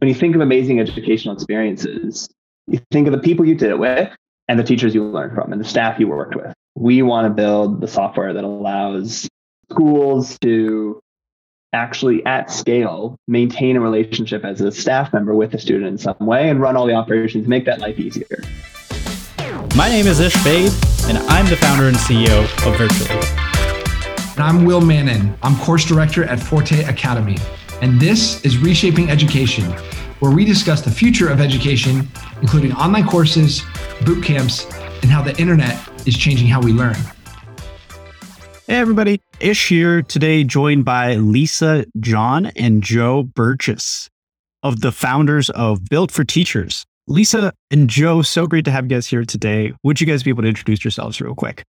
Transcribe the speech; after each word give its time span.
when 0.00 0.08
you 0.08 0.14
think 0.14 0.34
of 0.34 0.40
amazing 0.40 0.80
educational 0.80 1.34
experiences, 1.34 2.28
you 2.66 2.80
think 2.90 3.06
of 3.06 3.12
the 3.12 3.18
people 3.18 3.44
you 3.44 3.54
did 3.54 3.68
it 3.68 3.78
with 3.78 4.10
and 4.48 4.58
the 4.58 4.64
teachers 4.64 4.94
you 4.94 5.04
learned 5.04 5.34
from 5.34 5.52
and 5.52 5.60
the 5.60 5.68
staff 5.68 6.00
you 6.00 6.08
worked 6.08 6.34
with. 6.34 6.54
We 6.74 7.02
want 7.02 7.26
to 7.26 7.30
build 7.30 7.82
the 7.82 7.86
software 7.86 8.32
that 8.32 8.42
allows 8.42 9.28
schools 9.70 10.38
to 10.38 11.00
actually 11.74 12.24
at 12.24 12.50
scale 12.50 13.16
maintain 13.28 13.76
a 13.76 13.80
relationship 13.80 14.42
as 14.42 14.62
a 14.62 14.72
staff 14.72 15.12
member 15.12 15.34
with 15.34 15.52
a 15.52 15.58
student 15.58 15.86
in 15.86 15.98
some 15.98 16.16
way 16.20 16.48
and 16.48 16.60
run 16.60 16.76
all 16.76 16.86
the 16.86 16.94
operations, 16.94 17.46
make 17.46 17.66
that 17.66 17.80
life 17.80 17.98
easier. 17.98 18.26
My 19.76 19.90
name 19.90 20.06
is 20.06 20.18
Ish 20.18 20.42
Baid, 20.42 20.72
and 21.08 21.18
I'm 21.28 21.46
the 21.46 21.56
founder 21.56 21.88
and 21.88 21.96
CEO 21.96 22.44
of 22.66 22.76
Virtually. 22.78 23.20
And 24.32 24.40
I'm 24.40 24.64
Will 24.64 24.80
Mannon. 24.80 25.36
I'm 25.42 25.56
course 25.56 25.84
director 25.84 26.24
at 26.24 26.40
Forte 26.40 26.84
Academy. 26.84 27.36
And 27.82 27.98
this 27.98 28.44
is 28.44 28.58
Reshaping 28.58 29.10
Education, 29.10 29.64
where 30.20 30.30
we 30.30 30.44
discuss 30.44 30.82
the 30.82 30.90
future 30.90 31.30
of 31.30 31.40
education, 31.40 32.06
including 32.42 32.72
online 32.72 33.06
courses, 33.06 33.62
boot 34.04 34.22
camps, 34.22 34.66
and 35.00 35.10
how 35.10 35.22
the 35.22 35.34
internet 35.40 35.78
is 36.06 36.14
changing 36.14 36.46
how 36.46 36.60
we 36.60 36.74
learn. 36.74 36.96
Hey, 38.66 38.76
everybody. 38.76 39.22
Ish 39.40 39.70
here 39.70 40.02
today, 40.02 40.44
joined 40.44 40.84
by 40.84 41.14
Lisa, 41.14 41.86
John, 41.98 42.46
and 42.54 42.82
Joe 42.82 43.22
Burgess 43.22 44.10
of 44.62 44.82
the 44.82 44.92
founders 44.92 45.48
of 45.48 45.86
Built 45.86 46.10
for 46.10 46.22
Teachers. 46.22 46.84
Lisa 47.06 47.50
and 47.70 47.88
Joe, 47.88 48.20
so 48.20 48.46
great 48.46 48.66
to 48.66 48.70
have 48.70 48.84
you 48.84 48.90
guys 48.90 49.06
here 49.06 49.24
today. 49.24 49.72
Would 49.84 50.02
you 50.02 50.06
guys 50.06 50.22
be 50.22 50.28
able 50.28 50.42
to 50.42 50.48
introduce 50.48 50.84
yourselves 50.84 51.18
real 51.18 51.34
quick? 51.34 51.64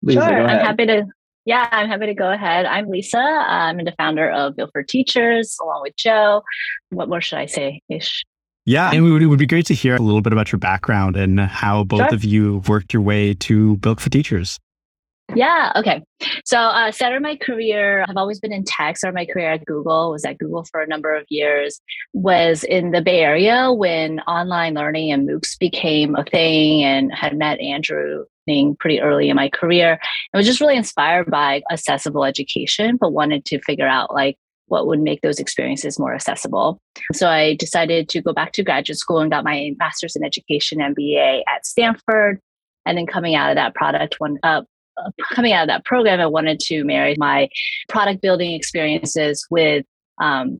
Lisa, 0.00 0.20
sure, 0.20 0.48
I'm 0.48 0.64
happy 0.64 0.86
to. 0.86 1.06
Yeah, 1.48 1.66
I'm 1.72 1.88
happy 1.88 2.04
to 2.04 2.12
go 2.12 2.30
ahead. 2.30 2.66
I'm 2.66 2.90
Lisa. 2.90 3.16
I'm 3.16 3.78
the 3.78 3.94
founder 3.96 4.30
of 4.30 4.54
Built 4.54 4.68
for 4.70 4.82
Teachers, 4.82 5.56
along 5.62 5.80
with 5.80 5.96
Joe. 5.96 6.42
What 6.90 7.08
more 7.08 7.22
should 7.22 7.38
I 7.38 7.46
say, 7.46 7.80
Ish? 7.88 8.22
Yeah, 8.66 8.90
and 8.92 9.06
it 9.06 9.26
would 9.26 9.38
be 9.38 9.46
great 9.46 9.64
to 9.68 9.74
hear 9.74 9.96
a 9.96 9.98
little 9.98 10.20
bit 10.20 10.34
about 10.34 10.52
your 10.52 10.58
background 10.58 11.16
and 11.16 11.40
how 11.40 11.84
both 11.84 12.00
sure. 12.00 12.14
of 12.14 12.22
you 12.22 12.62
worked 12.68 12.92
your 12.92 13.00
way 13.00 13.32
to 13.32 13.78
Built 13.78 13.98
for 13.98 14.10
Teachers. 14.10 14.58
Yeah. 15.34 15.72
Okay. 15.76 16.02
So, 16.44 16.58
uh, 16.58 16.90
started 16.90 17.20
my 17.22 17.36
career. 17.36 18.04
I've 18.08 18.16
always 18.16 18.40
been 18.40 18.52
in 18.52 18.64
tech. 18.64 18.96
Started 18.96 19.14
my 19.14 19.26
career 19.26 19.52
at 19.52 19.66
Google. 19.66 20.10
Was 20.10 20.24
at 20.24 20.38
Google 20.38 20.64
for 20.64 20.80
a 20.80 20.86
number 20.86 21.14
of 21.14 21.26
years. 21.28 21.80
Was 22.14 22.64
in 22.64 22.92
the 22.92 23.02
Bay 23.02 23.20
Area 23.20 23.72
when 23.72 24.20
online 24.20 24.74
learning 24.74 25.12
and 25.12 25.28
MOOCs 25.28 25.58
became 25.58 26.16
a 26.16 26.24
thing, 26.24 26.82
and 26.82 27.14
had 27.14 27.36
met 27.36 27.60
Andrew 27.60 28.24
pretty 28.78 29.00
early 29.00 29.28
in 29.28 29.36
my 29.36 29.48
career. 29.50 29.98
I 30.32 30.36
was 30.36 30.46
just 30.46 30.60
really 30.60 30.76
inspired 30.76 31.30
by 31.30 31.62
accessible 31.70 32.24
education, 32.24 32.96
but 32.96 33.12
wanted 33.12 33.44
to 33.46 33.60
figure 33.60 33.86
out 33.86 34.14
like 34.14 34.36
what 34.68 34.86
would 34.86 35.00
make 35.00 35.20
those 35.20 35.38
experiences 35.38 35.98
more 35.98 36.14
accessible. 36.14 36.80
So 37.12 37.28
I 37.28 37.56
decided 37.56 38.08
to 38.10 38.22
go 38.22 38.32
back 38.32 38.52
to 38.52 38.62
graduate 38.62 38.98
school 38.98 39.20
and 39.20 39.30
got 39.30 39.44
my 39.44 39.72
master's 39.78 40.16
in 40.16 40.24
education 40.24 40.78
MBA 40.78 41.42
at 41.46 41.66
Stanford. 41.66 42.40
And 42.86 42.96
then 42.96 43.06
coming 43.06 43.34
out 43.34 43.50
of 43.50 43.56
that 43.56 43.74
product, 43.74 44.16
one 44.18 44.38
uh, 44.42 44.62
coming 45.32 45.52
out 45.52 45.62
of 45.62 45.68
that 45.68 45.84
program, 45.84 46.20
I 46.20 46.26
wanted 46.26 46.60
to 46.60 46.84
marry 46.84 47.14
my 47.18 47.48
product 47.88 48.22
building 48.22 48.52
experiences 48.52 49.46
with 49.50 49.84
um, 50.20 50.58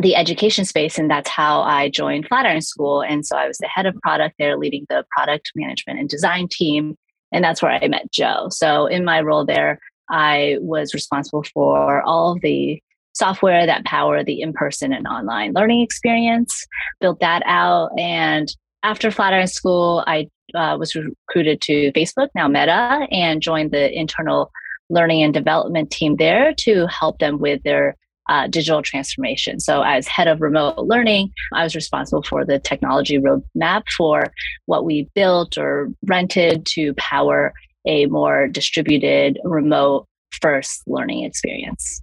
the 0.00 0.16
education 0.16 0.64
space. 0.64 0.98
And 0.98 1.10
that's 1.10 1.28
how 1.28 1.62
I 1.62 1.88
joined 1.88 2.28
Flatiron 2.28 2.60
School. 2.60 3.02
And 3.02 3.24
so 3.24 3.36
I 3.36 3.46
was 3.48 3.58
the 3.58 3.68
head 3.68 3.86
of 3.86 3.94
product 4.02 4.36
there, 4.38 4.56
leading 4.56 4.86
the 4.88 5.04
product 5.10 5.52
management 5.54 5.98
and 5.98 6.08
design 6.08 6.48
team. 6.50 6.96
And 7.32 7.42
that's 7.42 7.62
where 7.62 7.72
I 7.72 7.88
met 7.88 8.10
Joe. 8.12 8.48
So 8.50 8.86
in 8.86 9.04
my 9.04 9.20
role 9.20 9.44
there, 9.44 9.78
I 10.10 10.58
was 10.60 10.94
responsible 10.94 11.44
for 11.54 12.02
all 12.02 12.32
of 12.32 12.40
the 12.40 12.80
software 13.16 13.64
that 13.64 13.84
power 13.84 14.22
the 14.22 14.42
in-person 14.42 14.92
and 14.92 15.06
online 15.06 15.52
learning 15.54 15.80
experience 15.80 16.66
built 17.00 17.18
that 17.20 17.42
out 17.46 17.88
and 17.98 18.54
after 18.82 19.10
flatiron 19.10 19.46
school 19.46 20.04
i 20.06 20.28
uh, 20.54 20.76
was 20.78 20.94
recruited 20.94 21.60
to 21.62 21.92
Facebook, 21.92 22.28
now 22.34 22.48
Meta, 22.48 23.06
and 23.10 23.42
joined 23.42 23.70
the 23.70 23.92
internal 23.96 24.50
learning 24.88 25.22
and 25.22 25.34
development 25.34 25.90
team 25.90 26.16
there 26.16 26.54
to 26.54 26.86
help 26.86 27.18
them 27.18 27.38
with 27.38 27.62
their 27.64 27.96
uh, 28.28 28.46
digital 28.48 28.82
transformation. 28.82 29.60
So, 29.60 29.82
as 29.82 30.08
head 30.08 30.26
of 30.28 30.40
remote 30.40 30.78
learning, 30.78 31.32
I 31.52 31.62
was 31.62 31.74
responsible 31.74 32.22
for 32.22 32.44
the 32.44 32.58
technology 32.58 33.18
roadmap 33.18 33.84
for 33.96 34.32
what 34.66 34.84
we 34.84 35.08
built 35.14 35.56
or 35.56 35.88
rented 36.06 36.66
to 36.74 36.94
power 36.94 37.52
a 37.86 38.06
more 38.06 38.48
distributed, 38.48 39.38
remote 39.44 40.06
first 40.40 40.82
learning 40.86 41.24
experience. 41.24 42.02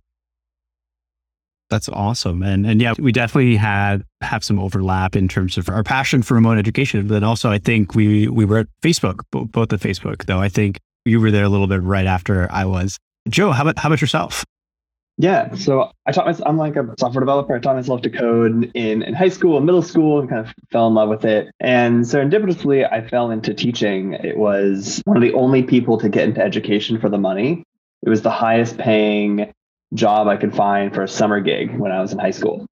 That's 1.73 1.89
awesome. 1.89 2.43
And 2.43 2.67
and 2.67 2.79
yeah, 2.79 2.93
we 2.99 3.11
definitely 3.11 3.55
had 3.55 4.03
have 4.21 4.43
some 4.43 4.59
overlap 4.59 5.15
in 5.15 5.27
terms 5.27 5.57
of 5.57 5.69
our 5.69 5.81
passion 5.81 6.21
for 6.21 6.35
remote 6.35 6.59
education. 6.59 7.07
But 7.07 7.23
also 7.23 7.49
I 7.49 7.57
think 7.57 7.95
we 7.95 8.27
we 8.27 8.45
were 8.45 8.59
at 8.59 8.67
Facebook, 8.83 9.21
both 9.31 9.73
at 9.73 9.79
Facebook, 9.79 10.27
though 10.27 10.39
I 10.39 10.49
think 10.49 10.79
you 11.03 11.19
were 11.19 11.31
there 11.31 11.43
a 11.43 11.49
little 11.49 11.65
bit 11.65 11.81
right 11.81 12.05
after 12.05 12.47
I 12.51 12.65
was. 12.65 12.99
Joe, 13.27 13.49
how 13.49 13.63
about 13.63 13.79
how 13.79 13.89
about 13.89 14.01
yourself? 14.01 14.45
Yeah, 15.17 15.55
so 15.55 15.91
I 16.05 16.11
taught 16.11 16.27
myself, 16.27 16.47
I'm 16.47 16.57
like 16.57 16.75
a 16.75 16.93
software 16.99 17.21
developer. 17.21 17.55
I 17.55 17.59
taught 17.59 17.75
myself 17.75 18.03
to 18.03 18.09
code 18.11 18.71
in, 18.75 19.01
in 19.01 19.13
high 19.15 19.29
school 19.29 19.57
and 19.57 19.65
middle 19.65 19.81
school 19.81 20.19
and 20.19 20.29
kind 20.29 20.45
of 20.45 20.53
fell 20.71 20.87
in 20.87 20.93
love 20.93 21.09
with 21.09 21.25
it. 21.25 21.49
And 21.59 22.03
serendipitously, 22.03 22.91
I 22.91 23.07
fell 23.07 23.31
into 23.31 23.55
teaching. 23.55 24.13
It 24.13 24.37
was 24.37 25.01
one 25.05 25.17
of 25.17 25.23
the 25.23 25.33
only 25.33 25.63
people 25.63 25.97
to 25.99 26.09
get 26.09 26.25
into 26.25 26.41
education 26.41 26.99
for 26.99 27.09
the 27.09 27.17
money. 27.17 27.63
It 28.03 28.09
was 28.09 28.21
the 28.21 28.31
highest 28.31 28.77
paying 28.77 29.51
job 29.93 30.27
I 30.27 30.37
could 30.37 30.55
find 30.55 30.93
for 30.93 31.03
a 31.03 31.07
summer 31.07 31.39
gig 31.39 31.77
when 31.77 31.91
I 31.91 32.01
was 32.01 32.11
in 32.11 32.19
high 32.19 32.31
school. 32.31 32.65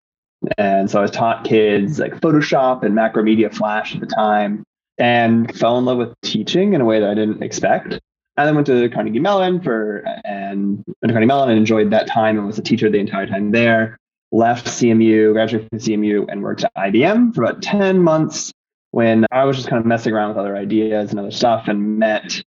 And 0.57 0.91
so 0.91 0.99
I 0.99 1.03
was 1.03 1.11
taught 1.11 1.45
kids 1.45 1.99
like 1.99 2.21
Photoshop 2.21 2.83
and 2.83 2.95
Macromedia 2.95 3.55
Flash 3.55 3.95
at 3.95 4.01
the 4.01 4.07
time 4.07 4.65
and 4.99 5.55
fell 5.57 5.79
in 5.79 5.85
love 5.85 5.99
with 5.99 6.15
teaching 6.23 6.73
in 6.73 6.81
a 6.81 6.85
way 6.85 7.01
that 7.01 7.11
I 7.11 7.15
didn't 7.15 7.43
expect. 7.43 7.99
I 8.37 8.47
then 8.47 8.55
went 8.55 8.67
to 8.69 8.89
Carnegie 8.89 9.19
Mellon 9.19 9.61
for 9.61 10.03
and 10.25 10.77
went 10.87 11.09
to 11.09 11.09
Carnegie 11.09 11.27
Mellon 11.27 11.51
and 11.51 11.59
enjoyed 11.59 11.91
that 11.91 12.07
time 12.07 12.39
and 12.39 12.47
was 12.47 12.59
a 12.59 12.63
teacher 12.63 12.89
the 12.89 12.99
entire 12.99 13.27
time 13.27 13.51
there. 13.51 13.99
Left 14.33 14.67
CMU, 14.67 15.33
graduated 15.33 15.69
from 15.69 15.79
CMU, 15.79 16.27
and 16.31 16.43
worked 16.43 16.65
at 16.65 16.75
IBM 16.75 17.35
for 17.35 17.43
about 17.43 17.63
10 17.63 17.99
months 17.99 18.53
when 18.93 19.27
I 19.31 19.45
was 19.45 19.57
just 19.57 19.69
kind 19.69 19.81
of 19.81 19.87
messing 19.87 20.15
around 20.15 20.31
with 20.31 20.39
other 20.39 20.57
ideas 20.57 21.11
and 21.11 21.19
other 21.19 21.31
stuff 21.31 21.69
and 21.69 21.99
met 21.99 22.43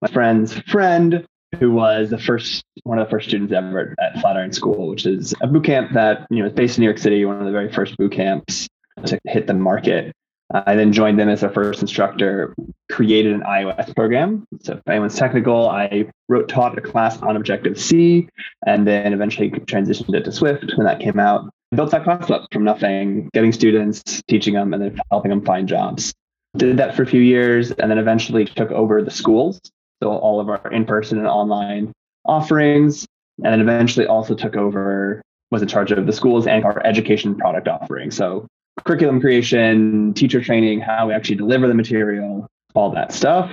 my 0.00 0.08
friend's 0.08 0.58
friend 0.70 1.26
who 1.58 1.72
was 1.72 2.10
the 2.10 2.18
first 2.18 2.64
one 2.84 2.98
of 2.98 3.06
the 3.06 3.10
first 3.10 3.28
students 3.28 3.52
ever 3.52 3.94
at 4.00 4.20
Flatiron 4.20 4.52
School, 4.52 4.88
which 4.88 5.06
is 5.06 5.34
a 5.40 5.46
boot 5.46 5.64
camp 5.64 5.92
that 5.92 6.26
you 6.30 6.40
know 6.40 6.46
is 6.46 6.52
based 6.52 6.78
in 6.78 6.82
New 6.82 6.88
York 6.88 6.98
City, 6.98 7.24
one 7.24 7.38
of 7.38 7.46
the 7.46 7.52
very 7.52 7.72
first 7.72 7.96
boot 7.96 8.12
camps 8.12 8.68
to 9.06 9.18
hit 9.24 9.46
the 9.46 9.54
market. 9.54 10.12
I 10.50 10.76
then 10.76 10.92
joined 10.94 11.18
them 11.18 11.28
as 11.28 11.42
their 11.42 11.50
first 11.50 11.82
instructor, 11.82 12.54
created 12.90 13.34
an 13.34 13.42
iOS 13.42 13.94
program. 13.94 14.46
So 14.62 14.74
if 14.74 14.80
anyone's 14.88 15.14
technical, 15.14 15.68
I 15.68 16.08
wrote 16.28 16.48
taught 16.48 16.78
a 16.78 16.80
class 16.80 17.20
on 17.20 17.36
Objective 17.36 17.78
C, 17.78 18.28
and 18.66 18.86
then 18.86 19.12
eventually 19.12 19.50
transitioned 19.50 20.14
it 20.14 20.24
to 20.24 20.32
Swift 20.32 20.72
when 20.76 20.86
that 20.86 21.00
came 21.00 21.18
out. 21.18 21.50
Built 21.74 21.90
that 21.90 22.04
class 22.04 22.30
up 22.30 22.46
from 22.50 22.64
nothing, 22.64 23.28
getting 23.34 23.52
students, 23.52 24.22
teaching 24.26 24.54
them, 24.54 24.72
and 24.72 24.82
then 24.82 24.98
helping 25.10 25.28
them 25.28 25.44
find 25.44 25.68
jobs. 25.68 26.14
Did 26.56 26.78
that 26.78 26.96
for 26.96 27.02
a 27.02 27.06
few 27.06 27.20
years, 27.20 27.70
and 27.72 27.90
then 27.90 27.98
eventually 27.98 28.46
took 28.46 28.70
over 28.70 29.02
the 29.02 29.10
schools 29.10 29.60
so 30.02 30.10
all 30.10 30.40
of 30.40 30.48
our 30.48 30.70
in-person 30.70 31.18
and 31.18 31.26
online 31.26 31.92
offerings, 32.24 33.06
and 33.42 33.52
then 33.52 33.60
eventually 33.60 34.06
also 34.06 34.34
took 34.34 34.56
over, 34.56 35.22
was 35.50 35.62
in 35.62 35.68
charge 35.68 35.90
of 35.92 36.06
the 36.06 36.12
schools 36.12 36.46
and 36.46 36.64
our 36.64 36.84
education 36.86 37.34
product 37.34 37.68
offering. 37.68 38.10
So 38.10 38.46
curriculum 38.84 39.20
creation, 39.20 40.14
teacher 40.14 40.40
training, 40.40 40.80
how 40.80 41.08
we 41.08 41.14
actually 41.14 41.36
deliver 41.36 41.66
the 41.66 41.74
material, 41.74 42.46
all 42.74 42.90
that 42.90 43.12
stuff. 43.12 43.50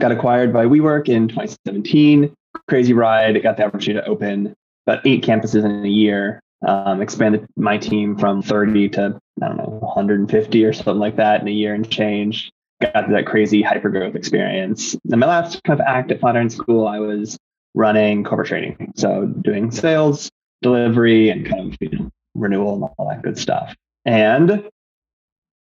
Got 0.00 0.12
acquired 0.12 0.52
by 0.52 0.66
WeWork 0.66 1.08
in 1.08 1.28
2017. 1.28 2.32
Crazy 2.68 2.92
ride. 2.92 3.42
Got 3.42 3.56
the 3.56 3.64
opportunity 3.64 4.04
to 4.04 4.10
open 4.10 4.54
about 4.86 5.06
eight 5.06 5.24
campuses 5.24 5.64
in 5.64 5.84
a 5.84 5.88
year. 5.88 6.40
Um, 6.66 7.00
expanded 7.00 7.46
my 7.56 7.78
team 7.78 8.18
from 8.18 8.42
30 8.42 8.90
to 8.90 9.18
I 9.42 9.48
don't 9.48 9.56
know 9.56 9.78
150 9.80 10.64
or 10.64 10.72
something 10.74 10.98
like 10.98 11.16
that 11.16 11.40
in 11.40 11.48
a 11.48 11.52
year 11.52 11.72
and 11.72 11.90
change 11.90 12.50
got 12.80 13.08
that 13.10 13.26
crazy 13.26 13.62
hyper 13.62 13.90
growth 13.90 14.14
experience. 14.14 14.96
And 15.10 15.20
my 15.20 15.26
last 15.26 15.62
kind 15.64 15.78
of 15.78 15.86
act 15.86 16.10
at 16.10 16.20
Flatiron 16.20 16.50
School, 16.50 16.86
I 16.86 16.98
was 16.98 17.38
running 17.74 18.24
corporate 18.24 18.48
training. 18.48 18.92
So 18.96 19.26
doing 19.26 19.70
sales, 19.70 20.30
delivery, 20.62 21.30
and 21.30 21.46
kind 21.46 21.72
of 21.72 21.76
you 21.80 21.98
know, 21.98 22.10
renewal 22.34 22.74
and 22.74 22.84
all 22.96 23.08
that 23.08 23.22
good 23.22 23.38
stuff. 23.38 23.74
And 24.04 24.64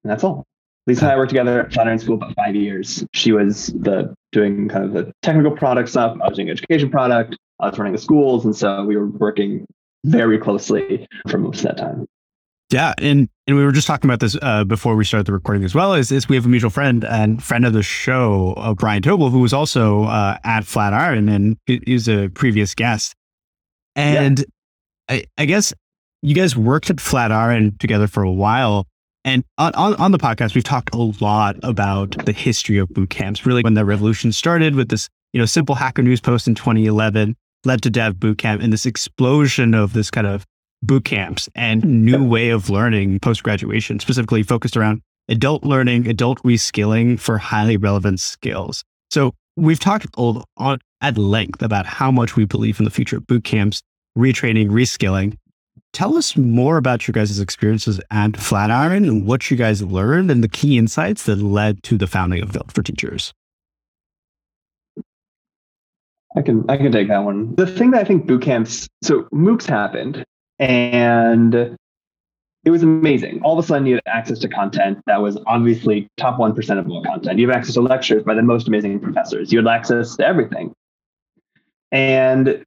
that's 0.03 0.23
all. 0.23 0.45
Lisa 0.87 1.05
and 1.05 1.11
I 1.11 1.17
worked 1.17 1.29
together 1.29 1.61
at 1.61 1.73
Flatiron 1.73 1.99
School 1.99 2.15
about 2.15 2.35
five 2.35 2.55
years. 2.55 3.05
She 3.13 3.31
was 3.31 3.67
the 3.67 4.15
doing 4.31 4.69
kind 4.69 4.85
of 4.85 4.93
the 4.93 5.11
technical 5.21 5.51
product 5.51 5.89
stuff. 5.89 6.17
I 6.23 6.27
was 6.27 6.37
doing 6.37 6.49
education 6.49 6.89
product. 6.89 7.37
I 7.59 7.69
was 7.69 7.77
running 7.77 7.93
the 7.93 7.99
schools. 7.99 8.45
And 8.45 8.55
so 8.55 8.85
we 8.85 8.95
were 8.95 9.07
working 9.07 9.67
very 10.05 10.37
closely 10.37 11.07
for 11.27 11.37
most 11.37 11.59
of 11.59 11.63
that 11.63 11.77
time. 11.77 12.07
Yeah, 12.71 12.93
and 12.99 13.27
and 13.47 13.57
we 13.57 13.63
were 13.63 13.71
just 13.71 13.87
talking 13.87 14.07
about 14.07 14.19
this 14.19 14.37
uh, 14.41 14.63
before 14.63 14.95
we 14.95 15.03
started 15.03 15.25
the 15.25 15.33
recording 15.33 15.63
as 15.63 15.73
well. 15.73 15.95
Is, 15.95 16.11
is 16.11 16.29
we 16.29 16.35
have 16.35 16.45
a 16.45 16.49
mutual 16.49 16.69
friend 16.69 17.03
and 17.03 17.41
friend 17.43 17.65
of 17.65 17.73
the 17.73 17.81
show, 17.81 18.53
uh, 18.57 18.75
Brian 18.75 19.01
Tobel, 19.01 19.31
who 19.31 19.39
was 19.39 19.53
also 19.53 20.03
uh, 20.03 20.37
at 20.43 20.65
Flatiron 20.65 21.29
and 21.29 21.57
he's 21.65 22.07
a 22.07 22.29
previous 22.29 22.75
guest. 22.75 23.15
And 23.95 24.39
yeah. 25.09 25.15
I, 25.15 25.23
I 25.39 25.45
guess 25.45 25.73
you 26.21 26.35
guys 26.35 26.55
worked 26.55 26.91
at 26.91 27.01
Flatiron 27.01 27.75
together 27.79 28.07
for 28.07 28.21
a 28.21 28.31
while. 28.31 28.85
And 29.25 29.43
on, 29.57 29.73
on, 29.73 29.95
on 29.95 30.11
the 30.11 30.17
podcast, 30.17 30.53
we've 30.53 30.63
talked 30.63 30.93
a 30.93 30.97
lot 30.97 31.57
about 31.63 32.25
the 32.25 32.31
history 32.31 32.77
of 32.77 32.87
boot 32.89 33.09
camps, 33.09 33.45
really 33.45 33.63
when 33.63 33.73
the 33.73 33.83
revolution 33.83 34.31
started 34.31 34.75
with 34.75 34.89
this, 34.89 35.09
you 35.33 35.39
know, 35.39 35.45
simple 35.45 35.75
Hacker 35.75 36.03
News 36.03 36.21
post 36.21 36.47
in 36.47 36.55
2011 36.55 37.35
led 37.65 37.81
to 37.81 37.89
Dev 37.89 38.15
Bootcamp 38.15 38.63
and 38.63 38.71
this 38.71 38.85
explosion 38.85 39.73
of 39.73 39.93
this 39.93 40.09
kind 40.09 40.27
of 40.27 40.45
boot 40.83 41.05
camps 41.05 41.49
and 41.55 41.83
new 41.83 42.23
way 42.23 42.49
of 42.49 42.69
learning 42.69 43.19
post 43.19 43.43
graduation, 43.43 43.99
specifically 43.99 44.43
focused 44.43 44.77
around 44.77 45.01
adult 45.27 45.63
learning, 45.63 46.07
adult 46.07 46.41
reskilling 46.43 47.19
for 47.19 47.37
highly 47.37 47.77
relevant 47.77 48.19
skills. 48.19 48.83
So 49.11 49.33
we've 49.55 49.79
talked 49.79 50.07
on, 50.15 50.79
at 51.01 51.17
length 51.17 51.61
about 51.61 51.85
how 51.85 52.11
much 52.11 52.35
we 52.35 52.45
believe 52.45 52.79
in 52.79 52.85
the 52.85 52.91
future 52.91 53.17
of 53.17 53.27
boot 53.27 53.43
camps, 53.43 53.81
retraining, 54.17 54.69
reskilling. 54.69 55.37
Tell 55.93 56.17
us 56.17 56.37
more 56.37 56.77
about 56.77 57.07
your 57.07 57.13
guys' 57.13 57.39
experiences 57.39 57.99
at 58.11 58.37
Flatiron 58.37 59.05
and 59.05 59.25
what 59.25 59.49
you 59.49 59.57
guys 59.57 59.81
learned 59.81 60.29
and 60.29 60.43
the 60.43 60.49
key 60.49 60.77
insights 60.77 61.23
that 61.23 61.37
led 61.37 61.81
to 61.83 61.97
the 61.97 62.05
founding 62.05 62.43
of 62.43 62.51
Built 62.51 62.71
for 62.71 62.83
Teachers. 62.83 63.33
I 66.37 66.43
can 66.43 66.63
I 66.69 66.77
can 66.77 66.91
take 66.91 67.07
that 67.07 67.23
one. 67.23 67.55
The 67.55 67.65
thing 67.65 67.91
that 67.91 68.01
I 68.01 68.03
think 68.03 68.27
boot 68.27 68.43
camps 68.43 68.87
so 69.01 69.23
MOOCs 69.33 69.65
happened 69.65 70.23
and 70.59 71.77
it 72.65 72.71
was 72.71 72.83
amazing. 72.83 73.41
All 73.43 73.57
of 73.57 73.63
a 73.63 73.67
sudden 73.67 73.87
you 73.87 73.95
had 73.95 74.03
access 74.05 74.39
to 74.39 74.49
content 74.49 74.99
that 75.07 75.21
was 75.21 75.37
obviously 75.47 76.07
top 76.17 76.37
1% 76.37 76.79
of 76.79 76.89
all 76.89 77.03
content. 77.03 77.39
You 77.39 77.47
have 77.47 77.55
access 77.55 77.75
to 77.75 77.81
lectures 77.81 78.23
by 78.23 78.33
the 78.33 78.41
most 78.41 78.67
amazing 78.67 78.99
professors. 78.99 79.51
You 79.51 79.59
had 79.59 79.67
access 79.67 80.15
to 80.17 80.25
everything. 80.27 80.73
And 81.91 82.47
it 82.47 82.65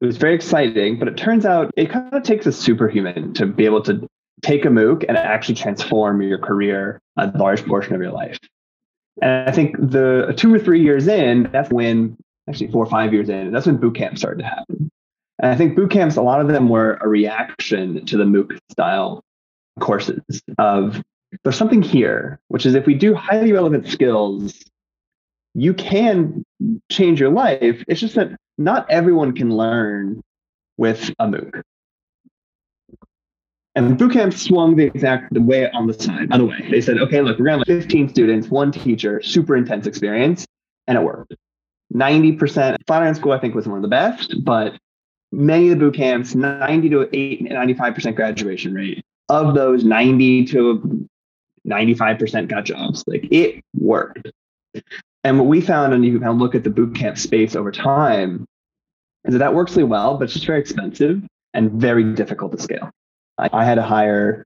was 0.00 0.16
very 0.16 0.34
exciting, 0.34 0.98
but 0.98 1.08
it 1.08 1.16
turns 1.16 1.46
out 1.46 1.70
it 1.76 1.90
kind 1.90 2.12
of 2.12 2.22
takes 2.24 2.44
a 2.46 2.52
superhuman 2.52 3.32
to 3.34 3.46
be 3.46 3.64
able 3.64 3.82
to 3.82 4.06
take 4.42 4.64
a 4.64 4.68
MOOC 4.68 5.04
and 5.08 5.16
actually 5.16 5.54
transform 5.54 6.20
your 6.20 6.38
career 6.38 7.00
a 7.16 7.30
large 7.38 7.64
portion 7.64 7.94
of 7.94 8.02
your 8.02 8.10
life. 8.10 8.38
And 9.22 9.48
I 9.48 9.52
think 9.52 9.76
the 9.78 10.34
two 10.36 10.52
or 10.52 10.58
three 10.58 10.82
years 10.82 11.06
in, 11.06 11.48
that's 11.52 11.70
when 11.70 12.16
actually 12.48 12.72
four 12.72 12.84
or 12.84 12.90
five 12.90 13.12
years 13.14 13.28
in, 13.28 13.52
that's 13.52 13.66
when 13.66 13.76
boot 13.76 13.94
camp 13.94 14.18
started 14.18 14.42
to 14.42 14.48
happen. 14.48 14.90
And 15.44 15.52
I 15.52 15.56
think 15.56 15.76
boot 15.76 15.90
camps, 15.90 16.16
a 16.16 16.22
lot 16.22 16.40
of 16.40 16.48
them 16.48 16.70
were 16.70 16.94
a 17.02 17.06
reaction 17.06 18.06
to 18.06 18.16
the 18.16 18.24
MOOC 18.24 18.58
style 18.70 19.22
courses 19.78 20.22
of 20.56 21.02
there's 21.42 21.56
something 21.56 21.82
here, 21.82 22.40
which 22.48 22.64
is 22.64 22.74
if 22.74 22.86
we 22.86 22.94
do 22.94 23.14
highly 23.14 23.52
relevant 23.52 23.86
skills, 23.86 24.58
you 25.52 25.74
can 25.74 26.42
change 26.90 27.20
your 27.20 27.28
life. 27.28 27.84
It's 27.86 28.00
just 28.00 28.14
that 28.14 28.34
not 28.56 28.90
everyone 28.90 29.34
can 29.34 29.54
learn 29.54 30.22
with 30.78 31.10
a 31.18 31.26
MOOC. 31.26 31.60
And 33.74 33.98
bootcamp 33.98 34.32
swung 34.32 34.76
the 34.76 34.84
exact 34.84 35.34
the 35.34 35.42
way 35.42 35.70
on 35.72 35.86
the 35.86 35.92
side, 35.92 36.32
other 36.32 36.46
way. 36.46 36.70
They 36.70 36.80
said, 36.80 36.96
okay, 36.96 37.20
look, 37.20 37.38
we're 37.38 37.44
gonna 37.44 37.58
have 37.58 37.82
15 37.82 38.08
students, 38.08 38.48
one 38.48 38.72
teacher, 38.72 39.20
super 39.20 39.56
intense 39.56 39.86
experience, 39.86 40.46
and 40.86 40.96
it 40.96 41.02
worked. 41.02 41.34
90%. 41.92 42.78
Flatiron 42.86 43.14
School, 43.14 43.32
I 43.32 43.38
think, 43.38 43.54
was 43.54 43.68
one 43.68 43.76
of 43.76 43.82
the 43.82 43.88
best, 43.88 44.42
but 44.42 44.78
many 45.34 45.70
of 45.70 45.78
the 45.78 45.84
boot 45.84 45.94
camps, 45.94 46.34
90 46.34 46.88
to 46.90 47.08
8, 47.12 47.44
95% 47.44 48.14
graduation 48.14 48.74
rate. 48.74 49.04
Of 49.28 49.54
those, 49.54 49.84
90 49.84 50.46
to 50.46 51.08
95% 51.66 52.48
got 52.48 52.64
jobs. 52.64 53.04
Like 53.06 53.26
it 53.30 53.64
worked. 53.74 54.30
And 55.22 55.38
what 55.38 55.46
we 55.46 55.60
found, 55.60 55.94
and 55.94 56.04
you 56.04 56.12
can 56.12 56.20
kind 56.20 56.32
of 56.32 56.38
look 56.38 56.54
at 56.54 56.64
the 56.64 56.70
boot 56.70 56.94
camp 56.94 57.16
space 57.16 57.56
over 57.56 57.72
time, 57.72 58.44
is 59.24 59.32
that 59.32 59.38
that 59.38 59.54
works 59.54 59.72
really 59.72 59.84
well, 59.84 60.18
but 60.18 60.24
it's 60.24 60.34
just 60.34 60.46
very 60.46 60.60
expensive 60.60 61.22
and 61.54 61.72
very 61.72 62.04
difficult 62.12 62.52
to 62.52 62.60
scale. 62.60 62.90
I, 63.38 63.48
I 63.52 63.64
had 63.64 63.76
to 63.76 63.82
hire 63.82 64.44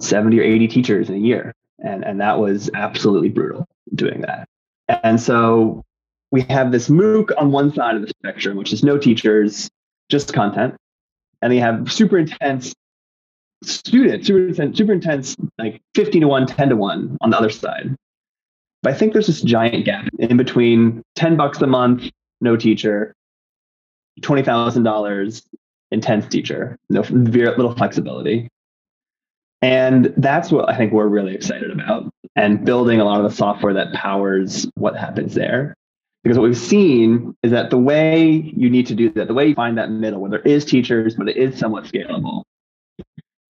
70 0.00 0.40
or 0.40 0.42
80 0.42 0.68
teachers 0.68 1.08
in 1.10 1.16
a 1.16 1.18
year, 1.18 1.52
and, 1.78 2.04
and 2.04 2.20
that 2.20 2.38
was 2.38 2.70
absolutely 2.72 3.28
brutal 3.28 3.66
doing 3.94 4.22
that. 4.22 4.48
And 4.88 5.20
so 5.20 5.84
we 6.30 6.42
have 6.42 6.72
this 6.72 6.88
MOOC 6.88 7.30
on 7.36 7.52
one 7.52 7.74
side 7.74 7.96
of 7.96 8.02
the 8.02 8.08
spectrum, 8.08 8.56
which 8.56 8.72
is 8.72 8.82
no 8.82 8.96
teachers, 8.96 9.68
just 10.08 10.32
content. 10.32 10.74
And 11.42 11.52
they 11.52 11.58
have 11.58 11.92
super 11.92 12.18
intense 12.18 12.74
students, 13.62 14.26
super 14.26 14.48
intense, 14.48 14.78
super 14.78 14.92
intense, 14.92 15.36
like 15.58 15.80
50 15.94 16.20
to 16.20 16.28
1, 16.28 16.46
10 16.46 16.68
to 16.70 16.76
1 16.76 17.18
on 17.20 17.30
the 17.30 17.38
other 17.38 17.50
side. 17.50 17.94
But 18.82 18.94
I 18.94 18.96
think 18.96 19.12
there's 19.12 19.26
this 19.26 19.42
giant 19.42 19.84
gap 19.84 20.08
in 20.18 20.36
between 20.36 21.02
10 21.16 21.36
bucks 21.36 21.60
a 21.60 21.66
month, 21.66 22.10
no 22.40 22.56
teacher, 22.56 23.14
$20,000 24.20 25.42
intense 25.90 26.26
teacher, 26.28 26.76
no 26.88 27.02
very 27.02 27.48
little 27.56 27.74
flexibility. 27.74 28.48
And 29.62 30.12
that's 30.16 30.50
what 30.50 30.68
I 30.68 30.76
think 30.76 30.92
we're 30.92 31.06
really 31.06 31.34
excited 31.34 31.70
about 31.70 32.10
and 32.36 32.64
building 32.64 33.00
a 33.00 33.04
lot 33.04 33.18
of 33.18 33.28
the 33.28 33.34
software 33.34 33.72
that 33.74 33.92
powers 33.94 34.66
what 34.74 34.96
happens 34.96 35.34
there. 35.34 35.74
Because 36.26 36.38
what 36.40 36.48
we've 36.48 36.58
seen 36.58 37.36
is 37.44 37.52
that 37.52 37.70
the 37.70 37.78
way 37.78 38.52
you 38.56 38.68
need 38.68 38.88
to 38.88 38.96
do 38.96 39.08
that, 39.10 39.28
the 39.28 39.32
way 39.32 39.46
you 39.46 39.54
find 39.54 39.78
that 39.78 39.92
middle, 39.92 40.18
where 40.20 40.28
there 40.28 40.40
is 40.40 40.64
teachers, 40.64 41.14
but 41.14 41.28
it 41.28 41.36
is 41.36 41.56
somewhat 41.56 41.84
scalable, 41.84 42.42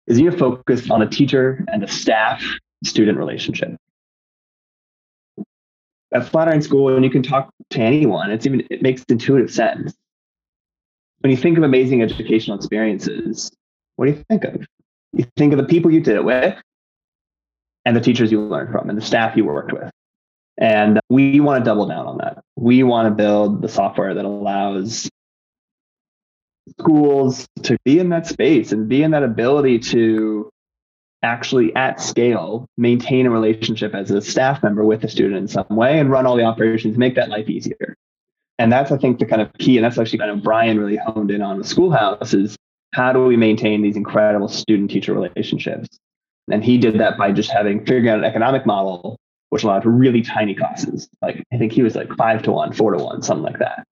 is 0.09 0.19
you 0.19 0.33
focus 0.33 0.91
on 0.91 1.01
a 1.01 1.09
teacher 1.09 1.65
and 1.69 1.85
a 1.85 1.87
staff 1.87 2.43
student 2.83 3.17
relationship. 3.17 3.77
At 6.13 6.29
Flatiron 6.29 6.63
School, 6.63 6.93
when 6.93 7.05
you 7.05 7.11
can 7.11 7.23
talk 7.23 7.49
to 7.71 7.79
anyone, 7.79 8.33
it's 8.33 8.45
even 8.45 8.67
it 8.69 8.83
makes 8.83 9.05
intuitive 9.09 9.53
sense. 9.53 9.95
When 11.21 11.31
you 11.31 11.37
think 11.37 11.57
of 11.57 11.63
amazing 11.63 12.03
educational 12.03 12.57
experiences, 12.57 13.53
what 13.95 14.07
do 14.07 14.11
you 14.11 14.25
think 14.29 14.43
of? 14.43 14.67
You 15.13 15.25
think 15.37 15.53
of 15.53 15.59
the 15.59 15.67
people 15.67 15.93
you 15.93 16.01
did 16.01 16.17
it 16.17 16.25
with 16.25 16.61
and 17.85 17.97
the 17.97 18.01
teachers 18.01 18.33
you 18.33 18.41
learned 18.41 18.73
from 18.73 18.89
and 18.91 18.99
the 18.99 19.07
staff 19.07 19.37
you 19.37 19.45
worked 19.45 19.73
with. 19.73 19.93
And 20.59 20.99
we 21.09 21.39
want 21.39 21.65
to 21.65 21.71
double 21.71 21.87
down 21.87 22.07
on 22.07 22.19
that. 22.19 22.44
We 22.57 22.83
want 22.83 23.09
to 23.09 23.15
build 23.15 23.63
the 23.63 23.69
software 23.69 24.15
that 24.15 24.25
allows 24.25 25.09
schools 26.79 27.47
to 27.63 27.77
be 27.85 27.99
in 27.99 28.09
that 28.11 28.27
space 28.27 28.73
and 28.73 28.89
be 28.89 29.03
in 29.03 29.11
that 29.11 29.23
ability 29.23 29.79
to 29.79 30.51
actually 31.23 31.75
at 31.75 32.01
scale 32.01 32.67
maintain 32.77 33.27
a 33.27 33.31
relationship 33.31 33.95
as 33.95 34.11
a 34.11 34.21
staff 34.21 34.63
member 34.63 34.85
with 34.85 35.03
a 35.05 35.09
student 35.09 35.37
in 35.37 35.49
some 35.49 35.67
way 35.71 35.99
and 35.99 36.11
run 36.11 36.27
all 36.27 36.37
the 36.37 36.45
operations, 36.45 36.99
make 36.99 37.15
that 37.15 37.31
life 37.31 37.49
easier. 37.49 37.97
And 38.59 38.71
that's, 38.71 38.93
I 38.93 38.99
think, 38.99 39.19
the 39.19 39.27
kind 39.27 39.43
of 39.43 39.53
key. 39.55 39.77
And 39.77 39.85
that's 39.85 39.99
actually 39.99 40.19
kind 40.19 40.31
of 40.31 40.43
Brian 40.43 40.79
really 40.79 40.97
honed 40.97 41.31
in 41.31 41.43
on 41.43 41.59
the 41.59 41.65
schoolhouse 41.65 42.35
is 42.35 42.57
how 42.93 43.13
do 43.13 43.25
we 43.25 43.37
maintain 43.37 43.83
these 43.83 43.97
incredible 43.97 44.49
student 44.49 44.91
teacher 44.91 45.13
relationships? 45.15 45.89
And 46.51 46.63
he 46.63 46.79
did 46.79 47.01
that 47.01 47.19
by 47.19 47.33
just 47.33 47.51
having 47.51 47.81
figuring 47.81 48.09
out 48.09 48.19
an 48.19 48.25
economic 48.25 48.67
model 48.67 49.17
which 49.51 49.63
allowed 49.63 49.83
for 49.83 49.91
really 49.91 50.23
tiny 50.23 50.55
classes. 50.55 51.09
Like 51.23 51.45
I 51.53 51.59
think 51.59 51.73
he 51.73 51.83
was 51.83 51.95
like 51.95 52.13
five 52.17 52.43
to 52.43 52.53
one, 52.53 52.73
four 52.73 52.93
to 52.93 53.03
one, 53.03 53.23
something 53.23 53.45
like 53.45 53.59
that. 53.59 53.85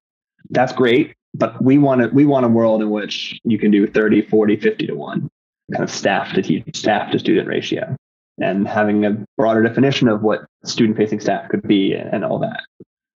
That's 0.50 0.72
great, 0.72 1.14
but 1.34 1.62
we 1.62 1.78
want 1.78 2.02
to 2.02 2.08
we 2.08 2.24
want 2.24 2.46
a 2.46 2.48
world 2.48 2.82
in 2.82 2.90
which 2.90 3.40
you 3.44 3.58
can 3.58 3.70
do 3.70 3.86
30, 3.86 4.22
40, 4.22 4.56
50 4.56 4.86
to 4.86 4.94
one 4.94 5.28
kind 5.72 5.84
of 5.84 5.90
staff 5.90 6.32
to 6.34 6.42
teach, 6.42 6.76
staff 6.76 7.10
to 7.12 7.18
student 7.18 7.48
ratio 7.48 7.96
and 8.38 8.66
having 8.66 9.04
a 9.04 9.24
broader 9.36 9.62
definition 9.62 10.08
of 10.08 10.22
what 10.22 10.44
student 10.64 10.96
facing 10.96 11.20
staff 11.20 11.48
could 11.48 11.62
be 11.62 11.94
and 11.94 12.24
all 12.24 12.38
that. 12.38 12.62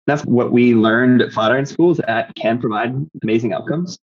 That's 0.06 0.24
what 0.24 0.52
we 0.52 0.74
learned 0.74 1.22
at 1.22 1.32
Flatiron 1.32 1.66
schools 1.66 1.98
that 1.98 2.34
can 2.36 2.60
provide 2.60 2.94
amazing 3.22 3.52
outcomes. 3.52 3.98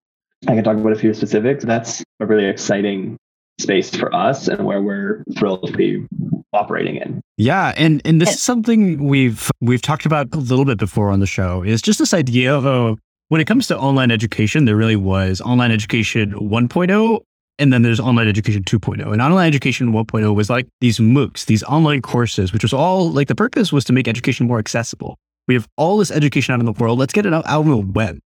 I 0.48 0.56
can 0.56 0.64
talk 0.64 0.76
about 0.76 0.92
a 0.92 0.98
few 0.98 1.14
specifics. 1.14 1.64
That's 1.64 2.04
a 2.20 2.26
really 2.26 2.46
exciting 2.46 3.18
space 3.60 3.96
for 3.96 4.14
us 4.14 4.48
and 4.48 4.66
where 4.66 4.82
we're 4.82 5.24
thrilled 5.38 5.68
to 5.68 5.74
be 5.74 6.06
operating 6.54 6.98
in. 6.98 7.22
Yeah, 7.38 7.74
and 7.76 8.02
and 8.06 8.22
this 8.22 8.34
is 8.34 8.42
something 8.42 9.04
we've 9.06 9.50
we've 9.62 9.82
talked 9.82 10.06
about 10.06 10.34
a 10.34 10.38
little 10.38 10.66
bit 10.66 10.78
before 10.78 11.10
on 11.10 11.20
the 11.20 11.28
show. 11.28 11.64
Is 11.64 11.82
just 11.82 12.00
this 12.00 12.14
idea 12.14 12.56
of 12.56 12.66
uh, 12.66 12.96
when 13.30 13.42
it 13.42 13.46
comes 13.46 13.68
to 13.68 13.78
online 13.78 14.12
education, 14.12 14.66
there 14.66 14.76
really 14.76 14.96
was 14.96 15.42
online 15.42 15.72
education 15.72 16.34
1.0 16.34 17.20
and 17.60 17.72
then 17.72 17.82
there's 17.82 18.00
online 18.00 18.28
education 18.28 18.64
2.0. 18.64 19.12
And 19.12 19.22
online 19.22 19.48
education 19.48 19.92
1.0 19.92 20.36
was 20.36 20.50
like 20.50 20.68
these 20.82 21.00
MOOCs, 21.00 21.46
these 21.46 21.64
online 21.64 22.02
courses, 22.02 22.52
which 22.52 22.64
was 22.64 22.74
all 22.74 23.12
like 23.12 23.28
the 23.28 23.36
purpose 23.36 23.72
was 23.72 23.86
to 23.86 23.94
make 23.94 24.08
education 24.08 24.48
more 24.48 24.60
accessible. 24.60 25.18
We 25.48 25.54
have 25.54 25.68
all 25.78 25.98
this 25.98 26.12
education 26.12 26.54
out 26.54 26.60
in 26.60 26.66
the 26.66 26.72
world. 26.72 27.00
Let's 27.00 27.14
get 27.14 27.26
it 27.26 27.34
out, 27.34 27.46
out 27.46 27.66
on 27.66 27.70
the 27.70 27.78
web. 27.78 28.20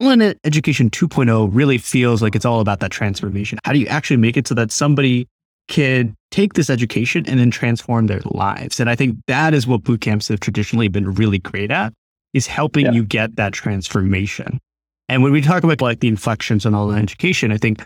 Online 0.00 0.34
education 0.44 0.90
2.0 0.90 1.48
really 1.52 1.78
feels 1.78 2.22
like 2.22 2.36
it's 2.36 2.44
all 2.44 2.60
about 2.60 2.78
that 2.80 2.92
transformation. 2.92 3.58
How 3.64 3.72
do 3.72 3.80
you 3.80 3.86
actually 3.88 4.18
make 4.18 4.36
it 4.36 4.46
so 4.46 4.54
that 4.54 4.70
somebody 4.70 5.26
can 5.68 6.14
take 6.30 6.54
this 6.54 6.70
education 6.70 7.24
and 7.28 7.38
then 7.38 7.50
transform 7.50 8.06
their 8.06 8.20
lives. 8.24 8.80
And 8.80 8.90
I 8.90 8.96
think 8.96 9.18
that 9.26 9.54
is 9.54 9.66
what 9.66 9.82
boot 9.82 10.00
camps 10.00 10.28
have 10.28 10.40
traditionally 10.40 10.88
been 10.88 11.14
really 11.14 11.38
great 11.38 11.70
at 11.70 11.92
is 12.34 12.46
helping 12.46 12.86
yeah. 12.86 12.92
you 12.92 13.04
get 13.04 13.36
that 13.36 13.52
transformation. 13.52 14.58
And 15.08 15.22
when 15.22 15.32
we 15.32 15.40
talk 15.40 15.64
about 15.64 15.80
like 15.80 16.00
the 16.00 16.08
inflections 16.08 16.66
in 16.66 16.74
online 16.74 17.02
education, 17.02 17.52
I 17.52 17.56
think 17.56 17.84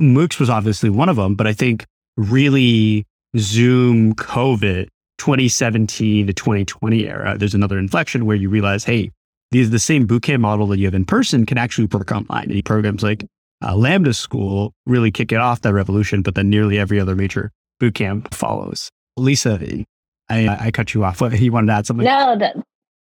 MOOCs 0.00 0.38
was 0.38 0.50
obviously 0.50 0.90
one 0.90 1.08
of 1.08 1.16
them, 1.16 1.34
but 1.34 1.46
I 1.46 1.52
think 1.52 1.86
really 2.16 3.06
Zoom, 3.38 4.14
COVID, 4.14 4.88
2017 5.18 6.26
to 6.26 6.32
2020 6.32 7.06
era, 7.06 7.36
there's 7.38 7.54
another 7.54 7.78
inflection 7.78 8.26
where 8.26 8.36
you 8.36 8.50
realize, 8.50 8.84
hey, 8.84 9.10
these 9.50 9.70
the 9.70 9.78
same 9.78 10.06
bootcamp 10.06 10.40
model 10.40 10.66
that 10.68 10.78
you 10.78 10.86
have 10.86 10.94
in 10.94 11.04
person 11.04 11.46
can 11.46 11.56
actually 11.56 11.86
work 11.86 12.12
online. 12.12 12.50
Any 12.50 12.62
programs 12.62 13.02
like 13.02 13.24
uh, 13.62 13.76
Lambda 13.76 14.14
School 14.14 14.72
really 14.86 15.10
kick 15.10 15.32
it 15.32 15.38
off 15.38 15.62
that 15.62 15.72
revolution, 15.72 16.22
but 16.22 16.34
then 16.34 16.50
nearly 16.50 16.78
every 16.78 17.00
other 17.00 17.14
major 17.14 17.52
boot 17.80 17.94
camp 17.94 18.32
follows. 18.34 18.90
Lisa, 19.16 19.58
I, 20.28 20.66
I 20.66 20.70
cut 20.70 20.94
you 20.94 21.04
off. 21.04 21.20
You 21.20 21.52
wanted 21.52 21.68
to 21.68 21.72
add 21.72 21.86
something? 21.86 22.04
No, 22.04 22.36
that, 22.38 22.56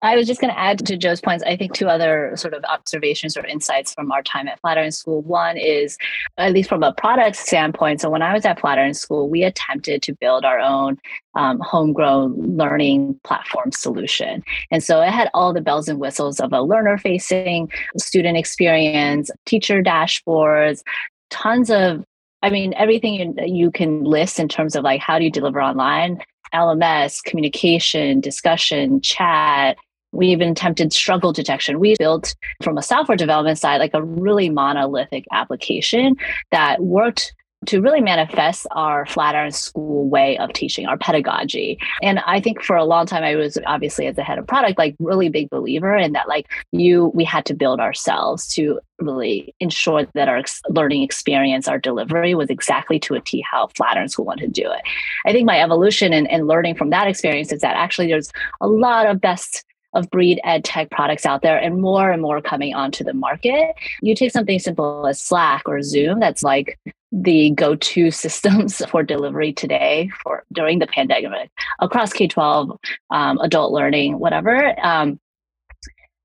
I 0.04 0.18
was 0.18 0.28
just 0.28 0.42
going 0.42 0.54
to 0.54 0.60
add 0.60 0.86
to 0.86 0.98
Joe's 0.98 1.22
points. 1.22 1.44
I 1.48 1.56
think 1.56 1.74
two 1.74 1.88
other 1.88 2.34
sort 2.36 2.54
of 2.54 2.64
observations 2.66 3.38
or 3.38 3.46
insights 3.46 3.94
from 3.94 4.12
our 4.12 4.22
time 4.22 4.50
at 4.50 4.60
Flatiron 4.60 4.92
School. 4.92 5.22
One 5.22 5.58
is, 5.58 5.98
at 6.38 6.52
least 6.52 6.68
from 6.68 6.84
a 6.84 6.94
product 6.94 7.38
standpoint. 7.38 8.02
So 8.02 8.10
when 8.10 8.22
I 8.22 8.34
was 8.34 8.44
at 8.46 8.60
Flatiron 8.60 8.94
School, 8.94 9.30
we 9.30 9.44
attempted 9.44 10.02
to 10.04 10.14
build 10.14 10.44
our 10.44 10.60
own 10.60 11.00
um, 11.36 11.60
homegrown 11.62 12.58
learning 12.58 13.18
platform 13.24 13.72
solution, 13.72 14.44
and 14.70 14.84
so 14.84 15.02
it 15.02 15.10
had 15.10 15.30
all 15.34 15.54
the 15.54 15.62
bells 15.62 15.88
and 15.88 16.00
whistles 16.00 16.40
of 16.40 16.54
a 16.54 16.62
learner-facing 16.62 17.72
student 17.98 18.38
experience, 18.38 19.32
teacher 19.46 19.82
dashboards, 19.82 20.84
tons 21.30 21.72
of 21.72 22.04
I 22.44 22.50
mean, 22.50 22.74
everything 22.76 23.14
you, 23.14 23.34
you 23.46 23.72
can 23.72 24.04
list 24.04 24.38
in 24.38 24.50
terms 24.50 24.76
of 24.76 24.84
like 24.84 25.00
how 25.00 25.18
do 25.18 25.24
you 25.24 25.32
deliver 25.32 25.62
online, 25.62 26.20
LMS, 26.54 27.24
communication, 27.24 28.20
discussion, 28.20 29.00
chat, 29.00 29.78
we 30.14 30.28
even 30.28 30.52
attempted 30.52 30.94
struggle 30.94 31.34
detection. 31.34 31.80
We 31.80 31.96
built 31.98 32.36
from 32.62 32.78
a 32.78 32.84
software 32.84 33.18
development 33.18 33.58
side, 33.58 33.78
like 33.78 33.94
a 33.94 34.04
really 34.04 34.50
monolithic 34.50 35.26
application 35.32 36.16
that 36.52 36.82
worked 36.82 37.34
to 37.68 37.82
really 37.82 38.02
manifest 38.02 38.68
our 38.72 39.06
Flatiron 39.06 39.52
School 39.52 40.08
way 40.10 40.38
of 40.38 40.52
teaching, 40.54 40.86
our 40.86 40.98
pedagogy. 40.98 41.80
And 42.02 42.20
I 42.20 42.40
think 42.42 42.62
for 42.62 42.76
a 42.76 42.84
long 42.84 43.06
time, 43.06 43.24
I 43.24 43.36
was 43.36 43.58
obviously 43.66 44.08
as 44.08 44.18
a 44.18 44.24
head 44.24 44.38
of 44.38 44.48
product, 44.48 44.78
like 44.78 44.96
really 45.00 45.30
big 45.30 45.50
believer 45.50 45.96
in 45.96 46.14
that, 46.14 46.28
like 46.28 46.52
you, 46.72 47.12
we 47.14 47.24
had 47.24 47.46
to 47.46 47.54
build 47.54 47.80
ourselves 47.80 48.48
to 48.56 48.80
really 49.00 49.56
ensure 49.60 50.06
that 50.14 50.28
our 50.30 50.44
learning 50.70 51.04
experience, 51.04 51.68
our 51.68 51.80
delivery 51.80 52.36
was 52.36 52.50
exactly 52.50 53.00
to 53.00 53.16
a 53.16 53.22
T 53.22 53.44
how 53.50 53.68
Flatiron 53.76 54.10
School 54.10 54.26
wanted 54.26 54.54
to 54.54 54.62
do 54.62 54.70
it. 54.70 54.82
I 55.26 55.32
think 55.32 55.46
my 55.46 55.62
evolution 55.62 56.14
and, 56.14 56.30
and 56.30 56.48
learning 56.48 56.76
from 56.76 56.90
that 56.90 57.08
experience 57.08 57.52
is 57.52 57.62
that 57.62 57.76
actually 57.76 58.08
there's 58.08 58.32
a 58.62 58.68
lot 58.68 59.08
of 59.08 59.22
best 59.22 59.64
of 59.94 60.10
breed 60.10 60.40
ed 60.44 60.64
tech 60.64 60.90
products 60.90 61.26
out 61.26 61.42
there 61.42 61.58
and 61.58 61.82
more 61.82 62.12
and 62.12 62.22
more 62.22 62.42
coming 62.42 62.74
onto 62.74 63.04
the 63.04 63.14
market. 63.14 63.76
You 64.02 64.16
take 64.16 64.32
something 64.32 64.60
simple 64.60 65.08
as 65.08 65.22
Slack 65.22 65.64
or 65.68 65.82
Zoom, 65.82 66.20
that's 66.20 66.44
like 66.44 66.80
the 67.12 67.52
go-to 67.52 68.12
systems 68.26 68.84
for 68.88 69.04
delivery 69.04 69.54
today 69.54 70.10
for 70.24 70.44
during 70.52 70.80
the 70.80 70.88
pandemic 70.88 71.52
across 71.80 72.14
K-12, 72.14 72.78
um, 73.12 73.38
adult 73.40 73.72
learning, 73.72 74.20
whatever. 74.20 74.76
Um, 74.86 75.20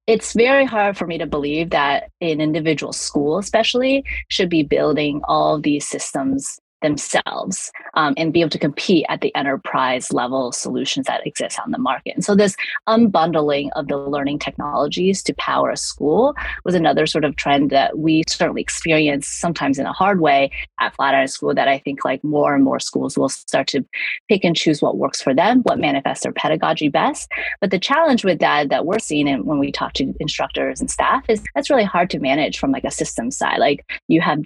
it's 0.07 0.33
very 0.33 0.65
hard 0.65 0.97
for 0.97 1.07
me 1.07 1.19
to 1.19 1.27
believe 1.27 1.69
that 1.71 2.11
an 2.23 2.41
individual 2.41 2.95
school, 2.95 3.37
especially, 3.37 4.05
should 4.29 4.49
be 4.49 4.63
building 4.63 5.21
all 5.25 5.61
these 5.61 5.87
systems 5.87 6.59
themselves 6.83 7.71
um, 7.95 8.15
and 8.17 8.33
be 8.33 8.41
able 8.41 8.51
to 8.51 8.59
compete 8.59 9.05
at 9.09 9.21
the 9.21 9.35
enterprise 9.35 10.13
level 10.13 10.53
solutions 10.53 11.07
that 11.07 11.27
exist 11.27 11.59
on 11.61 11.71
the 11.71 11.79
market. 11.79 12.15
And 12.15 12.25
so 12.25 12.35
this 12.35 12.57
unbundling 12.89 13.71
of 13.75 13.89
the 13.89 13.97
learning 13.97 14.39
technologies 14.39 15.23
to 15.25 15.35
power 15.35 15.71
a 15.71 15.77
school 15.77 16.35
was 16.65 16.75
another 16.75 17.07
sort 17.07 17.25
of 17.25 17.37
trend 17.37 17.71
that 17.71 17.99
we 17.99 18.23
certainly 18.29 18.63
experience 18.63 19.29
sometimes 19.29 19.79
in 19.79 19.87
a 19.87 19.93
hard 19.93 20.21
way 20.21 20.51
at 20.81 20.95
Flatiron 20.95 21.29
School 21.29 21.55
that 21.55 21.69
I 21.69 21.79
think 21.79 22.05
like 22.05 22.23
more 22.23 22.55
and 22.55 22.65
more 22.65 22.81
schools 22.81 23.19
will 23.19 23.29
start 23.29 23.67
to 23.69 23.85
pick 24.29 24.45
and 24.45 24.57
choose 24.57 24.81
what 24.81 24.99
works 24.99 25.21
for 25.21 25.35
them, 25.35 25.61
what 25.63 25.79
manifests 25.79 26.23
their 26.23 26.33
pedagogy 26.33 26.89
best. 26.89 27.31
But 27.61 27.71
the 27.71 27.79
challenge 27.79 28.25
with 28.25 28.39
that 28.41 28.69
that 28.69 28.87
we're 28.87 28.99
seeing 28.99 29.29
and 29.29 29.45
when 29.45 29.59
we 29.59 29.73
talk 29.73 29.95
to 29.95 30.15
instructors 30.21 30.81
and 30.81 30.91
staff 30.91 31.25
is 31.29 31.43
that's 31.55 31.71
really 31.71 31.85
hard 31.85 32.11
to 32.11 32.19
manage 32.19 32.59
from 32.59 32.71
like 32.71 32.85
a 32.85 32.91
system 32.91 33.31
side. 33.31 33.59
Like 33.59 33.85
you 34.09 34.21
have 34.21 34.41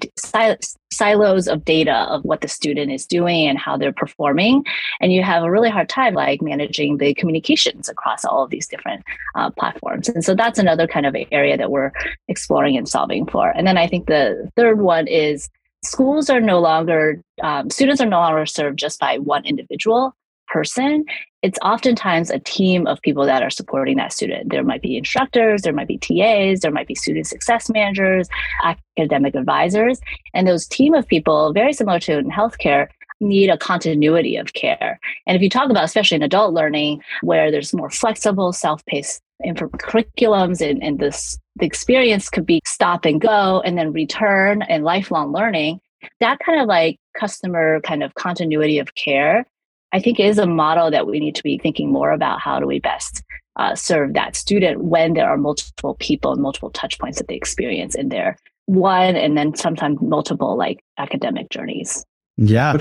silos 0.93 1.49
of 1.49 1.65
data 1.65 2.07
of 2.11 2.25
what 2.25 2.41
the 2.41 2.49
student 2.49 2.93
is 2.93 3.07
doing 3.07 3.47
and 3.47 3.59
how 3.59 3.77
they're 3.77 3.93
performing. 3.93 4.65
And 5.01 5.13
you 5.13 5.23
have 5.23 5.43
a 5.43 5.51
really 5.51 5.71
hard 5.71 5.89
time 5.89 6.15
like 6.15 6.43
managing 6.43 6.99
the 6.99 7.15
communications 7.15 7.89
across 7.89 8.25
all 8.25 8.45
of 8.45 8.51
these 8.51 8.69
different 8.69 9.05
uh, 9.35 9.51
platforms. 9.51 10.09
And 10.09 10.25
so 10.25 10.35
that's 10.35 10.59
another 10.59 10.87
kind 10.87 11.07
of 11.07 11.17
area 11.31 11.57
that 11.57 11.71
we're 11.71 11.93
exploring 12.29 12.77
and 12.77 12.89
solving 12.89 13.27
for. 13.27 13.51
And 13.51 13.67
then 13.67 13.77
i 13.77 13.87
think 13.87 14.07
the 14.07 14.51
third 14.57 14.81
one 14.81 15.07
is 15.07 15.49
schools 15.85 16.31
are 16.31 16.41
no 16.41 16.61
longer 16.61 17.21
um, 17.43 17.71
students 17.71 18.01
are 18.01 18.07
no 18.07 18.21
longer 18.21 18.47
served 18.47 18.79
just 18.79 19.01
by 19.01 19.19
one 19.19 19.45
individual 19.45 20.17
person 20.49 21.05
it's 21.43 21.59
oftentimes 21.63 22.31
a 22.31 22.39
team 22.39 22.87
of 22.87 23.03
people 23.03 23.27
that 23.27 23.43
are 23.43 23.51
supporting 23.51 23.97
that 23.97 24.13
student. 24.13 24.51
There 24.51 24.63
might 24.63 24.81
be 24.81 24.97
instructors, 24.97 25.63
there 25.63 25.73
might 25.73 25.89
be 25.89 25.99
TAs, 25.99 26.61
there 26.61 26.71
might 26.71 26.87
be 26.87 26.95
student 26.95 27.27
success 27.27 27.69
managers, 27.69 28.29
academic 28.63 29.35
advisors. 29.35 30.01
And 30.35 30.47
those 30.47 30.67
team 30.67 30.95
of 30.95 31.07
people, 31.07 31.53
very 31.53 31.73
similar 31.73 31.99
to 32.01 32.19
in 32.19 32.31
healthcare, 32.31 32.89
need 33.21 33.51
a 33.51 33.59
continuity 33.59 34.37
of 34.37 34.53
care. 34.53 34.99
And 35.27 35.37
if 35.37 35.43
you 35.43 35.51
talk 35.51 35.71
about, 35.71 35.85
especially 35.85 36.17
in 36.17 36.23
adult 36.23 36.55
learning, 36.55 37.03
where 37.23 37.51
there's 37.51 37.75
more 37.75 37.91
flexible, 37.91 38.53
self 38.53 38.85
paced 38.87 39.21
curriculums 39.45 40.61
and, 40.61 40.83
and 40.83 41.01
this, 41.01 41.37
the 41.57 41.67
experience 41.67 42.29
could 42.29 42.47
be 42.47 42.61
stop 42.65 43.05
and 43.05 43.21
go 43.21 43.61
and 43.65 43.77
then 43.77 43.93
return 43.93 44.63
and 44.63 44.85
lifelong 44.85 45.33
learning, 45.33 45.81
that 46.21 46.39
kind 46.39 46.61
of 46.61 46.67
like 46.69 46.99
customer 47.19 47.81
kind 47.81 48.03
of 48.03 48.15
continuity 48.15 48.79
of 48.79 48.95
care 48.95 49.45
I 49.93 50.01
think 50.01 50.19
is 50.19 50.39
a 50.39 50.47
model 50.47 50.91
that 50.91 51.07
we 51.07 51.21
need 51.21 51.35
to 51.35 51.43
be 51.43 51.59
thinking 51.59 51.93
more 51.93 52.13
about 52.13 52.41
how 52.41 52.59
do 52.59 52.67
we 52.67 52.81
best 52.81 53.23
uh, 53.57 53.75
serve 53.75 54.15
that 54.15 54.37
student 54.37 54.83
when 54.85 55.13
there 55.13 55.29
are 55.29 55.37
multiple 55.37 55.97
people 56.01 56.33
and 56.33 56.41
multiple 56.41 56.71
touch 56.71 56.99
points 56.99 57.19
that 57.19 57.29
they 57.29 57.35
experience 57.35 57.95
in 57.95 58.09
their 58.09 58.37
one 58.67 59.17
and 59.17 59.37
then 59.37 59.55
sometimes 59.55 59.99
multiple 60.01 60.57
like 60.57 60.83
academic 60.99 61.51
journeys. 61.51 62.05
Yeah. 62.37 62.77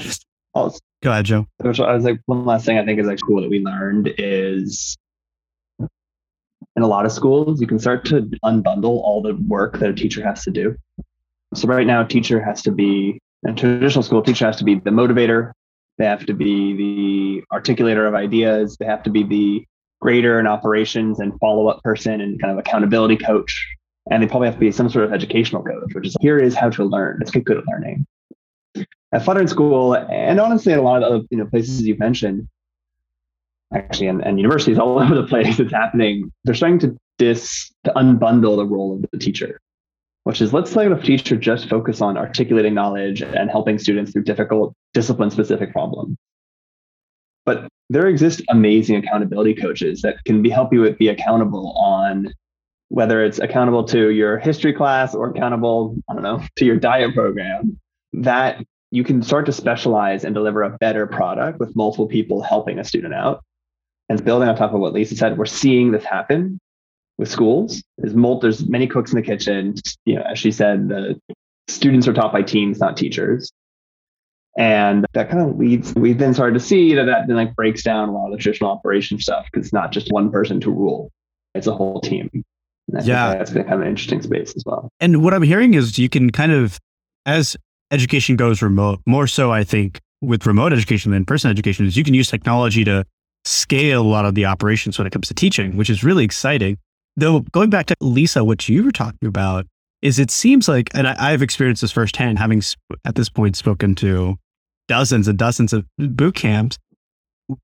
Go 0.53 0.72
ahead, 1.03 1.25
Joe. 1.25 1.48
Which 1.58 1.80
I 1.80 1.94
was 1.94 2.06
like, 2.06 2.20
one 2.27 2.46
last 2.46 2.65
thing 2.65 2.77
I 2.77 2.86
think 2.86 3.00
is 3.00 3.08
like 3.08 3.20
cool 3.25 3.41
that 3.41 3.50
we 3.50 3.60
learned 3.60 4.13
is 4.18 4.96
in 5.80 6.84
a 6.84 6.88
lot 6.88 7.06
of 7.06 7.12
schools, 7.12 7.60
you 7.60 7.68
can 7.68 7.80
start 7.80 8.06
to 8.06 8.22
unbundle 8.46 9.01
all 9.03 9.22
the 9.22 9.36
work 9.48 9.80
that 9.80 9.89
a 9.89 9.94
teacher 9.94 10.24
has 10.24 10.44
to 10.44 10.51
do. 10.51 10.75
So 11.53 11.68
right 11.68 11.86
now, 11.86 12.03
teacher 12.03 12.41
has 12.41 12.62
to 12.63 12.72
be, 12.72 13.20
in 13.44 13.56
traditional 13.56 14.03
school, 14.03 14.22
teacher 14.22 14.46
has 14.46 14.56
to 14.58 14.63
be 14.63 14.75
the 14.75 14.91
motivator, 14.91 15.51
they 15.98 16.05
have 16.05 16.25
to 16.25 16.33
be 16.33 16.75
the 16.75 17.43
articulator 17.55 18.07
of 18.07 18.15
ideas. 18.15 18.77
They 18.77 18.86
have 18.86 19.03
to 19.03 19.10
be 19.10 19.24
the 19.24 19.65
grader 20.00 20.39
and 20.39 20.48
operations 20.48 21.19
and 21.19 21.38
follow 21.39 21.67
up 21.67 21.81
person 21.83 22.21
and 22.21 22.41
kind 22.41 22.51
of 22.51 22.57
accountability 22.57 23.17
coach. 23.17 23.67
And 24.10 24.21
they 24.21 24.27
probably 24.27 24.48
have 24.48 24.55
to 24.55 24.60
be 24.60 24.71
some 24.71 24.89
sort 24.89 25.05
of 25.05 25.13
educational 25.13 25.63
coach, 25.63 25.93
which 25.93 26.07
is 26.07 26.17
here 26.21 26.39
is 26.39 26.55
how 26.55 26.69
to 26.71 26.83
learn. 26.83 27.17
Let's 27.19 27.31
get 27.31 27.45
good 27.45 27.57
at 27.57 27.67
learning. 27.67 28.07
At 29.13 29.24
Flatiron 29.24 29.48
School, 29.48 29.93
and 29.93 30.39
honestly, 30.39 30.74
at 30.74 30.79
a 30.79 30.81
lot 30.81 31.03
of 31.03 31.21
the 31.21 31.27
you 31.29 31.38
know 31.38 31.45
places 31.45 31.81
you've 31.81 32.00
mentioned, 32.00 32.48
actually, 33.74 34.07
and, 34.07 34.25
and 34.25 34.39
universities 34.39 34.79
all 34.79 35.00
over 35.03 35.13
the 35.13 35.27
place, 35.27 35.60
it's 35.60 35.71
happening. 35.71 36.31
They're 36.45 36.55
starting 36.55 36.79
to 36.79 36.98
dis 37.19 37.71
to 37.83 37.91
unbundle 37.91 38.55
the 38.55 38.65
role 38.65 38.95
of 38.95 39.05
the 39.12 39.17
teacher 39.19 39.60
which 40.24 40.42
is 40.42 40.54
let's 40.54 40.75
let 40.75 40.92
a 40.92 41.01
teacher 41.01 41.36
just 41.36 41.68
focus 41.70 42.01
on 42.01 42.18
articulating 42.18 42.74
knowledge 42.74 43.22
and 43.22 43.50
helping 43.50 43.80
students 43.80 44.12
through 44.12 44.24
difficult 44.24 44.74
discipline 44.94 45.32
specific 45.32 45.72
problems. 45.72 46.16
But 47.46 47.68
there 47.90 48.08
exist 48.08 48.42
amazing 48.50 48.98
accountability 48.98 49.56
coaches 49.56 50.01
that 50.04 50.24
can 50.25 50.42
be 50.42 50.50
help 50.50 50.72
you 50.74 50.90
be 50.94 51.08
accountable 51.08 51.74
on 51.75 52.34
whether 52.90 53.24
it's 53.24 53.40
accountable 53.40 53.84
to 53.86 54.10
your 54.10 54.38
history 54.38 54.74
class 54.74 55.16
or 55.16 55.30
accountable, 55.30 55.96
I 56.10 56.13
don't 56.13 56.24
know, 56.24 56.44
to 56.58 56.66
your 56.66 56.78
diet 56.78 57.13
program, 57.16 57.80
that 58.13 58.63
you 58.92 59.04
can 59.04 59.24
start 59.24 59.46
to 59.46 59.54
specialize 59.54 60.25
and 60.25 60.36
deliver 60.36 60.62
a 60.62 60.78
better 60.78 61.08
product 61.08 61.60
with 61.60 61.75
multiple 61.75 62.08
people 62.08 62.42
helping 62.42 62.80
a 62.80 62.84
student 62.84 63.13
out. 63.13 63.44
And 64.10 64.24
building 64.24 64.50
on 64.50 64.58
top 64.58 64.74
of 64.74 64.82
what 64.82 64.92
Lisa 64.92 65.16
said, 65.16 65.38
we're 65.38 65.46
seeing 65.46 65.92
this 65.92 66.04
happen 66.04 66.60
with 67.18 67.30
schools. 67.30 67.84
There's, 67.98 68.13
there's 68.41 68.68
many 68.68 68.88
cooks 68.88 69.12
in 69.12 69.18
the 69.18 69.22
kitchen. 69.25 69.75
You 70.06 70.15
know, 70.15 70.24
as 70.24 70.39
she 70.39 70.51
said, 70.51 70.89
the 70.89 71.20
students 71.68 72.08
are 72.08 72.13
taught 72.13 72.34
by 72.34 72.41
teams, 72.41 72.80
not 72.80 72.98
teachers. 72.98 73.51
And 74.58 75.06
that 75.13 75.30
kind 75.30 75.50
of 75.50 75.58
leads, 75.58 75.94
we 75.96 76.13
then 76.13 76.34
started 76.34 76.53
to 76.56 76.60
see 76.60 76.94
that 76.96 77.06
that 77.06 77.27
then 77.27 77.38
like 77.38 77.56
breaks 77.56 77.84
down 77.84 78.10
a 78.10 78.12
lot 78.12 78.27
of 78.27 78.32
the 78.34 78.38
traditional 78.38 78.70
operation 78.70 79.18
stuff 79.20 79.46
because 79.46 79.68
it's 79.68 79.74
not 79.74 79.91
just 79.91 80.12
one 80.12 80.30
person 80.30 80.60
to 80.62 80.72
rule, 80.72 81.10
it's 81.56 81.68
a 81.68 81.74
whole 81.74 82.01
team. 82.01 82.30
yeah. 83.03 83.36
That's 83.36 83.51
been 83.51 83.63
kind 83.63 83.75
of 83.75 83.82
an 83.82 83.88
interesting 83.88 84.22
space 84.22 84.53
as 84.56 84.63
well. 84.65 84.89
And 85.00 85.24
what 85.24 85.34
I'm 85.34 85.44
hearing 85.44 85.74
is 85.74 85.98
you 85.98 86.10
can 86.10 86.32
kind 86.32 86.51
of, 86.51 86.80
as 87.25 87.56
education 87.91 88.36
goes 88.36 88.62
remote, 88.62 89.00
more 89.06 89.25
so, 89.25 89.51
I 89.53 89.63
think, 89.63 90.01
with 90.22 90.46
remote 90.46 90.74
education 90.74 91.12
than 91.12 91.22
in 91.22 91.25
person 91.25 91.50
education, 91.50 91.86
is 91.86 91.96
you 91.96 92.03
can 92.03 92.13
use 92.13 92.30
technology 92.30 92.84
to 92.84 93.06
scale 93.46 94.01
a 94.01 94.03
lot 94.03 94.25
of 94.25 94.36
the 94.36 94.46
operations 94.46 94.98
when 94.98 95.08
it 95.08 95.12
comes 95.12 95.30
to 95.30 95.34
teaching, 95.34 95.77
which 95.77 95.89
is 95.89 96.03
really 96.03 96.25
exciting. 96.25 96.77
Though 97.18 97.41
going 97.51 97.70
back 97.70 97.88
to 97.88 97.96
Lisa, 98.01 98.44
what 98.44 98.68
you 98.70 98.84
were 98.84 98.91
talking 98.91 99.27
about 99.27 99.65
is 100.01 100.18
it 100.18 100.32
seems 100.32 100.68
like, 100.68 100.89
and 100.96 101.08
I, 101.08 101.32
have 101.32 101.41
experienced 101.41 101.82
this 101.82 101.91
firsthand, 101.91 102.39
having 102.39 102.62
at 103.06 103.15
this 103.15 103.30
point 103.30 103.56
spoken 103.56 103.94
to 103.96 104.38
dozens 104.88 105.27
and 105.27 105.38
dozens 105.38 105.74
of 105.74 105.86
boot 105.98 106.36
camps. 106.36 106.77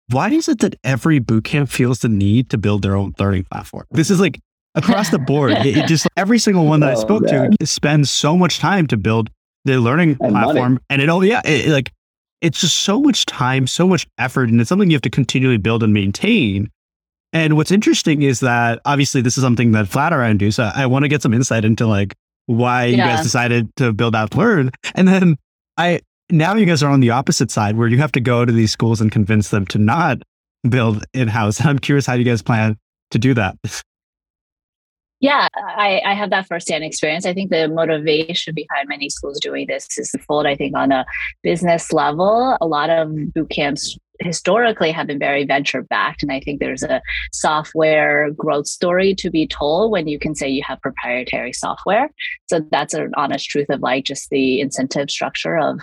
Why 0.09 0.29
is 0.29 0.47
it 0.49 0.59
that 0.59 0.75
every 0.83 1.19
boot 1.19 1.45
camp 1.45 1.69
feels 1.69 1.99
the 1.99 2.09
need 2.09 2.49
to 2.49 2.57
build 2.57 2.81
their 2.81 2.95
own 2.95 3.13
learning 3.19 3.45
platform? 3.49 3.85
This 3.91 4.11
is 4.11 4.19
like 4.19 4.39
across 4.75 5.09
the 5.09 5.17
board. 5.19 5.51
It, 5.65 5.77
it 5.77 5.87
just 5.87 6.07
every 6.17 6.39
single 6.39 6.65
one 6.65 6.81
that 6.81 6.89
I 6.89 6.93
Oh, 6.93 6.99
spoke 7.01 7.23
man. 7.23 7.51
to 7.59 7.65
spends 7.65 8.11
so 8.11 8.37
much 8.37 8.59
time 8.59 8.85
to 8.87 8.97
build 8.97 9.29
the 9.65 9.79
learning 9.79 10.17
And 10.19 10.33
money. 10.33 10.45
platform, 10.45 10.79
and 10.89 11.01
it 11.01 11.09
all 11.09 11.23
yeah, 11.25 11.41
it, 11.45 11.69
like 11.69 11.91
it's 12.41 12.61
just 12.61 12.75
so 12.77 13.01
much 13.01 13.25
time, 13.25 13.65
so 13.65 13.87
much 13.87 14.05
effort, 14.19 14.49
and 14.49 14.59
it's 14.61 14.67
something 14.69 14.89
you 14.91 14.95
have 14.95 15.01
to 15.03 15.09
continually 15.09 15.57
build 15.57 15.81
and 15.83 15.93
maintain. 15.93 16.69
And 17.33 17.57
what's 17.57 17.71
interesting 17.71 18.21
is 18.21 18.39
that 18.39 18.79
obviously 18.85 19.21
this 19.21 19.37
is 19.37 19.43
something 19.43 19.71
that 19.71 19.87
Flatiron 19.87 20.37
do. 20.37 20.51
So 20.51 20.71
I 20.73 20.85
want 20.85 21.03
to 21.03 21.09
get 21.09 21.21
some 21.21 21.33
insight 21.33 21.65
into 21.65 21.85
like 21.85 22.15
why 22.45 22.85
you 22.85 22.97
guys 22.97 23.23
decided 23.23 23.69
to 23.75 23.91
build 23.91 24.15
out 24.15 24.35
Learn, 24.35 24.71
and 24.95 25.07
then 25.07 25.37
I 25.75 25.99
now 26.29 26.55
you 26.55 26.65
guys 26.65 26.83
are 26.83 26.89
on 26.89 26.99
the 27.01 27.09
opposite 27.11 27.51
side 27.51 27.77
where 27.77 27.87
you 27.87 27.97
have 27.97 28.11
to 28.13 28.21
go 28.21 28.45
to 28.45 28.51
these 28.51 28.71
schools 28.71 29.01
and 29.01 29.11
convince 29.11 29.49
them 29.49 29.65
to 29.67 29.77
not 29.77 30.19
build 30.69 31.03
in 31.13 31.27
house. 31.27 31.63
I'm 31.65 31.79
curious 31.79 32.05
how 32.05 32.13
you 32.13 32.23
guys 32.23 32.41
plan 32.41 32.77
to 33.11 33.19
do 33.19 33.33
that. 33.33 33.55
Yeah, 35.19 35.47
I, 35.55 35.99
I 36.05 36.13
have 36.13 36.29
that 36.29 36.47
firsthand 36.47 36.83
experience. 36.83 37.25
I 37.25 37.33
think 37.33 37.49
the 37.49 37.67
motivation 37.67 38.53
behind 38.53 38.87
many 38.87 39.09
schools 39.09 39.39
doing 39.39 39.65
this 39.67 39.97
is 39.97 40.13
fold. 40.27 40.45
I 40.45 40.55
think 40.55 40.77
on 40.77 40.91
a 40.91 41.05
business 41.41 41.91
level, 41.91 42.55
a 42.61 42.67
lot 42.67 42.91
of 42.91 43.33
boot 43.33 43.49
camps 43.49 43.97
historically 44.19 44.91
have 44.91 45.07
been 45.07 45.17
very 45.19 45.43
venture 45.43 45.81
backed. 45.81 46.21
And 46.21 46.31
I 46.31 46.39
think 46.39 46.59
there's 46.59 46.83
a 46.83 47.01
software 47.31 48.31
growth 48.31 48.67
story 48.67 49.15
to 49.15 49.31
be 49.31 49.47
told 49.47 49.91
when 49.91 50.07
you 50.07 50.19
can 50.19 50.35
say 50.35 50.47
you 50.47 50.63
have 50.67 50.81
proprietary 50.81 51.53
software. 51.53 52.09
So 52.47 52.61
that's 52.71 52.93
an 52.93 53.11
honest 53.17 53.49
truth 53.49 53.69
of 53.69 53.81
like 53.81 54.05
just 54.05 54.29
the 54.29 54.61
incentive 54.61 55.09
structure 55.09 55.57
of 55.57 55.79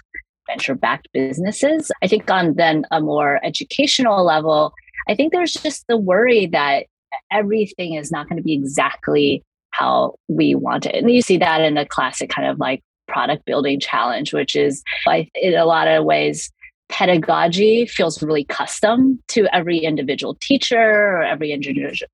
venture 0.46 0.74
backed 0.74 1.08
businesses. 1.12 1.90
I 2.02 2.06
think 2.06 2.30
on 2.30 2.54
then 2.54 2.84
a 2.92 3.00
more 3.00 3.44
educational 3.44 4.24
level, 4.24 4.74
I 5.08 5.14
think 5.14 5.32
there's 5.32 5.54
just 5.54 5.86
the 5.88 5.96
worry 5.96 6.46
that 6.46 6.86
everything 7.30 7.94
is 7.94 8.10
not 8.10 8.28
going 8.28 8.36
to 8.36 8.42
be 8.42 8.54
exactly 8.54 9.42
how 9.70 10.14
we 10.28 10.54
want 10.54 10.86
it. 10.86 10.94
And 10.94 11.10
you 11.10 11.22
see 11.22 11.36
that 11.38 11.60
in 11.60 11.74
the 11.74 11.86
classic 11.86 12.30
kind 12.30 12.48
of 12.48 12.58
like 12.58 12.82
product 13.08 13.44
building 13.44 13.80
challenge, 13.80 14.32
which 14.32 14.56
is 14.56 14.82
I, 15.06 15.28
in 15.34 15.54
a 15.54 15.64
lot 15.64 15.88
of 15.88 16.04
ways, 16.04 16.50
pedagogy 16.88 17.86
feels 17.86 18.22
really 18.22 18.44
custom 18.44 19.18
to 19.28 19.46
every 19.54 19.78
individual 19.78 20.36
teacher 20.40 20.78
or 20.78 21.22
every 21.22 21.52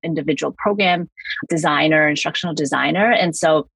individual 0.03 0.55
program 0.57 1.09
designer, 1.49 2.07
instructional 2.07 2.55
designer. 2.55 3.11
And 3.11 3.35
so 3.35 3.67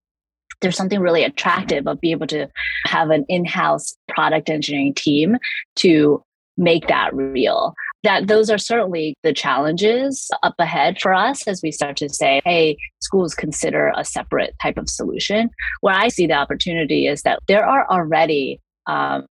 there's 0.61 0.77
something 0.77 0.99
really 0.99 1.23
attractive 1.23 1.85
of 1.85 1.99
being 1.99 2.13
able 2.13 2.27
to 2.27 2.47
have 2.85 3.09
an 3.09 3.25
in-house 3.27 3.95
product 4.07 4.49
engineering 4.49 4.93
team 4.93 5.37
to 5.75 6.23
make 6.57 6.87
that 6.87 7.13
real 7.13 7.73
that 8.05 8.27
those 8.27 8.49
are 8.49 8.57
certainly 8.57 9.15
the 9.23 9.33
challenges 9.33 10.29
up 10.43 10.55
ahead 10.59 10.99
for 11.01 11.13
us 11.13 11.47
as 11.47 11.61
we 11.61 11.71
start 11.71 11.97
to 11.97 12.07
say 12.07 12.41
hey 12.45 12.77
schools 13.01 13.35
consider 13.35 13.91
a 13.97 14.05
separate 14.05 14.55
type 14.61 14.77
of 14.77 14.89
solution. 14.89 15.49
Where 15.81 15.95
i 15.95 16.07
see 16.07 16.27
the 16.27 16.33
opportunity 16.33 17.07
is 17.07 17.23
that 17.23 17.39
there 17.47 17.65
are 17.65 17.89
already 17.89 18.61
um, 18.87 19.25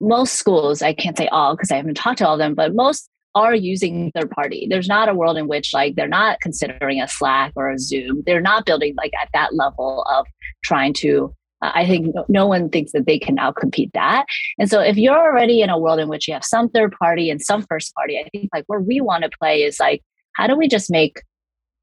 most 0.00 0.34
schools 0.34 0.82
i 0.82 0.92
can't 0.92 1.18
say 1.18 1.28
all 1.28 1.54
because 1.54 1.70
i 1.70 1.76
haven't 1.76 1.94
talked 1.94 2.18
to 2.18 2.26
all 2.26 2.34
of 2.34 2.38
them 2.38 2.54
but 2.54 2.74
most 2.74 3.08
are 3.34 3.54
using 3.54 4.12
third 4.14 4.30
party. 4.30 4.66
There's 4.68 4.88
not 4.88 5.08
a 5.08 5.14
world 5.14 5.38
in 5.38 5.48
which 5.48 5.72
like 5.72 5.94
they're 5.94 6.08
not 6.08 6.40
considering 6.40 7.00
a 7.00 7.08
slack 7.08 7.52
or 7.56 7.70
a 7.70 7.78
zoom. 7.78 8.22
They're 8.26 8.42
not 8.42 8.66
building 8.66 8.94
like 8.96 9.12
at 9.20 9.30
that 9.32 9.54
level 9.54 10.04
of 10.10 10.26
trying 10.62 10.92
to 10.94 11.34
I 11.62 11.86
think 11.86 12.14
no, 12.14 12.24
no 12.28 12.46
one 12.46 12.68
thinks 12.68 12.92
that 12.92 13.06
they 13.06 13.18
can 13.18 13.36
outcompete 13.36 13.92
that. 13.94 14.26
And 14.58 14.68
so 14.68 14.80
if 14.80 14.96
you're 14.96 15.18
already 15.18 15.62
in 15.62 15.70
a 15.70 15.78
world 15.78 16.00
in 16.00 16.08
which 16.08 16.26
you 16.26 16.34
have 16.34 16.44
some 16.44 16.68
third 16.68 16.92
party 16.98 17.30
and 17.30 17.40
some 17.40 17.62
first 17.62 17.94
party, 17.94 18.18
I 18.18 18.28
think 18.30 18.50
like 18.52 18.64
where 18.66 18.80
we 18.80 19.00
want 19.00 19.24
to 19.24 19.30
play 19.38 19.62
is 19.62 19.78
like, 19.78 20.02
how 20.34 20.46
do 20.46 20.56
we 20.56 20.68
just 20.68 20.90
make 20.90 21.22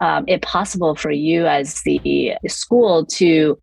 um, 0.01 0.25
it 0.27 0.41
possible 0.41 0.95
for 0.95 1.11
you 1.11 1.45
as 1.45 1.81
the 1.83 2.33
school 2.47 3.05
to 3.05 3.57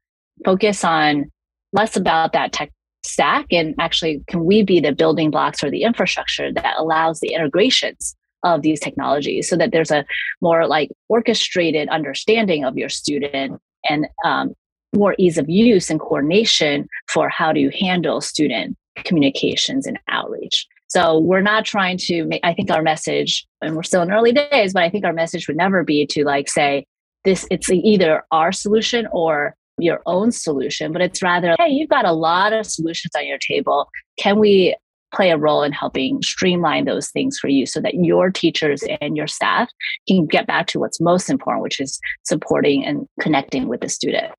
focus 0.45 0.85
on 0.85 1.31
less 1.73 1.97
about 1.97 2.33
that 2.33 2.53
tech 2.53 2.71
stack 3.05 3.47
and 3.53 3.75
actually 3.79 4.23
can 4.27 4.45
we 4.45 4.63
be 4.63 4.81
the 4.81 4.93
building 4.93 5.31
blocks 5.31 5.63
or 5.63 5.71
the 5.71 5.83
infrastructure 5.83 6.53
that 6.53 6.75
allows 6.77 7.21
the 7.21 7.33
integrations 7.33 8.17
of 8.43 8.63
these 8.63 8.81
technologies 8.81 9.49
so 9.49 9.57
that 9.57 9.71
there's 9.73 9.91
a 9.91 10.05
more 10.41 10.67
like 10.67 10.91
orchestrated 11.09 11.89
understanding 11.89 12.65
of 12.65 12.77
your 12.77 12.89
student 12.89 13.61
and 13.89 14.07
um, 14.25 14.55
more 14.95 15.15
ease 15.19 15.39
of 15.39 15.49
use 15.49 15.91
and 15.91 16.01
coordination 16.01 16.89
for 17.09 17.29
how 17.29 17.53
to 17.53 17.71
handle 17.71 18.21
student 18.21 18.77
communications 19.05 19.87
and 19.87 19.99
outreach. 20.09 20.67
So 20.89 21.19
we're 21.19 21.43
not 21.43 21.65
trying 21.65 21.99
to 21.99 22.25
make, 22.25 22.41
I 22.45 22.55
think 22.55 22.71
our 22.71 22.83
message, 22.83 23.47
and 23.61 23.75
we're 23.75 23.83
still 23.83 24.03
in 24.03 24.13
early 24.13 24.33
days, 24.33 24.73
but 24.73 24.83
I 24.83 24.91
think 24.91 25.05
our 25.05 25.13
message 25.13 25.49
would 25.49 25.57
never 25.57 25.83
be 25.83 26.07
to 26.07 26.25
like 26.25 26.49
say, 26.49 26.87
this, 27.25 27.47
it's 27.51 27.71
either 27.71 28.23
our 28.31 28.53
solution 28.53 29.09
or 29.11 29.57
your 29.79 30.01
own 30.07 30.31
solution, 30.31 30.93
but 30.93 31.03
it's 31.03 31.23
rather, 31.23 31.57
hey, 31.59 31.69
you've 31.69 31.91
got 31.91 32.05
a 32.05 32.13
lot 32.13 32.53
of 32.53 32.67
solutions 32.67 33.11
on 33.17 33.27
your 33.27 33.39
table. 33.39 33.89
Can 34.19 34.39
we 34.39 34.77
play 35.13 35.31
a 35.31 35.37
role 35.37 35.63
in 35.63 35.73
helping 35.73 36.23
streamline 36.23 36.85
those 36.85 37.11
things 37.11 37.39
for 37.39 37.49
you 37.49 37.67
so 37.67 37.81
that 37.81 37.95
your 37.95 38.31
teachers 38.31 38.83
and 39.01 39.17
your 39.17 39.27
staff 39.27 39.69
can 40.09 40.27
get 40.27 40.47
back 40.47 40.67
to 40.69 40.79
what's 40.79 41.01
most 41.01 41.29
important, 41.29 41.63
which 41.63 41.81
is 41.81 41.99
supporting 42.25 42.85
and 42.85 43.07
connecting 43.21 43.67
with 43.67 43.81
the 43.81 43.89
student? 43.89 44.33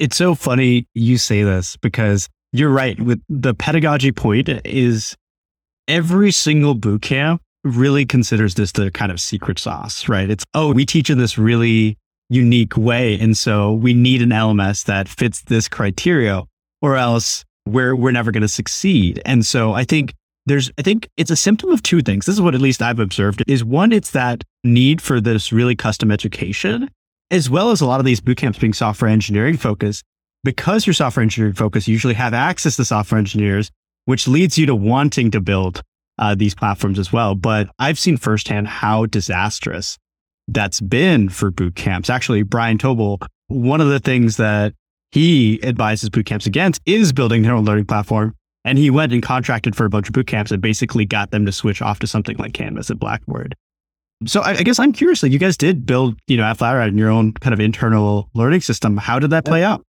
It's 0.00 0.16
so 0.16 0.34
funny 0.34 0.88
you 0.94 1.18
say 1.18 1.42
this 1.42 1.76
because 1.76 2.26
you're 2.52 2.70
right. 2.70 2.98
With 2.98 3.20
the 3.28 3.52
pedagogy 3.52 4.12
point 4.12 4.48
is 4.64 5.14
every 5.86 6.32
single 6.32 6.74
boot 6.74 7.02
camp 7.02 7.42
really 7.64 8.06
considers 8.06 8.54
this 8.54 8.72
the 8.72 8.90
kind 8.90 9.12
of 9.12 9.20
secret 9.20 9.58
sauce, 9.58 10.08
right? 10.08 10.30
It's, 10.30 10.42
oh, 10.54 10.72
we 10.72 10.86
teach 10.86 11.10
in 11.10 11.18
this 11.18 11.36
really 11.36 11.98
unique 12.30 12.78
way. 12.78 13.20
And 13.20 13.36
so 13.36 13.74
we 13.74 13.92
need 13.92 14.22
an 14.22 14.30
LMS 14.30 14.86
that 14.86 15.06
fits 15.06 15.42
this 15.42 15.68
criteria 15.68 16.44
or 16.80 16.96
else 16.96 17.44
we're, 17.66 17.94
we're 17.94 18.10
never 18.10 18.30
going 18.30 18.40
to 18.40 18.48
succeed. 18.48 19.20
And 19.26 19.44
so 19.44 19.74
I 19.74 19.84
think 19.84 20.14
there's, 20.46 20.70
I 20.78 20.82
think 20.82 21.10
it's 21.18 21.30
a 21.30 21.36
symptom 21.36 21.70
of 21.70 21.82
two 21.82 22.00
things. 22.00 22.24
This 22.24 22.36
is 22.36 22.40
what 22.40 22.54
at 22.54 22.62
least 22.62 22.80
I've 22.80 23.00
observed 23.00 23.44
is 23.46 23.62
one, 23.62 23.92
it's 23.92 24.12
that 24.12 24.44
need 24.64 25.02
for 25.02 25.20
this 25.20 25.52
really 25.52 25.76
custom 25.76 26.10
education, 26.10 26.88
as 27.30 27.48
well 27.48 27.70
as 27.70 27.80
a 27.80 27.86
lot 27.86 28.00
of 28.00 28.06
these 28.06 28.20
boot 28.20 28.38
camps 28.38 28.58
being 28.58 28.72
software 28.72 29.10
engineering 29.10 29.56
focused. 29.56 30.04
Because 30.42 30.86
you're 30.86 30.94
software 30.94 31.22
engineering 31.22 31.54
focused, 31.54 31.86
you 31.86 31.92
usually 31.92 32.14
have 32.14 32.32
access 32.32 32.76
to 32.76 32.84
software 32.84 33.18
engineers, 33.18 33.70
which 34.06 34.26
leads 34.26 34.56
you 34.56 34.66
to 34.66 34.74
wanting 34.74 35.30
to 35.32 35.40
build 35.40 35.82
uh, 36.18 36.34
these 36.34 36.54
platforms 36.54 36.98
as 36.98 37.12
well. 37.12 37.34
But 37.34 37.68
I've 37.78 37.98
seen 37.98 38.16
firsthand 38.16 38.68
how 38.68 39.06
disastrous 39.06 39.98
that's 40.48 40.80
been 40.80 41.28
for 41.28 41.50
boot 41.50 41.74
camps. 41.74 42.10
Actually, 42.10 42.42
Brian 42.42 42.78
Tobel, 42.78 43.20
one 43.48 43.80
of 43.80 43.88
the 43.88 44.00
things 44.00 44.36
that 44.38 44.74
he 45.12 45.62
advises 45.62 46.08
boot 46.08 46.26
camps 46.26 46.46
against 46.46 46.80
is 46.86 47.12
building 47.12 47.42
their 47.42 47.54
own 47.54 47.64
learning 47.64 47.86
platform. 47.86 48.34
And 48.64 48.76
he 48.76 48.90
went 48.90 49.12
and 49.12 49.22
contracted 49.22 49.74
for 49.74 49.86
a 49.86 49.90
bunch 49.90 50.08
of 50.08 50.12
boot 50.12 50.26
camps 50.26 50.50
and 50.50 50.60
basically 50.60 51.06
got 51.06 51.30
them 51.30 51.46
to 51.46 51.52
switch 51.52 51.80
off 51.80 51.98
to 52.00 52.06
something 52.06 52.36
like 52.36 52.52
Canvas 52.52 52.90
and 52.90 53.00
Blackboard. 53.00 53.56
So 54.26 54.40
I, 54.42 54.50
I 54.50 54.62
guess 54.62 54.78
I'm 54.78 54.92
curious, 54.92 55.22
like 55.22 55.32
you 55.32 55.38
guys 55.38 55.56
did 55.56 55.86
build, 55.86 56.18
you 56.26 56.36
know, 56.36 56.44
at 56.44 56.58
Flatiron 56.58 56.98
your 56.98 57.10
own 57.10 57.32
kind 57.32 57.54
of 57.54 57.60
internal 57.60 58.28
learning 58.34 58.60
system. 58.60 58.96
How 58.96 59.18
did 59.18 59.30
that 59.30 59.44
play 59.46 59.64
out? 59.64 59.82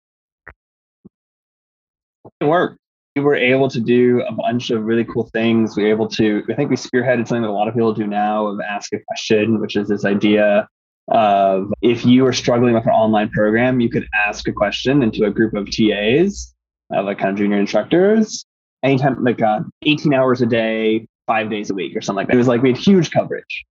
It 2.39 2.45
worked. 2.45 2.77
We 3.15 3.23
were 3.23 3.35
able 3.35 3.69
to 3.69 3.79
do 3.79 4.21
a 4.21 4.31
bunch 4.31 4.69
of 4.69 4.83
really 4.83 5.03
cool 5.03 5.29
things. 5.33 5.75
We 5.75 5.83
were 5.83 5.89
able 5.89 6.07
to, 6.09 6.43
I 6.49 6.53
think 6.53 6.69
we 6.69 6.75
spearheaded 6.75 7.27
something 7.27 7.41
that 7.41 7.49
a 7.49 7.51
lot 7.51 7.67
of 7.67 7.73
people 7.73 7.93
do 7.93 8.05
now 8.05 8.45
of 8.47 8.59
ask 8.61 8.93
a 8.93 8.99
question, 9.07 9.59
which 9.59 9.75
is 9.75 9.87
this 9.87 10.05
idea 10.05 10.67
of 11.07 11.73
if 11.81 12.05
you 12.05 12.25
are 12.27 12.33
struggling 12.33 12.75
with 12.75 12.85
an 12.85 12.91
online 12.91 13.29
program, 13.29 13.79
you 13.79 13.89
could 13.89 14.07
ask 14.27 14.47
a 14.47 14.53
question 14.53 15.01
into 15.01 15.25
a 15.25 15.31
group 15.31 15.55
of 15.55 15.65
TAs, 15.71 16.53
uh, 16.93 17.01
like 17.01 17.17
kind 17.17 17.31
of 17.31 17.35
junior 17.37 17.57
instructors, 17.57 18.45
anytime, 18.83 19.23
like 19.23 19.41
uh, 19.41 19.61
18 19.81 20.13
hours 20.13 20.43
a 20.43 20.45
day, 20.45 21.07
five 21.25 21.49
days 21.49 21.71
a 21.71 21.73
week 21.73 21.97
or 21.97 22.01
something 22.01 22.17
like 22.17 22.27
that. 22.27 22.35
It 22.35 22.37
was 22.37 22.47
like 22.47 22.61
we 22.61 22.69
had 22.69 22.77
huge 22.77 23.09
coverage. 23.09 23.65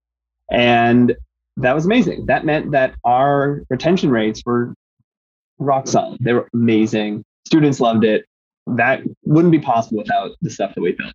And 0.50 1.16
that 1.56 1.74
was 1.74 1.87
amazing. 1.87 2.26
That 2.26 2.44
meant 2.44 2.70
that 2.72 2.94
our 3.04 3.62
retention 3.68 4.11
rates 4.11 4.42
were 4.44 4.74
rock 5.58 5.88
solid. 5.88 6.18
They 6.20 6.32
were 6.32 6.48
amazing. 6.54 7.24
Students 7.46 7.80
loved 7.80 8.04
it. 8.04 8.24
That 8.66 9.02
wouldn't 9.24 9.52
be 9.52 9.58
possible 9.58 9.98
without 9.98 10.32
the 10.40 10.50
stuff 10.50 10.74
that 10.74 10.80
we 10.80 10.92
built. 10.92 11.12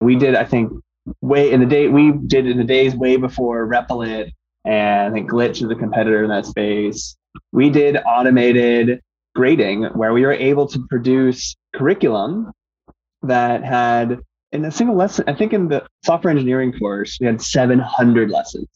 We 0.00 0.16
did, 0.16 0.34
I 0.34 0.44
think, 0.44 0.72
way 1.20 1.50
in 1.50 1.60
the 1.60 1.66
day 1.66 1.88
we 1.88 2.12
did 2.12 2.46
in 2.46 2.58
the 2.58 2.64
days 2.64 2.94
way 2.94 3.16
before 3.16 3.66
Replit 3.66 4.30
and 4.64 5.10
I 5.10 5.10
think 5.10 5.30
Glitch 5.30 5.62
is 5.62 5.70
a 5.70 5.74
competitor 5.74 6.22
in 6.22 6.30
that 6.30 6.46
space. 6.46 7.16
We 7.52 7.70
did 7.70 7.96
automated 8.06 9.00
grading 9.34 9.84
where 9.94 10.12
we 10.12 10.22
were 10.22 10.32
able 10.32 10.66
to 10.66 10.86
produce 10.88 11.56
curriculum 11.74 12.52
that 13.22 13.64
had 13.64 14.20
in 14.52 14.64
a 14.64 14.70
single 14.70 14.96
lesson, 14.96 15.24
I 15.28 15.34
think 15.34 15.52
in 15.52 15.68
the 15.68 15.86
software 16.04 16.30
engineering 16.30 16.72
course, 16.72 17.18
we 17.20 17.26
had 17.26 17.40
700 17.40 18.30
lessons. 18.30 18.68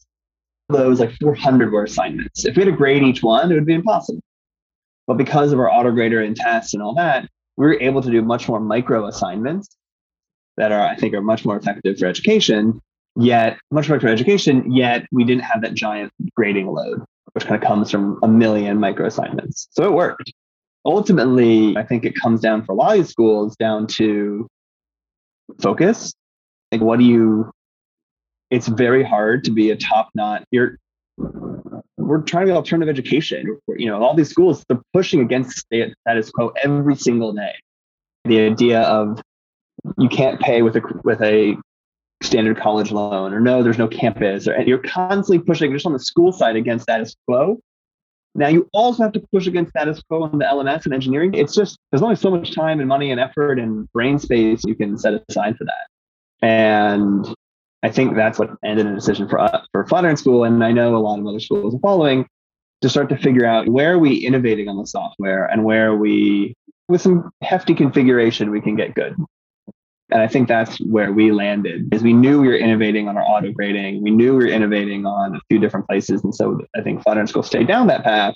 Those 0.69 0.99
like 0.99 1.13
400 1.21 1.71
were 1.71 1.83
assignments. 1.83 2.45
If 2.45 2.55
we 2.55 2.63
had 2.63 2.71
to 2.71 2.77
grade 2.77 3.03
each 3.03 3.21
one, 3.21 3.51
it 3.51 3.55
would 3.55 3.65
be 3.65 3.73
impossible. 3.73 4.21
But 5.07 5.17
because 5.17 5.51
of 5.51 5.59
our 5.59 5.71
auto 5.71 5.91
grader 5.91 6.21
and 6.23 6.35
tests 6.35 6.73
and 6.73 6.81
all 6.81 6.95
that, 6.95 7.29
we 7.57 7.65
were 7.65 7.79
able 7.79 8.01
to 8.01 8.09
do 8.09 8.21
much 8.21 8.47
more 8.47 8.59
micro 8.59 9.07
assignments 9.07 9.75
that 10.57 10.71
are, 10.71 10.81
I 10.81 10.95
think, 10.95 11.13
are 11.13 11.21
much 11.21 11.45
more 11.45 11.57
effective 11.57 11.99
for 11.99 12.05
education. 12.05 12.81
Yet, 13.17 13.57
much 13.71 13.87
more 13.87 13.99
for 13.99 14.07
education. 14.07 14.71
Yet, 14.71 15.05
we 15.11 15.23
didn't 15.23 15.43
have 15.43 15.61
that 15.61 15.73
giant 15.73 16.11
grading 16.35 16.67
load. 16.67 17.03
which 17.33 17.45
kind 17.45 17.61
of 17.61 17.67
comes 17.67 17.91
from 17.91 18.17
a 18.23 18.27
million 18.27 18.79
micro 18.79 19.05
assignments. 19.05 19.67
So 19.71 19.83
it 19.83 19.91
worked. 19.91 20.31
Ultimately, 20.85 21.75
I 21.75 21.83
think 21.83 22.05
it 22.05 22.15
comes 22.15 22.39
down 22.39 22.63
for 22.63 22.71
a 22.71 22.75
lot 22.75 22.97
of 22.97 23.07
schools 23.07 23.55
down 23.57 23.87
to 23.87 24.47
focus. 25.59 26.13
Like, 26.71 26.81
what 26.81 26.99
do 26.99 27.05
you? 27.05 27.51
It's 28.51 28.67
very 28.67 29.03
hard 29.03 29.43
to 29.45 29.51
be 29.51 29.71
a 29.71 29.75
top 29.75 30.09
notch. 30.15 30.43
You're 30.51 30.77
we're 31.97 32.21
trying 32.21 32.45
to 32.45 32.51
be 32.51 32.55
alternative 32.55 32.91
education. 32.93 33.59
You 33.77 33.87
know, 33.87 34.03
all 34.03 34.15
these 34.15 34.29
schools 34.29 34.63
they're 34.67 34.81
pushing 34.93 35.21
against 35.21 35.57
status 35.59 36.29
quo 36.31 36.53
every 36.63 36.95
single 36.95 37.33
day. 37.33 37.53
The 38.25 38.39
idea 38.41 38.81
of 38.81 39.21
you 39.97 40.09
can't 40.09 40.39
pay 40.39 40.61
with 40.61 40.75
a 40.75 40.81
with 41.03 41.21
a 41.21 41.55
standard 42.21 42.57
college 42.57 42.91
loan, 42.91 43.33
or 43.33 43.39
no, 43.39 43.63
there's 43.63 43.77
no 43.77 43.87
campus, 43.87 44.47
or 44.47 44.59
you're 44.61 44.79
constantly 44.79 45.39
pushing 45.39 45.71
just 45.71 45.85
on 45.85 45.93
the 45.93 45.99
school 45.99 46.31
side 46.31 46.55
against 46.55 46.83
status 46.83 47.15
quo. 47.27 47.59
Now 48.35 48.49
you 48.49 48.69
also 48.73 49.01
have 49.03 49.13
to 49.13 49.23
push 49.31 49.47
against 49.47 49.69
status 49.69 50.01
quo 50.03 50.23
on 50.23 50.37
the 50.37 50.45
LMS 50.45 50.85
and 50.85 50.93
engineering. 50.93 51.33
It's 51.33 51.55
just 51.55 51.79
there's 51.91 52.01
only 52.03 52.17
so 52.17 52.29
much 52.29 52.53
time 52.53 52.79
and 52.79 52.89
money 52.89 53.11
and 53.11 53.19
effort 53.19 53.59
and 53.59 53.91
brain 53.93 54.19
space 54.19 54.61
you 54.65 54.75
can 54.75 54.97
set 54.97 55.23
aside 55.29 55.55
for 55.57 55.63
that. 55.63 55.87
And 56.45 57.33
I 57.81 57.89
think 57.89 58.15
that's 58.15 58.37
what 58.37 58.49
ended 58.63 58.87
a 58.87 58.93
decision 58.93 59.29
for 59.29 59.39
uh, 59.39 59.61
for 59.71 59.85
Flatiron 59.85 60.17
School, 60.17 60.43
and 60.43 60.63
I 60.63 60.71
know 60.71 60.95
a 60.95 60.97
lot 60.97 61.19
of 61.19 61.25
other 61.25 61.39
schools 61.39 61.75
are 61.75 61.79
following 61.79 62.27
to 62.81 62.89
start 62.89 63.09
to 63.09 63.17
figure 63.17 63.45
out 63.45 63.69
where 63.69 63.93
are 63.93 63.99
we 63.99 64.15
innovating 64.15 64.67
on 64.67 64.77
the 64.77 64.85
software 64.85 65.45
and 65.45 65.63
where 65.63 65.95
we, 65.95 66.55
with 66.89 67.01
some 67.01 67.31
hefty 67.41 67.73
configuration, 67.73 68.51
we 68.51 68.59
can 68.59 68.75
get 68.75 68.95
good. 68.95 69.15
And 70.11 70.21
I 70.21 70.27
think 70.27 70.47
that's 70.47 70.77
where 70.81 71.11
we 71.11 71.31
landed 71.31 71.93
is 71.93 72.03
we 72.03 72.13
knew 72.13 72.39
we 72.39 72.47
were 72.47 72.55
innovating 72.55 73.07
on 73.07 73.17
our 73.17 73.23
auto 73.23 73.51
grading. 73.51 74.03
We 74.03 74.11
knew 74.11 74.35
we 74.35 74.45
were 74.45 74.51
innovating 74.51 75.05
on 75.05 75.35
a 75.35 75.39
few 75.49 75.57
different 75.59 75.87
places. 75.87 76.23
And 76.23 76.33
so 76.33 76.61
I 76.75 76.81
think 76.81 77.01
Flatiron 77.01 77.27
School 77.27 77.43
stayed 77.43 77.67
down 77.67 77.87
that 77.87 78.03
path. 78.03 78.35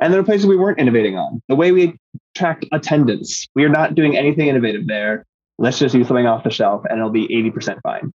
And 0.00 0.12
there 0.12 0.20
are 0.20 0.24
places 0.24 0.46
we 0.46 0.56
weren't 0.56 0.78
innovating 0.78 1.16
on. 1.16 1.42
The 1.48 1.54
way 1.54 1.72
we 1.72 1.98
tracked 2.34 2.66
attendance, 2.72 3.46
we 3.54 3.64
are 3.64 3.70
not 3.70 3.94
doing 3.94 4.18
anything 4.18 4.48
innovative 4.48 4.86
there. 4.86 5.24
Let's 5.58 5.78
just 5.78 5.94
use 5.94 6.08
something 6.08 6.26
off 6.26 6.44
the 6.44 6.50
shelf 6.50 6.84
and 6.90 6.98
it'll 6.98 7.10
be 7.10 7.26
80% 7.28 7.80
fine. 7.82 8.12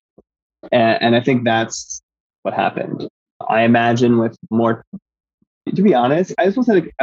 And, 0.72 1.02
and 1.02 1.16
I 1.16 1.20
think 1.20 1.44
that's 1.44 2.02
what 2.42 2.54
happened. 2.54 3.08
I 3.48 3.62
imagine 3.62 4.18
with 4.18 4.36
more, 4.50 4.84
to 5.72 5.82
be 5.82 5.94
honest, 5.94 6.34
I 6.38 6.48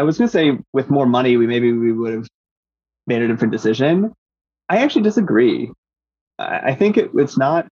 was 0.03 0.17
to 0.17 0.27
say 0.27 0.57
with 0.73 0.89
more 0.89 1.05
money, 1.05 1.37
we 1.37 1.47
maybe 1.47 1.71
we 1.71 1.93
would 1.93 2.13
have 2.13 2.27
made 3.07 3.21
a 3.21 3.27
different 3.29 3.53
decision. 3.53 4.13
I 4.69 4.78
actually 4.78 5.04
disagree. 5.04 5.71
I, 6.39 6.60
I 6.60 6.75
think 6.75 6.97
it, 6.97 7.12
it's 7.13 7.38
not 7.38 7.67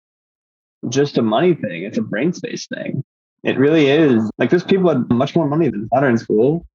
just 0.89 1.17
a 1.17 1.21
money 1.21 1.53
thing; 1.53 1.83
it's 1.83 1.97
a 1.97 2.01
brain 2.01 2.33
space 2.33 2.67
thing. 2.67 3.03
It 3.43 3.57
really 3.57 3.87
is. 3.87 4.29
Like 4.37 4.49
there's 4.49 4.63
people 4.63 4.85
with 4.85 5.09
much 5.09 5.35
more 5.35 5.47
money 5.47 5.69
than 5.69 5.87
Flatiron 5.89 6.17
School, 6.17 6.65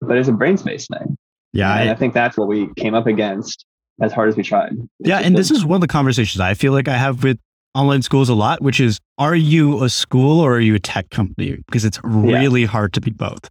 but 0.00 0.16
it's 0.16 0.28
a 0.28 0.32
brain 0.32 0.56
space 0.56 0.86
thing. 0.86 1.16
Yeah, 1.52 1.76
and 1.76 1.90
I, 1.90 1.92
I 1.92 1.96
think 1.96 2.14
that's 2.14 2.36
what 2.36 2.48
we 2.48 2.68
came 2.76 2.94
up 2.94 3.06
against 3.06 3.64
as 4.00 4.12
hard 4.12 4.28
as 4.28 4.36
we 4.36 4.42
tried. 4.42 4.72
Yeah, 5.00 5.18
and 5.18 5.36
this 5.36 5.50
is 5.50 5.64
one 5.64 5.76
of 5.76 5.80
the 5.80 5.88
conversations 5.88 6.40
I 6.40 6.54
feel 6.54 6.72
like 6.72 6.88
I 6.88 6.96
have 6.96 7.22
with 7.22 7.38
online 7.74 8.02
schools 8.02 8.28
a 8.28 8.34
lot, 8.34 8.62
which 8.62 8.80
is 8.80 9.00
are 9.18 9.34
you 9.34 9.82
a 9.82 9.88
school 9.88 10.40
or 10.40 10.54
are 10.54 10.60
you 10.60 10.74
a 10.74 10.80
tech 10.80 11.10
company? 11.10 11.58
Because 11.66 11.84
it's 11.84 12.00
really 12.02 12.62
yeah. 12.62 12.66
hard 12.66 12.92
to 12.94 13.00
be 13.00 13.10
both. 13.10 13.50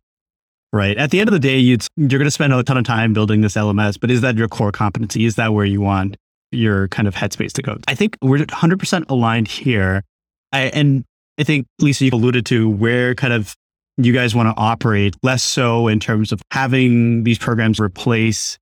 Right. 0.73 0.97
At 0.97 1.11
the 1.11 1.19
end 1.19 1.29
of 1.29 1.33
the 1.33 1.39
day, 1.39 1.59
you're 1.59 1.77
going 1.97 2.23
to 2.23 2.31
spend 2.31 2.51
a 2.51 2.63
ton 2.63 2.79
of 2.79 2.83
time 2.83 3.13
building 3.13 3.41
this 3.41 3.53
LMS, 3.53 3.99
but 3.99 4.09
is 4.09 4.21
that 4.21 4.35
your 4.35 4.47
core 4.47 4.71
competency? 4.71 5.23
Is 5.23 5.35
that 5.35 5.53
where 5.53 5.65
you 5.65 5.81
want 5.81 6.17
your 6.51 6.87
kind 6.87 7.07
of 7.07 7.13
headspace 7.13 7.51
to 7.53 7.61
go? 7.61 7.77
I 7.87 7.93
think 7.93 8.17
we're 8.23 8.39
100% 8.39 9.05
aligned 9.07 9.47
here. 9.47 10.03
I, 10.51 10.61
and 10.61 11.05
I 11.39 11.43
think, 11.43 11.67
Lisa, 11.79 12.05
you 12.05 12.11
alluded 12.11 12.47
to 12.47 12.67
where 12.71 13.13
kind 13.13 13.33
of 13.33 13.55
you 13.97 14.13
guys 14.13 14.33
want 14.33 14.49
to 14.49 14.59
operate, 14.59 15.15
less 15.21 15.43
so 15.43 15.87
in 15.87 15.99
terms 15.99 16.31
of 16.31 16.41
having 16.49 17.23
these 17.23 17.37
programs 17.37 17.79
replace 17.79 18.57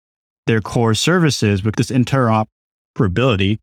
their 0.47 0.59
core 0.59 0.93
services 0.93 1.63
with 1.63 1.77
this 1.77 1.91
interoperability. 1.91 3.57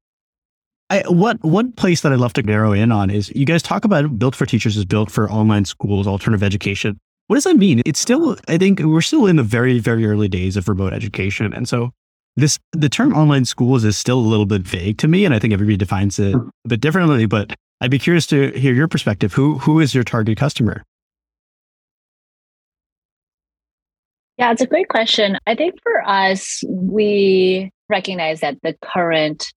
I, 0.88 1.02
what 1.06 1.44
one 1.44 1.72
place 1.72 2.00
that 2.00 2.14
I'd 2.14 2.18
love 2.18 2.32
to 2.32 2.42
narrow 2.42 2.72
in 2.72 2.92
on 2.92 3.11
is 3.11 3.30
you 3.37 3.44
guys 3.44 3.62
talk 3.62 3.84
about 3.84 4.18
built 4.18 4.34
for 4.34 4.46
teachers 4.46 4.78
is 4.78 4.87
built 4.87 5.11
for 5.11 5.30
online 5.30 5.66
schools, 5.66 6.06
alternative 6.06 6.42
education. 6.42 6.98
What 7.28 7.36
does 7.36 7.44
that 7.44 7.56
mean? 7.56 7.82
It's 7.84 8.00
still, 8.00 8.36
I 8.48 8.56
think 8.56 8.80
we're 8.80 9.02
still 9.02 9.26
in 9.26 9.36
the 9.36 9.42
very, 9.42 9.78
very 9.78 10.06
early 10.06 10.28
days 10.28 10.56
of 10.56 10.66
remote 10.66 10.94
education. 10.94 11.52
And 11.52 11.68
so 11.68 11.92
this, 12.36 12.58
the 12.72 12.88
term 12.88 13.14
online 13.14 13.44
schools 13.44 13.84
is 13.84 13.98
still 13.98 14.18
a 14.18 14.20
little 14.20 14.46
bit 14.46 14.62
vague 14.62 14.96
to 14.98 15.08
me. 15.08 15.26
And 15.26 15.34
I 15.34 15.38
think 15.38 15.52
everybody 15.52 15.76
defines 15.76 16.18
it 16.18 16.32
hmm. 16.32 16.48
a 16.64 16.68
bit 16.68 16.80
differently, 16.80 17.26
but 17.26 17.54
I'd 17.82 17.90
be 17.90 17.98
curious 17.98 18.26
to 18.28 18.50
hear 18.52 18.72
your 18.72 18.88
perspective. 18.88 19.34
Who, 19.34 19.58
who 19.58 19.78
is 19.78 19.94
your 19.94 20.04
target 20.04 20.38
customer? 20.38 20.82
Yeah, 24.38 24.50
it's 24.50 24.62
a 24.62 24.66
great 24.66 24.88
question. 24.88 25.36
I 25.46 25.54
think 25.54 25.74
for 25.82 26.08
us, 26.08 26.62
we 26.66 27.70
recognize 27.90 28.40
that 28.40 28.56
the 28.62 28.74
current 28.82 29.52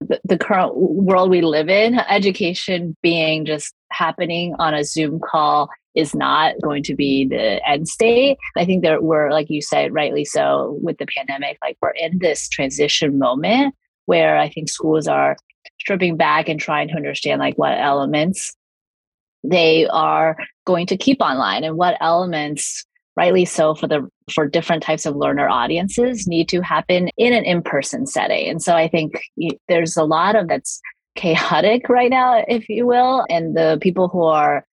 the, 0.00 0.20
the 0.24 0.36
current 0.38 0.76
world 0.76 1.30
we 1.30 1.40
live 1.40 1.70
in, 1.70 1.98
education 1.98 2.94
being 3.02 3.46
just 3.46 3.72
happening 3.90 4.54
on 4.58 4.74
a 4.74 4.84
Zoom 4.84 5.18
call 5.20 5.70
is 5.96 6.14
not 6.14 6.54
going 6.62 6.82
to 6.84 6.94
be 6.94 7.26
the 7.26 7.66
end 7.68 7.88
state. 7.88 8.36
I 8.56 8.64
think 8.64 8.84
that 8.84 9.02
we're, 9.02 9.30
like 9.30 9.48
you 9.48 9.62
said, 9.62 9.94
rightly 9.94 10.24
so, 10.24 10.78
with 10.82 10.98
the 10.98 11.06
pandemic, 11.06 11.58
like 11.62 11.78
we're 11.80 11.90
in 11.90 12.18
this 12.18 12.48
transition 12.48 13.18
moment 13.18 13.74
where 14.04 14.38
I 14.38 14.48
think 14.48 14.68
schools 14.68 15.08
are 15.08 15.36
stripping 15.80 16.16
back 16.16 16.48
and 16.48 16.60
trying 16.60 16.88
to 16.88 16.94
understand 16.94 17.40
like 17.40 17.56
what 17.56 17.78
elements 17.78 18.54
they 19.44 19.86
are 19.88 20.36
going 20.64 20.86
to 20.86 20.96
keep 20.96 21.20
online 21.20 21.64
and 21.64 21.76
what 21.76 21.96
elements 22.00 22.84
rightly 23.16 23.44
so 23.44 23.74
for 23.74 23.86
the 23.86 24.08
for 24.32 24.46
different 24.46 24.82
types 24.82 25.06
of 25.06 25.16
learner 25.16 25.48
audiences 25.48 26.26
need 26.26 26.48
to 26.48 26.60
happen 26.60 27.08
in 27.16 27.32
an 27.32 27.44
in-person 27.44 28.06
setting 28.06 28.48
and 28.48 28.62
so 28.62 28.74
i 28.74 28.88
think 28.88 29.20
there's 29.68 29.96
a 29.96 30.04
lot 30.04 30.34
of 30.34 30.48
that's 30.48 30.80
chaotic 31.14 31.88
right 31.88 32.10
now 32.10 32.44
if 32.48 32.68
you 32.68 32.86
will 32.86 33.24
and 33.30 33.56
the 33.56 33.78
people 33.80 34.08
who 34.08 34.22
are 34.24 34.66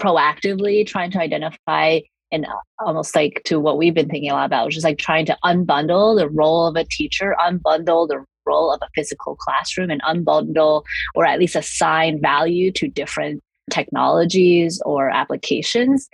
proactively 0.00 0.86
trying 0.86 1.10
to 1.12 1.20
identify 1.20 2.00
and 2.32 2.44
uh, 2.46 2.84
almost 2.84 3.14
like 3.14 3.42
to 3.44 3.60
what 3.60 3.78
we've 3.78 3.94
been 3.94 4.08
thinking 4.08 4.30
a 4.30 4.34
lot 4.34 4.46
about, 4.46 4.66
which 4.66 4.76
is 4.76 4.84
like 4.84 4.98
trying 4.98 5.26
to 5.26 5.36
unbundle 5.44 6.18
the 6.18 6.28
role 6.28 6.66
of 6.66 6.76
a 6.76 6.84
teacher, 6.84 7.36
unbundle 7.40 8.08
the 8.08 8.24
role 8.44 8.72
of 8.72 8.80
a 8.82 8.88
physical 8.94 9.36
classroom, 9.36 9.90
and 9.90 10.02
unbundle 10.02 10.84
or 11.14 11.24
at 11.26 11.38
least 11.38 11.56
assign 11.56 12.20
value 12.20 12.72
to 12.72 12.88
different 12.88 13.40
technologies 13.70 14.80
or 14.84 15.10
applications. 15.10 16.08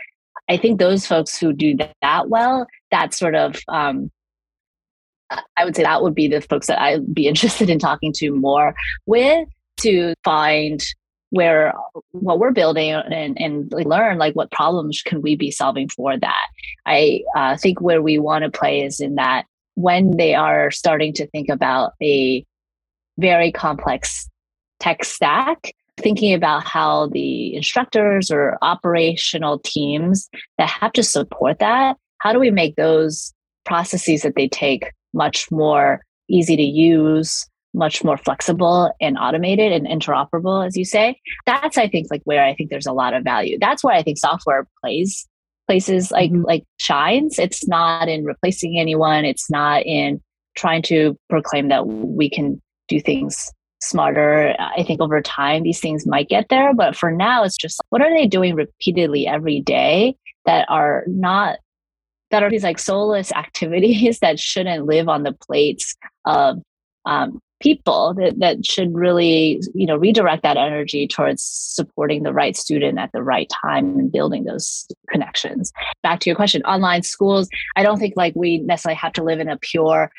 I 0.48 0.56
think 0.56 0.78
those 0.78 1.06
folks 1.06 1.38
who 1.38 1.52
do 1.52 1.76
that 2.02 2.28
well, 2.28 2.66
that 2.90 3.14
sort 3.14 3.34
of, 3.34 3.60
um, 3.68 4.10
I 5.56 5.64
would 5.64 5.76
say 5.76 5.82
that 5.82 6.02
would 6.02 6.14
be 6.14 6.28
the 6.28 6.40
folks 6.40 6.66
that 6.66 6.80
I'd 6.80 7.14
be 7.14 7.26
interested 7.28 7.70
in 7.70 7.78
talking 7.78 8.12
to 8.16 8.32
more 8.32 8.74
with 9.06 9.48
to 9.78 10.14
find 10.24 10.82
where 11.32 11.72
what 12.10 12.38
we're 12.38 12.52
building 12.52 12.92
and, 12.92 13.40
and 13.40 13.72
learn 13.72 14.18
like 14.18 14.34
what 14.34 14.50
problems 14.50 15.00
can 15.00 15.22
we 15.22 15.34
be 15.34 15.50
solving 15.50 15.88
for 15.88 16.14
that. 16.18 16.46
I 16.84 17.22
uh, 17.34 17.56
think 17.56 17.80
where 17.80 18.02
we 18.02 18.18
want 18.18 18.44
to 18.44 18.50
play 18.50 18.84
is 18.84 19.00
in 19.00 19.14
that 19.14 19.46
when 19.74 20.18
they 20.18 20.34
are 20.34 20.70
starting 20.70 21.14
to 21.14 21.26
think 21.28 21.48
about 21.48 21.94
a 22.02 22.44
very 23.18 23.50
complex 23.50 24.28
tech 24.78 25.04
stack 25.04 25.72
thinking 25.96 26.34
about 26.34 26.64
how 26.64 27.06
the 27.08 27.54
instructors 27.54 28.30
or 28.30 28.58
operational 28.60 29.58
teams 29.60 30.28
that 30.58 30.68
have 30.68 30.92
to 30.92 31.02
support 31.02 31.58
that 31.60 31.96
how 32.18 32.32
do 32.32 32.38
we 32.38 32.50
make 32.50 32.76
those 32.76 33.32
processes 33.64 34.20
that 34.20 34.34
they 34.36 34.48
take 34.48 34.90
much 35.14 35.50
more 35.50 36.02
easy 36.28 36.56
to 36.56 36.62
use 36.62 37.46
much 37.74 38.04
more 38.04 38.16
flexible 38.16 38.92
and 39.00 39.16
automated 39.18 39.72
and 39.72 39.86
interoperable 39.86 40.66
as 40.66 40.76
you 40.76 40.84
say. 40.84 41.18
That's 41.46 41.78
i 41.78 41.88
think 41.88 42.08
like 42.10 42.22
where 42.24 42.44
i 42.44 42.54
think 42.54 42.70
there's 42.70 42.86
a 42.86 42.92
lot 42.92 43.14
of 43.14 43.24
value. 43.24 43.58
That's 43.60 43.82
where 43.82 43.94
i 43.94 44.02
think 44.02 44.18
software 44.18 44.66
plays 44.80 45.26
places 45.66 46.10
like 46.10 46.30
mm-hmm. 46.30 46.44
like 46.44 46.64
shines. 46.78 47.38
It's 47.38 47.66
not 47.66 48.08
in 48.08 48.24
replacing 48.24 48.78
anyone. 48.78 49.24
It's 49.24 49.50
not 49.50 49.84
in 49.86 50.20
trying 50.56 50.82
to 50.82 51.16
proclaim 51.30 51.68
that 51.68 51.86
we 51.86 52.28
can 52.28 52.60
do 52.88 53.00
things 53.00 53.50
smarter. 53.80 54.54
I 54.58 54.82
think 54.82 55.00
over 55.00 55.20
time 55.22 55.62
these 55.62 55.80
things 55.80 56.06
might 56.06 56.28
get 56.28 56.48
there 56.50 56.72
but 56.74 56.94
for 56.94 57.10
now 57.10 57.42
it's 57.42 57.56
just 57.56 57.80
what 57.88 58.02
are 58.02 58.10
they 58.10 58.26
doing 58.26 58.54
repeatedly 58.54 59.26
every 59.26 59.60
day 59.60 60.14
that 60.44 60.66
are 60.68 61.04
not 61.06 61.58
that 62.30 62.42
are 62.42 62.50
these 62.50 62.64
like 62.64 62.78
soulless 62.78 63.30
activities 63.36 64.18
that 64.18 64.40
shouldn't 64.40 64.86
live 64.86 65.08
on 65.08 65.22
the 65.22 65.32
plates 65.32 65.94
of 66.24 66.58
um, 67.04 67.40
people 67.62 68.14
that, 68.14 68.38
that 68.38 68.66
should 68.66 68.94
really 68.94 69.60
you 69.74 69.86
know 69.86 69.96
redirect 69.96 70.42
that 70.42 70.56
energy 70.56 71.06
towards 71.06 71.42
supporting 71.42 72.22
the 72.22 72.32
right 72.32 72.56
student 72.56 72.98
at 72.98 73.10
the 73.12 73.22
right 73.22 73.50
time 73.62 73.98
and 73.98 74.12
building 74.12 74.44
those 74.44 74.86
connections 75.08 75.72
back 76.02 76.20
to 76.20 76.28
your 76.28 76.36
question 76.36 76.62
online 76.62 77.02
schools 77.02 77.48
i 77.76 77.82
don't 77.82 77.98
think 77.98 78.14
like 78.16 78.34
we 78.34 78.58
necessarily 78.58 78.96
have 78.96 79.12
to 79.12 79.22
live 79.22 79.40
in 79.40 79.48
a 79.48 79.56
pure 79.58 80.10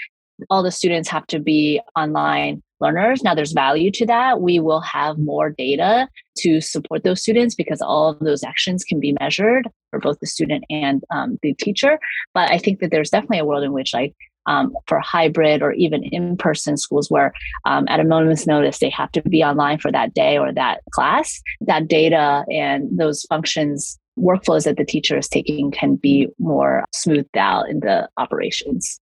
all 0.50 0.64
the 0.64 0.72
students 0.72 1.10
have 1.10 1.28
to 1.28 1.40
be 1.40 1.80
online 1.96 2.62
learners. 2.84 3.24
Now, 3.24 3.34
there's 3.34 3.54
value 3.54 3.90
to 3.92 4.06
that. 4.08 4.42
We 4.42 4.60
will 4.60 4.82
have 4.82 5.18
more 5.18 5.50
data 5.50 6.08
to 6.40 6.62
support 6.62 7.04
those 7.04 7.22
students 7.22 7.56
because 7.56 7.82
all 7.82 8.10
of 8.10 8.20
those 8.20 8.44
actions 8.44 8.84
can 8.84 9.00
be 9.00 9.16
measured 9.20 9.68
for 9.90 10.00
both 10.00 10.20
the 10.20 10.28
student 10.28 10.66
and 10.70 11.04
um, 11.10 11.40
the 11.42 11.54
teacher. 11.56 11.98
But 12.34 12.52
I 12.52 12.58
think 12.58 12.80
that 12.80 12.92
there's 12.92 13.10
definitely 13.10 13.40
a 13.40 13.46
world 13.46 13.64
in 13.64 13.72
which, 13.72 13.94
like, 13.94 14.14
um, 14.46 14.74
for 14.88 15.00
hybrid 15.00 15.62
or 15.62 15.72
even 15.74 16.04
in 16.04 16.38
person 16.38 16.78
schools 16.78 17.10
where 17.10 17.34
um, 17.66 17.86
at 17.88 18.00
a 18.00 18.04
moment's 18.04 18.48
notice 18.48 18.80
they 18.80 18.90
have 18.90 19.12
to 19.12 19.22
be 19.24 19.44
online 19.44 19.80
for 19.80 19.92
that 19.92 20.14
day 20.14 20.38
or 20.38 20.52
that 20.54 20.82
class, 20.92 21.42
that 21.62 21.88
data 21.88 22.46
and 22.50 22.98
those 22.98 23.24
functions 23.24 24.00
workflows 24.20 24.66
that 24.66 24.78
the 24.78 24.86
teacher 24.86 25.18
is 25.18 25.28
taking 25.28 25.72
can 25.72 25.96
be 25.96 26.28
more 26.40 26.86
smoothed 26.94 27.36
out 27.38 27.70
in 27.70 27.80
the 27.80 28.08
operations. 28.18 29.00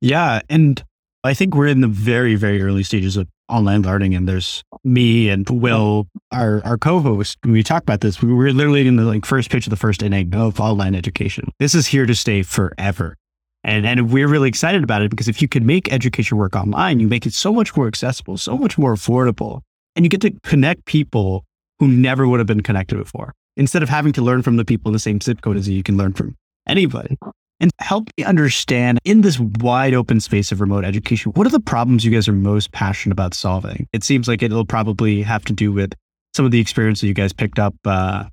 Yeah. 0.00 0.40
And 0.48 0.82
I 1.24 1.34
think 1.34 1.54
we're 1.54 1.68
in 1.68 1.80
the 1.80 1.88
very, 1.88 2.34
very 2.34 2.62
early 2.62 2.82
stages 2.82 3.16
of 3.16 3.28
online 3.48 3.82
learning. 3.82 4.14
And 4.14 4.28
there's 4.28 4.64
me 4.82 5.28
and 5.28 5.48
Will, 5.48 6.08
our, 6.32 6.64
our 6.64 6.78
co-host, 6.78 7.38
when 7.42 7.52
we 7.52 7.62
talk 7.62 7.82
about 7.82 8.00
this, 8.00 8.22
we 8.22 8.32
were 8.32 8.52
literally 8.52 8.86
in 8.86 8.96
the 8.96 9.04
like 9.04 9.26
first 9.26 9.50
pitch 9.50 9.66
of 9.66 9.70
the 9.70 9.76
first 9.76 10.02
inning 10.02 10.34
of 10.34 10.58
online 10.58 10.94
education. 10.94 11.50
This 11.58 11.74
is 11.74 11.86
here 11.86 12.06
to 12.06 12.14
stay 12.14 12.42
forever. 12.42 13.16
And, 13.64 13.86
and 13.86 14.10
we're 14.10 14.28
really 14.28 14.48
excited 14.48 14.82
about 14.82 15.02
it 15.02 15.10
because 15.10 15.28
if 15.28 15.40
you 15.40 15.48
can 15.48 15.64
make 15.64 15.92
education 15.92 16.36
work 16.36 16.56
online, 16.56 17.00
you 17.00 17.08
make 17.08 17.26
it 17.26 17.32
so 17.32 17.52
much 17.52 17.76
more 17.76 17.86
accessible, 17.86 18.36
so 18.36 18.58
much 18.58 18.76
more 18.76 18.94
affordable, 18.94 19.60
and 19.94 20.04
you 20.04 20.08
get 20.08 20.20
to 20.22 20.32
connect 20.42 20.84
people 20.84 21.44
who 21.78 21.88
never 21.88 22.26
would 22.26 22.40
have 22.40 22.46
been 22.46 22.62
connected 22.62 22.96
before. 22.96 23.34
Instead 23.56 23.82
of 23.82 23.88
having 23.88 24.12
to 24.12 24.22
learn 24.22 24.42
from 24.42 24.56
the 24.56 24.64
people 24.64 24.88
in 24.88 24.92
the 24.92 24.98
same 24.98 25.20
zip 25.20 25.42
code 25.42 25.56
as 25.56 25.68
you, 25.68 25.76
you 25.76 25.82
can 25.82 25.96
learn 25.96 26.12
from 26.12 26.36
anybody 26.66 27.16
and 27.62 27.70
help 27.78 28.08
me 28.18 28.24
understand 28.24 28.98
in 29.04 29.20
this 29.20 29.38
wide 29.38 29.94
open 29.94 30.18
space 30.18 30.50
of 30.50 30.60
remote 30.60 30.84
education, 30.84 31.30
what 31.32 31.46
are 31.46 31.50
the 31.50 31.60
problems 31.60 32.04
you 32.04 32.10
guys 32.10 32.26
are 32.26 32.32
most 32.32 32.72
passionate 32.72 33.12
about 33.12 33.34
solving? 33.34 33.86
It 33.92 34.02
seems 34.02 34.26
like 34.26 34.42
it'll 34.42 34.66
probably 34.66 35.22
have 35.22 35.44
to 35.44 35.52
do 35.52 35.72
with 35.72 35.94
some 36.34 36.44
of 36.44 36.50
the 36.50 36.58
experience 36.58 37.00
that 37.00 37.06
you 37.06 37.14
guys 37.14 37.32
picked 37.32 37.60
up 37.60 37.74
uh, 37.84 38.24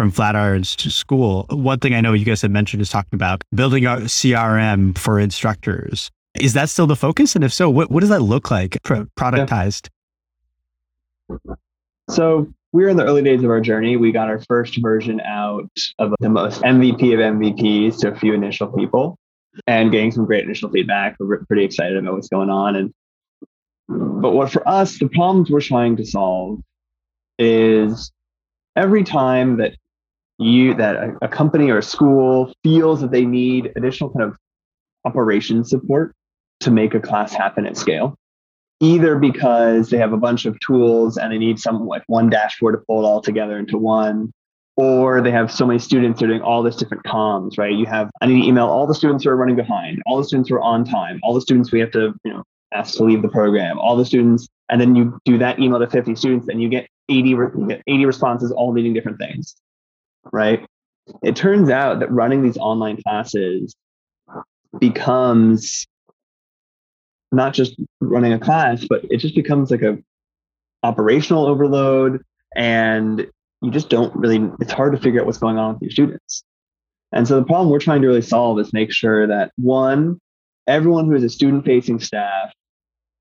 from 0.00 0.10
Flatirons 0.10 0.76
to 0.76 0.90
school. 0.90 1.44
One 1.50 1.78
thing 1.78 1.92
I 1.92 2.00
know 2.00 2.14
you 2.14 2.24
guys 2.24 2.40
had 2.40 2.50
mentioned 2.50 2.80
is 2.80 2.88
talking 2.88 3.12
about 3.12 3.44
building 3.54 3.84
a 3.84 3.96
CRM 3.96 4.96
for 4.96 5.20
instructors. 5.20 6.10
Is 6.40 6.54
that 6.54 6.70
still 6.70 6.86
the 6.86 6.96
focus? 6.96 7.34
And 7.34 7.44
if 7.44 7.52
so, 7.52 7.68
what, 7.68 7.90
what 7.90 8.00
does 8.00 8.08
that 8.08 8.22
look 8.22 8.50
like 8.50 8.78
productized? 8.82 9.90
Yeah. 11.28 11.54
So 12.08 12.50
we 12.72 12.82
were 12.82 12.88
in 12.88 12.96
the 12.96 13.04
early 13.04 13.20
days 13.20 13.42
of 13.42 13.50
our 13.50 13.60
journey. 13.60 13.98
We 13.98 14.10
got 14.10 14.28
our 14.28 14.40
first 14.48 14.80
version 14.80 15.20
out 15.20 15.68
of 15.98 16.14
the 16.18 16.30
most 16.30 16.62
MVP 16.62 17.12
of 17.12 17.20
MVPs 17.20 17.98
to 17.98 18.12
a 18.12 18.16
few 18.16 18.32
initial 18.32 18.68
people 18.68 19.18
and 19.66 19.92
getting 19.92 20.12
some 20.12 20.24
great 20.24 20.44
initial 20.44 20.70
feedback. 20.70 21.16
We're 21.20 21.44
pretty 21.44 21.64
excited 21.64 21.98
about 21.98 22.14
what's 22.14 22.30
going 22.30 22.48
on. 22.48 22.74
And 22.74 22.94
but 23.86 24.30
what 24.30 24.50
for 24.50 24.66
us, 24.66 24.98
the 24.98 25.10
problems 25.10 25.50
we're 25.50 25.60
trying 25.60 25.96
to 25.96 26.06
solve 26.06 26.60
is 27.38 28.10
every 28.74 29.04
time 29.04 29.58
that 29.58 29.74
you 30.40 30.74
that 30.74 30.96
a, 30.96 31.16
a 31.22 31.28
company 31.28 31.70
or 31.70 31.78
a 31.78 31.82
school 31.82 32.52
feels 32.64 33.00
that 33.00 33.10
they 33.10 33.24
need 33.24 33.72
additional 33.76 34.10
kind 34.10 34.24
of 34.24 34.36
operation 35.04 35.64
support 35.64 36.14
to 36.60 36.70
make 36.70 36.94
a 36.94 37.00
class 37.00 37.32
happen 37.32 37.66
at 37.66 37.76
scale 37.76 38.16
either 38.80 39.18
because 39.18 39.90
they 39.90 39.98
have 39.98 40.14
a 40.14 40.16
bunch 40.16 40.46
of 40.46 40.58
tools 40.60 41.18
and 41.18 41.32
they 41.32 41.38
need 41.38 41.58
some 41.58 41.86
like 41.86 42.02
one 42.06 42.30
dashboard 42.30 42.74
to 42.74 42.82
pull 42.86 43.04
it 43.04 43.06
all 43.06 43.20
together 43.20 43.58
into 43.58 43.76
one 43.76 44.32
or 44.76 45.20
they 45.20 45.30
have 45.30 45.52
so 45.52 45.66
many 45.66 45.78
students 45.78 46.22
are 46.22 46.26
doing 46.26 46.40
all 46.40 46.62
this 46.62 46.76
different 46.76 47.04
comms 47.04 47.58
right? 47.58 47.74
You 47.74 47.86
have 47.86 48.10
i 48.22 48.26
need 48.26 48.40
to 48.40 48.48
email 48.48 48.66
all 48.66 48.86
the 48.86 48.94
students 48.94 49.24
who 49.24 49.30
are 49.30 49.36
running 49.36 49.56
behind 49.56 50.02
all 50.06 50.16
the 50.16 50.24
students 50.24 50.48
who 50.48 50.56
are 50.56 50.62
on 50.62 50.84
time 50.84 51.20
all 51.22 51.34
the 51.34 51.40
students 51.40 51.70
we 51.70 51.80
have 51.80 51.90
to 51.92 52.14
you 52.24 52.32
know 52.32 52.42
ask 52.72 52.96
to 52.96 53.04
leave 53.04 53.20
the 53.20 53.28
program 53.28 53.78
all 53.78 53.96
the 53.96 54.06
students 54.06 54.48
and 54.70 54.80
then 54.80 54.96
you 54.96 55.18
do 55.24 55.36
that 55.36 55.58
email 55.58 55.78
to 55.78 55.88
50 55.88 56.14
students 56.14 56.48
and 56.48 56.62
you 56.62 56.68
get 56.68 56.88
80 57.10 57.28
you 57.28 57.66
get 57.68 57.82
80 57.86 58.06
responses 58.06 58.52
all 58.52 58.72
needing 58.72 58.94
different 58.94 59.18
things 59.18 59.54
right 60.32 60.66
it 61.22 61.36
turns 61.36 61.70
out 61.70 62.00
that 62.00 62.10
running 62.10 62.42
these 62.42 62.56
online 62.56 63.00
classes 63.02 63.74
becomes 64.78 65.86
not 67.32 67.54
just 67.54 67.76
running 68.00 68.32
a 68.32 68.38
class, 68.38 68.84
but 68.88 69.04
it 69.10 69.18
just 69.18 69.34
becomes 69.34 69.70
like 69.70 69.82
a 69.82 69.98
operational 70.82 71.46
overload 71.46 72.24
and 72.56 73.26
you 73.62 73.70
just 73.70 73.90
don't 73.90 74.14
really 74.16 74.50
it's 74.60 74.72
hard 74.72 74.92
to 74.92 74.98
figure 74.98 75.20
out 75.20 75.26
what's 75.26 75.38
going 75.38 75.58
on 75.58 75.74
with 75.74 75.82
your 75.82 75.90
students. 75.90 76.42
And 77.12 77.26
so 77.26 77.36
the 77.36 77.44
problem 77.44 77.70
we're 77.70 77.80
trying 77.80 78.02
to 78.02 78.06
really 78.06 78.22
solve 78.22 78.58
is 78.60 78.72
make 78.72 78.92
sure 78.92 79.26
that 79.26 79.52
one, 79.56 80.20
everyone 80.66 81.06
who 81.06 81.14
is 81.14 81.24
a 81.24 81.28
student 81.28 81.64
facing 81.64 82.00
staff 82.00 82.52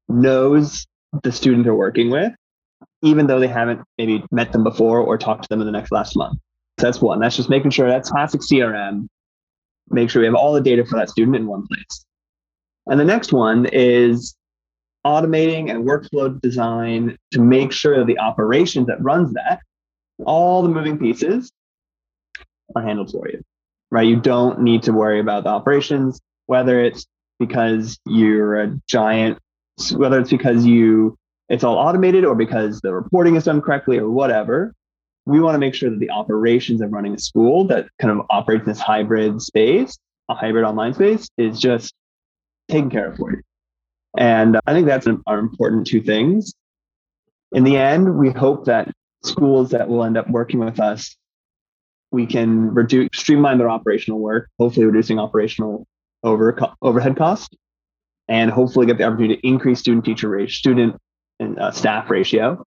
knows 0.08 0.86
the 1.24 1.32
student 1.32 1.64
they're 1.64 1.74
working 1.74 2.12
with, 2.12 2.32
even 3.02 3.26
though 3.26 3.40
they 3.40 3.48
haven't 3.48 3.82
maybe 3.98 4.24
met 4.32 4.52
them 4.52 4.64
before 4.64 5.00
or 5.00 5.18
talked 5.18 5.44
to 5.44 5.50
them 5.50 5.60
in 5.60 5.66
the 5.66 5.72
next 5.72 5.92
last 5.92 6.16
month. 6.16 6.40
That's 6.80 7.02
one. 7.02 7.20
That's 7.20 7.36
just 7.36 7.50
making 7.50 7.72
sure 7.72 7.88
that's 7.88 8.10
classic 8.10 8.42
CRM. 8.42 9.08
Make 9.90 10.10
sure 10.10 10.22
we 10.22 10.26
have 10.26 10.36
all 10.36 10.54
the 10.54 10.62
data 10.62 10.86
for 10.86 10.98
that 10.98 11.10
student 11.10 11.36
in 11.36 11.48
one 11.48 11.66
place. 11.68 12.06
And 12.88 13.00
the 13.00 13.06
next 13.06 13.34
one 13.34 13.68
is 13.72 14.36
automating 15.06 15.72
and 15.72 15.88
workflow 15.88 16.40
design 16.42 17.18
to 17.32 17.42
make 17.42 17.72
sure 17.72 17.98
that 17.98 18.08
the 18.08 18.20
operations 18.20 18.88
that 18.88 19.02
runs 19.02 19.34
that, 19.34 19.60
all 20.26 20.62
the 20.62 20.70
moving 20.70 20.98
pieces 20.98 21.52
are 22.76 22.84
handled 22.84 23.12
for 23.12 23.28
you, 23.30 23.42
right? 23.92 24.08
You 24.08 24.20
don't 24.20 24.62
need 24.62 24.84
to 24.84 24.92
worry 24.92 25.20
about 25.20 25.44
the 25.44 25.50
operations, 25.50 26.20
whether 26.48 26.84
it's 26.84 27.06
because 27.40 27.98
you're 28.06 28.60
a 28.60 28.80
giant, 28.88 29.40
whether 29.94 30.20
it's 30.20 30.30
because 30.30 30.66
you, 30.66 31.18
it's 31.48 31.64
all 31.64 31.78
automated 31.78 32.26
or 32.26 32.36
because 32.36 32.82
the 32.82 32.94
reporting 32.94 33.36
is 33.36 33.46
done 33.46 33.62
correctly 33.62 33.98
or 33.98 34.10
whatever. 34.10 34.74
We 35.26 35.40
want 35.40 35.56
to 35.56 35.60
make 35.60 35.76
sure 35.76 35.90
that 35.90 36.00
the 36.00 36.10
operations 36.10 36.82
of 36.82 36.92
running 36.92 37.14
a 37.14 37.20
school 37.20 37.66
that 37.68 37.88
kind 38.00 38.18
of 38.18 38.26
operates 38.30 38.66
this 38.66 38.80
hybrid 38.80 39.42
space, 39.42 39.98
a 40.30 40.34
hybrid 40.34 40.66
online 40.66 40.94
space, 40.94 41.30
is 41.38 41.60
just 41.60 41.94
taken 42.70 42.90
care 42.90 43.10
of 43.10 43.18
for 43.18 43.32
you. 43.32 43.42
And 44.18 44.60
I 44.66 44.74
think 44.74 44.88
that's 44.88 45.06
an, 45.06 45.22
important 45.28 45.88
two 45.88 46.02
things. 46.02 46.54
In 47.52 47.64
the 47.64 47.78
end, 47.78 48.18
we 48.18 48.32
hope 48.32 48.66
that 48.66 48.92
schools 49.24 49.72
that 49.72 49.88
will 49.88 50.04
end 50.04 50.18
up 50.18 50.30
working 50.30 50.60
with 50.60 50.80
us, 50.80 51.16
we 52.12 52.26
can 52.26 52.74
reduce, 52.74 53.10
streamline 53.14 53.58
their 53.58 53.70
operational 53.70 54.20
work, 54.20 54.50
hopefully 54.58 54.86
reducing 54.86 55.20
operational 55.20 55.86
over, 56.24 56.58
overhead 56.82 57.18
cost, 57.18 57.56
and 58.28 58.50
hopefully 58.52 58.86
get 58.86 58.98
the 58.98 59.04
opportunity 59.04 59.36
to 59.38 59.48
increase 59.48 59.80
student 59.80 60.06
teacher 60.06 60.30
ratio, 60.30 60.54
student 60.54 60.96
and 61.40 61.60
uh, 61.60 61.72
staff 61.72 62.10
ratio. 62.10 62.64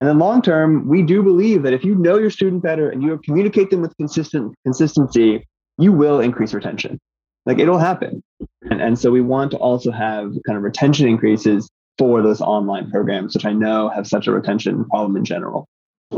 And 0.00 0.08
then 0.08 0.18
long 0.18 0.42
term, 0.42 0.86
we 0.86 1.02
do 1.02 1.22
believe 1.22 1.62
that 1.62 1.72
if 1.72 1.84
you 1.84 1.94
know 1.94 2.18
your 2.18 2.30
student 2.30 2.62
better 2.62 2.90
and 2.90 3.02
you 3.02 3.18
communicate 3.24 3.70
them 3.70 3.80
with 3.80 3.96
consistent 3.96 4.54
consistency, 4.64 5.46
you 5.78 5.92
will 5.92 6.20
increase 6.20 6.52
retention. 6.52 6.98
Like 7.46 7.58
it'll 7.58 7.78
happen. 7.78 8.22
And, 8.70 8.80
and 8.82 8.98
so 8.98 9.10
we 9.10 9.20
want 9.20 9.52
to 9.52 9.56
also 9.56 9.90
have 9.90 10.34
kind 10.46 10.56
of 10.56 10.62
retention 10.62 11.08
increases 11.08 11.68
for 11.96 12.20
those 12.20 12.40
online 12.40 12.90
programs, 12.90 13.34
which 13.34 13.46
I 13.46 13.52
know 13.52 13.88
have 13.88 14.06
such 14.06 14.26
a 14.26 14.32
retention 14.32 14.84
problem 14.86 15.16
in 15.16 15.24
general. 15.24 15.66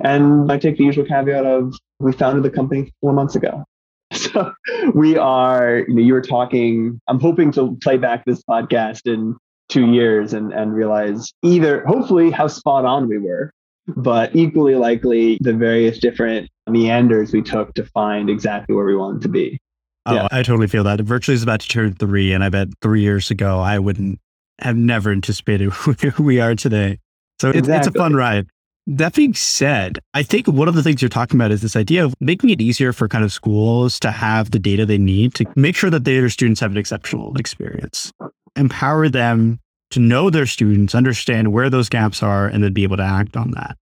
And 0.03 0.51
I 0.51 0.59
take 0.59 0.77
the 0.77 0.85
usual 0.85 1.05
caveat 1.05 1.47
of 1.47 1.75
we 2.01 2.12
founded 2.12 2.43
the 2.43 2.51
company 2.51 2.93
four 3.01 3.12
months 3.12 3.37
ago. 3.37 3.64
So 4.14 4.53
we 4.95 5.17
are, 5.17 5.85
you 5.87 5.95
know, 5.95 6.03
you 6.03 6.12
were 6.12 6.23
talking, 6.23 7.01
I'm 7.09 7.21
hoping 7.21 7.53
to 7.53 7.77
play 7.83 7.99
back 7.99 8.25
this 8.25 8.43
podcast 8.43 9.07
in 9.07 9.37
two 9.69 9.93
years 9.93 10.33
and, 10.33 10.53
and 10.53 10.75
realize 10.75 11.33
either 11.43 11.85
hopefully 11.87 12.31
how 12.31 12.49
spot 12.49 12.85
on 12.85 13.09
we 13.09 13.19
were, 13.19 13.53
but 13.96 14.35
equally 14.35 14.74
likely 14.74 15.38
the 15.40 15.53
various 15.53 15.98
different 15.98 16.51
meanders 16.68 17.33
we 17.33 17.42
took 17.42 17.74
to 17.74 17.85
find 17.85 18.29
exactly 18.29 18.74
where 18.74 18.85
we 18.85 18.96
wanted 18.96 19.22
to 19.22 19.29
be. 19.29 19.59
Oh, 20.07 20.14
yeah. 20.14 20.29
I 20.31 20.42
totally 20.42 20.68
feel 20.68 20.85
that. 20.85 21.01
Virtually 21.01 21.35
is 21.35 21.42
about 21.42 21.61
to 21.61 21.68
turn 21.68 21.94
three, 21.94 22.33
and 22.33 22.42
I 22.42 22.48
bet 22.48 22.68
three 22.81 23.03
years 23.03 23.31
ago 23.31 23.59
I 23.59 23.79
wouldn't 23.79 24.20
have 24.61 24.77
never 24.77 25.11
anticipated 25.11 25.70
who 25.72 26.22
we 26.22 26.40
are 26.40 26.55
today. 26.55 26.98
So 27.40 27.51
exactly. 27.51 27.74
it's, 27.74 27.87
it's 27.87 27.96
a 27.96 27.98
fun 27.98 28.14
ride. 28.14 28.46
That 28.87 29.14
being 29.14 29.35
said, 29.35 29.98
I 30.14 30.22
think 30.22 30.46
one 30.46 30.66
of 30.66 30.74
the 30.74 30.83
things 30.83 31.03
you're 31.03 31.11
talking 31.11 31.38
about 31.38 31.51
is 31.51 31.61
this 31.61 31.77
idea 31.77 32.05
of 32.07 32.14
making 32.20 32.48
it 32.48 32.61
easier 32.62 32.94
for 32.94 33.07
kind 33.07 33.22
of 33.22 33.31
schools 33.33 34.01
to 34.01 34.11
have 34.11 34.51
the 34.51 34.59
data 34.59 34.87
they 34.87 34.96
need 34.96 35.35
to 35.35 35.44
make 35.57 35.77
sure 35.77 35.90
that 35.90 36.05
their 36.05 36.31
students 36.31 36.61
have 36.61 36.70
an 36.70 36.79
exceptional 36.79 37.37
experience. 37.37 38.11
Empower 38.57 39.11
them 39.11 39.61
to 39.90 40.01
know 40.01 40.31
their 40.31 40.46
students, 40.46 40.94
understand 40.94 41.53
where 41.53 41.70
those 41.70 41.88
gaps 41.88 42.22
are, 42.22 42.46
and 42.46 42.62
then 42.62 42.72
be 42.72 42.83
able 42.83 42.96
to 42.96 43.03
act 43.03 43.37
on 43.37 43.53
that. 43.53 43.77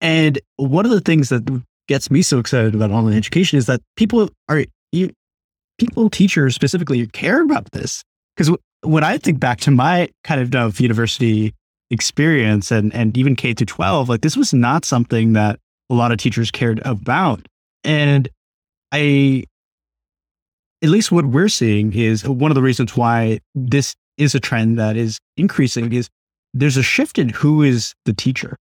And 0.00 0.38
one 0.56 0.84
of 0.84 0.90
the 0.90 1.00
things 1.00 1.28
that 1.28 1.62
gets 1.88 2.10
me 2.10 2.22
so 2.22 2.38
excited 2.38 2.74
about 2.74 2.90
online 2.90 3.16
education 3.16 3.58
is 3.58 3.66
that 3.66 3.80
people 3.96 4.30
are 4.48 4.64
you, 4.92 5.10
people, 5.78 6.08
teachers 6.08 6.54
specifically, 6.54 7.06
care 7.08 7.42
about 7.42 7.70
this. 7.72 8.02
Because 8.36 8.56
when 8.82 9.04
I 9.04 9.18
think 9.18 9.40
back 9.40 9.60
to 9.60 9.70
my 9.70 10.08
kind 10.24 10.54
of, 10.54 10.80
university 10.80 11.54
experience 11.90 12.70
and, 12.70 12.94
and 12.94 13.16
even 13.16 13.34
K 13.34 13.52
to 13.54 13.66
12, 13.66 14.08
like 14.08 14.20
this 14.20 14.36
was 14.36 14.54
not 14.54 14.84
something 14.84 15.32
that 15.32 15.58
a 15.90 15.94
lot 15.94 16.12
of 16.12 16.18
teachers 16.18 16.50
cared 16.50 16.80
about. 16.84 17.44
And 17.82 18.28
I, 18.92 19.44
at 20.82 20.88
least 20.88 21.10
what 21.10 21.26
we're 21.26 21.48
seeing 21.48 21.92
is 21.92 22.26
one 22.26 22.50
of 22.50 22.54
the 22.54 22.62
reasons 22.62 22.96
why 22.96 23.40
this 23.54 23.94
is 24.18 24.34
a 24.34 24.40
trend 24.40 24.78
that 24.78 24.96
is 24.96 25.18
increasing 25.36 25.92
is 25.92 26.08
there's 26.54 26.76
a 26.76 26.82
shift 26.82 27.18
in 27.18 27.28
who 27.30 27.62
is 27.62 27.94
the 28.04 28.12
teacher. 28.12 28.56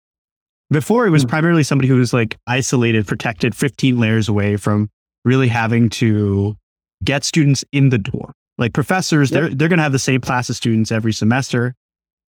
Before 0.72 1.08
it 1.08 1.10
was 1.10 1.24
Hmm. 1.24 1.30
primarily 1.30 1.64
somebody 1.64 1.88
who 1.88 1.96
was 1.96 2.14
like 2.14 2.38
isolated, 2.48 3.08
protected, 3.08 3.56
15 3.56 4.00
layers 4.00 4.30
away 4.30 4.56
from 4.58 4.90
really 5.26 5.48
having 5.48 5.90
to 5.90 6.56
get 7.04 7.24
students 7.24 7.66
in 7.72 7.90
the 7.90 7.98
door. 7.98 8.32
Like 8.58 8.74
professors, 8.74 9.32
Yep. 9.32 9.42
they're 9.42 9.50
they're 9.56 9.68
gonna 9.70 9.82
have 9.84 9.92
the 9.92 10.00
same 10.00 10.22
class 10.22 10.50
of 10.50 10.56
students 10.56 10.92
every 10.92 11.14
semester 11.14 11.74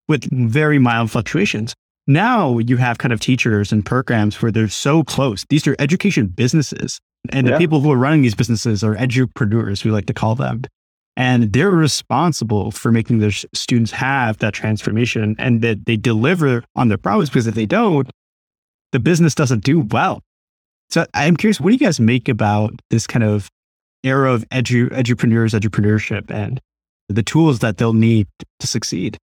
with 0.07 0.23
very 0.31 0.79
mild 0.79 1.11
fluctuations. 1.11 1.73
Now 2.07 2.57
you 2.57 2.77
have 2.77 2.97
kind 2.97 3.13
of 3.13 3.19
teachers 3.19 3.71
and 3.71 3.85
programs 3.85 4.41
where 4.41 4.51
they're 4.51 4.67
so 4.67 5.03
close. 5.03 5.45
These 5.49 5.67
are 5.67 5.75
education 5.77 6.27
businesses. 6.27 6.99
And 7.29 7.45
the 7.45 7.57
people 7.57 7.81
who 7.81 7.91
are 7.91 7.97
running 7.97 8.23
these 8.23 8.33
businesses 8.33 8.83
are 8.83 8.95
edupreneurs, 8.95 9.85
we 9.85 9.91
like 9.91 10.07
to 10.07 10.13
call 10.13 10.33
them. 10.33 10.63
And 11.21 11.53
they're 11.53 11.69
responsible 11.69 12.71
for 12.71 12.91
making 12.91 13.19
their 13.19 13.29
students 13.29 13.91
have 13.91 14.39
that 14.39 14.55
transformation 14.55 15.35
and 15.37 15.61
that 15.61 15.85
they 15.85 15.95
deliver 15.95 16.63
on 16.75 16.87
their 16.87 16.97
promise 16.97 17.29
because 17.29 17.45
if 17.45 17.53
they 17.53 17.67
don't, 17.67 18.09
the 18.91 18.99
business 18.99 19.35
doesn't 19.35 19.63
do 19.63 19.81
well. 19.81 20.23
So 20.89 21.05
I'm 21.13 21.37
curious, 21.37 21.61
what 21.61 21.69
do 21.69 21.73
you 21.73 21.79
guys 21.79 21.99
make 21.99 22.27
about 22.27 22.73
this 22.89 23.05
kind 23.05 23.23
of 23.23 23.49
era 24.03 24.33
of 24.33 24.49
edu, 24.49 24.89
edupreneurs, 24.89 25.53
edupreneurship, 25.53 26.31
and 26.31 26.59
the 27.07 27.21
tools 27.21 27.59
that 27.59 27.77
they'll 27.77 27.93
need 27.93 28.27
to 28.59 28.65
succeed? 28.65 29.19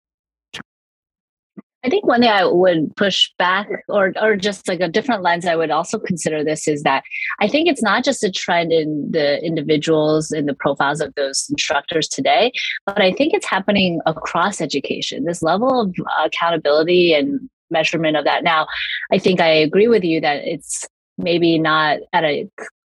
I 1.87 1.89
think 1.89 2.05
one 2.05 2.19
thing 2.19 2.29
I 2.29 2.43
would 2.43 2.93
push 2.97 3.31
back 3.37 3.69
or 3.87 4.11
or 4.21 4.35
just 4.35 4.67
like 4.67 4.81
a 4.81 4.89
different 4.89 5.23
lens 5.23 5.45
I 5.45 5.55
would 5.55 5.71
also 5.71 5.97
consider 5.97 6.43
this 6.43 6.67
is 6.67 6.83
that 6.83 7.05
I 7.39 7.47
think 7.47 7.69
it's 7.69 7.81
not 7.81 8.03
just 8.03 8.25
a 8.25 8.29
trend 8.29 8.73
in 8.73 9.09
the 9.09 9.41
individuals 9.41 10.31
and 10.31 10.49
the 10.49 10.53
profiles 10.53 10.99
of 10.99 11.15
those 11.15 11.47
instructors 11.49 12.09
today, 12.09 12.51
but 12.85 13.01
I 13.01 13.13
think 13.13 13.33
it's 13.33 13.45
happening 13.45 14.01
across 14.05 14.59
education. 14.59 15.23
This 15.23 15.41
level 15.41 15.79
of 15.79 15.95
accountability 16.25 17.13
and 17.13 17.49
measurement 17.71 18.17
of 18.17 18.25
that. 18.25 18.43
Now, 18.43 18.67
I 19.13 19.17
think 19.17 19.39
I 19.39 19.47
agree 19.47 19.87
with 19.87 20.03
you 20.03 20.19
that 20.19 20.43
it's 20.43 20.85
maybe 21.17 21.57
not 21.57 21.99
at 22.11 22.25
a 22.25 22.49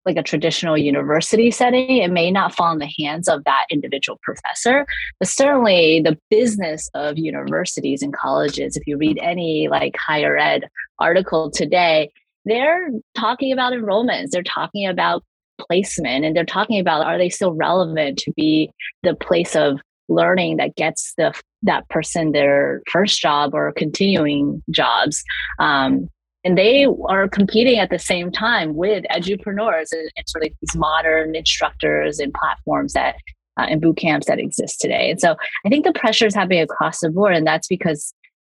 like 0.06 0.18
a 0.18 0.24
traditional 0.24 0.78
university 0.78 1.52
setting, 1.52 1.98
it 1.98 2.12
may 2.12 2.32
not 2.32 2.56
fall 2.56 2.72
in 2.72 2.80
the 2.80 2.92
hands 3.00 3.28
of 3.28 3.44
that 3.44 3.66
individual 3.70 4.20
professor. 4.24 4.86
But 5.20 5.30
certainly 5.30 6.02
the 6.04 6.18
business 6.30 6.90
of 6.94 7.18
universities 7.18 8.02
and 8.02 8.14
colleges 8.14 8.76
if 8.76 8.88
you 8.88 8.98
read 8.98 9.20
any 9.22 9.68
like 9.70 9.96
higher 9.98 10.38
ed 10.38 10.64
article 11.00 11.50
today 11.50 12.12
they're 12.46 12.90
talking 13.16 13.52
about 13.52 13.74
enrollments 13.74 14.30
they're 14.32 14.44
talking 14.44 14.88
about 14.88 15.24
placement 15.60 16.26
and 16.26 16.36
they're 16.36 16.46
talking 16.46 16.80
about 16.80 17.06
are 17.06 17.18
they 17.18 17.30
still 17.30 17.54
relevant 17.54 18.18
to 18.18 18.32
be 18.34 18.72
the 19.04 19.16
place 19.16 19.56
of 19.56 19.80
learning 20.08 20.58
that 20.58 20.76
gets 20.76 21.14
the 21.18 21.34
that 21.62 21.88
person 21.90 22.32
their 22.32 22.82
first 22.90 23.20
job 23.20 23.54
or 23.54 23.72
continuing 23.74 24.64
jobs? 24.72 25.24
Um, 25.60 26.10
and 26.44 26.58
they 26.58 26.88
are 27.08 27.28
competing 27.28 27.80
at 27.80 27.90
the 27.90 28.00
same 28.00 28.32
time 28.32 28.76
with 28.76 29.04
edupreneurs 29.12 29.92
and, 29.92 30.10
and 30.16 30.28
sort 30.28 30.46
of 30.46 30.52
these 30.62 30.76
modern 30.76 31.36
instructors 31.36 32.20
and 32.20 32.34
platforms 32.34 32.94
that 32.94 33.16
uh, 33.58 33.66
and 33.70 33.82
boot 33.82 33.98
camps 33.98 34.28
that 34.28 34.40
exist 34.40 34.80
today. 34.80 35.12
And 35.12 35.20
so 35.20 35.36
I 35.66 35.70
think 35.70 35.86
the 35.86 35.92
pressure 35.92 36.26
is 36.26 36.36
happening 36.36 36.62
across 36.62 37.02
the 37.02 37.10
board, 37.10 37.36
and 37.36 37.46
that's 37.46 37.68
because 37.68 38.14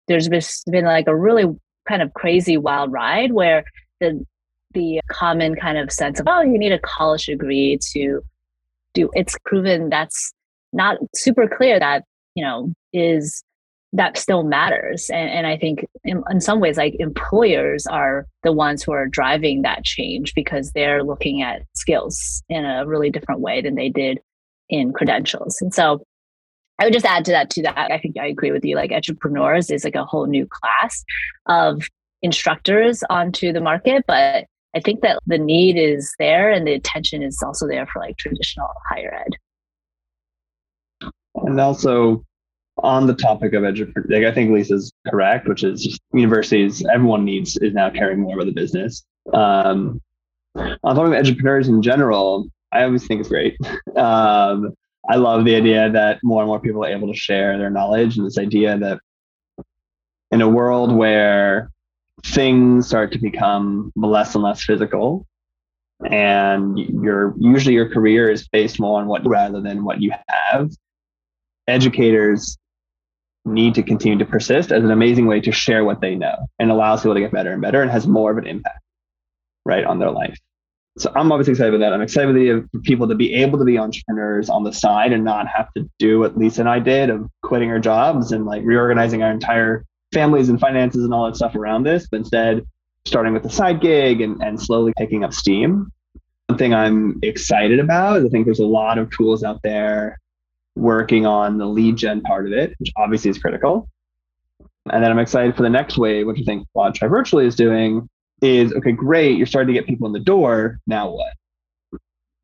there's 0.09 0.29
been 0.67 0.85
like 0.85 1.07
a 1.07 1.17
really 1.17 1.47
kind 1.89 2.03
of 2.03 2.13
crazy 2.15 2.57
wild 2.57 2.93
ride 2.93 3.33
where 3.33 3.65
the 4.01 4.25
the 4.73 5.01
common 5.11 5.57
kind 5.57 5.79
of 5.79 5.91
sense 5.91 6.21
of 6.21 6.27
oh 6.29 6.43
you 6.43 6.57
need 6.57 6.71
a 6.71 6.79
college 6.79 7.27
degree 7.27 7.77
to 7.93 8.21
do 8.95 9.11
it's 9.15 9.37
proven 9.45 9.89
that's 9.89 10.33
not 10.73 10.99
super 11.15 11.49
clear 11.49 11.81
that 11.81 12.05
you 12.37 12.45
know 12.45 12.73
is 12.93 13.43
that 13.93 14.17
still 14.17 14.45
matters 14.45 15.11
and, 15.11 15.29
and 15.31 15.47
i 15.47 15.57
think 15.57 15.85
in, 16.05 16.23
in 16.31 16.41
some 16.41 16.61
ways 16.61 16.77
like 16.77 16.95
employers 17.01 17.87
are 17.87 18.27
the 18.45 18.53
ones 18.53 18.83
who 18.83 18.93
are 18.93 19.07
driving 19.07 19.63
that 19.63 19.85
change 19.85 20.33
because 20.35 20.71
they're 20.73 21.03
looking 21.03 21.43
at 21.43 21.63
skills 21.75 22.43
in 22.49 22.65
a 22.65 22.87
really 22.87 23.11
different 23.11 23.41
way 23.41 23.61
than 23.61 23.75
they 23.75 23.89
did 23.89 24.21
in 24.71 24.93
credentials. 24.93 25.61
And 25.61 25.75
so 25.75 26.03
I 26.79 26.85
would 26.85 26.95
just 26.95 27.05
add 27.05 27.25
to 27.27 27.33
that, 27.33 27.51
to 27.51 27.63
that. 27.63 27.77
I 27.77 27.99
think 27.99 28.17
I 28.19 28.27
agree 28.27 28.53
with 28.53 28.65
you. 28.65 28.77
Like 28.77 28.93
entrepreneurs 28.93 29.71
is 29.71 29.85
like 29.85 29.97
a 29.97 30.05
whole 30.05 30.27
new 30.27 30.47
class 30.47 31.05
of 31.47 31.83
instructors 32.23 33.03
onto 33.11 33.53
the 33.53 33.61
market. 33.61 34.05
But 34.07 34.47
I 34.75 34.81
think 34.81 35.03
that 35.03 35.19
the 35.27 35.37
need 35.37 35.77
is 35.77 36.15
there 36.19 36.51
and 36.51 36.67
the 36.67 36.73
attention 36.73 37.23
is 37.23 37.43
also 37.45 37.67
there 37.67 37.87
for 37.87 37.99
like 37.99 38.17
traditional 38.17 38.69
higher 38.89 39.23
ed. 39.27 41.11
And 41.35 41.61
also 41.61 42.25
on 42.83 43.07
the 43.07 43.15
topic 43.15 43.53
of 43.53 43.65
education, 43.65 44.05
like 44.09 44.25
I 44.25 44.33
think 44.33 44.51
Lisa's 44.51 44.93
correct, 45.09 45.49
which 45.49 45.65
is 45.65 45.99
universities, 46.13 46.85
everyone 46.93 47.25
needs 47.25 47.57
is 47.59 47.75
now 47.75 47.91
caring 47.91 48.21
more 48.21 48.35
about 48.35 48.47
the 48.47 48.53
business. 48.53 49.05
Um, 49.33 50.01
on 50.55 50.79
talking 50.83 51.07
about 51.07 51.19
entrepreneurs 51.19 51.69
in 51.69 51.83
general, 51.83 52.49
I 52.73 52.85
always 52.85 53.07
think 53.07 53.21
it's 53.21 53.29
great. 53.29 53.57
Um, 53.97 54.75
I 55.09 55.17
love 55.17 55.45
the 55.45 55.57
idea 55.57 55.91
that 55.91 56.21
more 56.23 56.43
and 56.43 56.49
more 56.49 56.61
people 56.61 56.85
are 56.85 56.89
able 56.89 57.13
to 57.13 57.19
share 57.19 57.59
their 57.59 57.71
knowledge 57.71 58.17
and 58.17 58.27
this 58.27 58.39
idea 58.39 58.79
that 58.79 59.01
in 60.31 60.43
a 60.43 60.49
world 60.49 60.95
where 60.95 61.71
things 62.25 62.87
start 62.87 63.13
to 63.13 63.19
become 63.19 63.93
less 63.97 64.35
and 64.35 64.45
less 64.45 64.63
physical 64.63 65.27
and 66.09 66.79
your 66.79 67.35
usually 67.39 67.75
your 67.75 67.89
career 67.89 68.31
is 68.31 68.49
based 68.49 68.79
more 68.79 69.01
on 69.01 69.07
what 69.07 69.27
rather 69.27 69.61
than 69.61 69.85
what 69.85 70.01
you 70.01 70.13
have 70.29 70.71
educators 71.67 72.59
need 73.45 73.75
to 73.75 73.83
continue 73.83 74.19
to 74.19 74.25
persist 74.25 74.71
as 74.71 74.85
an 74.85 74.91
amazing 74.91 75.27
way 75.27 75.41
to 75.41 75.53
share 75.53 75.85
what 75.85 76.01
they 76.01 76.15
know 76.15 76.47
and 76.59 76.71
allows 76.71 77.01
people 77.01 77.15
to 77.15 77.21
get 77.21 77.33
better 77.33 77.53
and 77.53 77.63
better 77.63 77.83
and 77.83 77.91
has 77.91 78.07
more 78.07 78.31
of 78.31 78.39
an 78.39 78.47
impact 78.47 78.81
right 79.65 79.85
on 79.85 79.99
their 79.99 80.11
life. 80.11 80.39
So 80.99 81.11
i'm 81.15 81.31
obviously 81.33 81.53
excited 81.53 81.75
about 81.75 81.87
that. 81.87 81.95
I'm 81.95 82.03
excited 82.03 82.69
for 82.71 82.81
people 82.81 83.09
to 83.09 83.15
be 83.15 83.35
able 83.35 83.59
to 83.59 83.65
be 83.65 83.79
entrepreneurs 83.79 84.51
on 84.51 84.65
the 84.65 84.73
side 84.73 85.13
and 85.13 85.25
not 85.25 85.47
have 85.49 85.73
to 85.75 85.89
do 85.99 86.19
what 86.19 86.37
lisa 86.37 86.61
and 86.61 86.69
i 86.69 86.79
did 86.79 87.11
of 87.11 87.29
quitting 87.43 87.71
our 87.71 87.79
jobs 87.79 88.33
and 88.33 88.45
like 88.45 88.63
reorganizing 88.65 89.23
our 89.23 89.31
entire 89.31 89.85
families 90.13 90.49
and 90.49 90.61
finances 90.61 91.05
and 91.05 91.15
all 91.15 91.27
that 91.27 91.37
stuff 91.37 91.55
around 91.55 91.85
this 91.85 92.09
but 92.11 92.19
instead 92.19 92.67
starting 93.07 93.33
with 93.33 93.45
a 93.47 93.51
side 93.51 93.81
gig 93.81 94.21
and, 94.21 94.43
and 94.43 94.61
slowly 94.61 94.93
picking 94.99 95.25
up 95.25 95.33
steam. 95.33 95.91
One 96.49 96.59
thing 96.59 96.75
i'm 96.75 97.19
excited 97.23 97.79
about 97.79 98.19
is 98.19 98.25
i 98.25 98.29
think 98.29 98.45
there's 98.45 98.59
a 98.59 98.67
lot 98.67 98.99
of 98.99 99.11
tools 99.11 99.45
out 99.45 99.61
there 99.63 100.19
working 100.77 101.27
on 101.27 101.59
the 101.59 101.67
lead 101.67 101.97
gen 101.97 102.21
part 102.23 102.47
of 102.47 102.53
it, 102.53 102.75
which 102.79 102.93
obviously 102.97 103.31
is 103.31 103.39
critical. 103.39 103.89
And 104.91 105.05
then 105.05 105.11
I'm 105.11 105.19
excited 105.19 105.57
for 105.57 105.63
the 105.63 105.71
next 105.71 105.99
wave, 105.99 106.27
which 106.27 106.41
I 106.41 106.45
think 106.45 106.67
Quad 106.73 106.95
Try 106.95 107.09
Virtually 107.09 107.47
is 107.47 107.55
doing, 107.55 108.09
is 108.43 108.73
okay, 108.73 108.93
great, 108.93 109.37
you're 109.37 109.47
starting 109.47 109.75
to 109.75 109.79
get 109.79 109.89
people 109.89 110.07
in 110.07 110.13
the 110.13 110.21
door. 110.21 110.79
Now 110.87 111.11
what? 111.11 111.35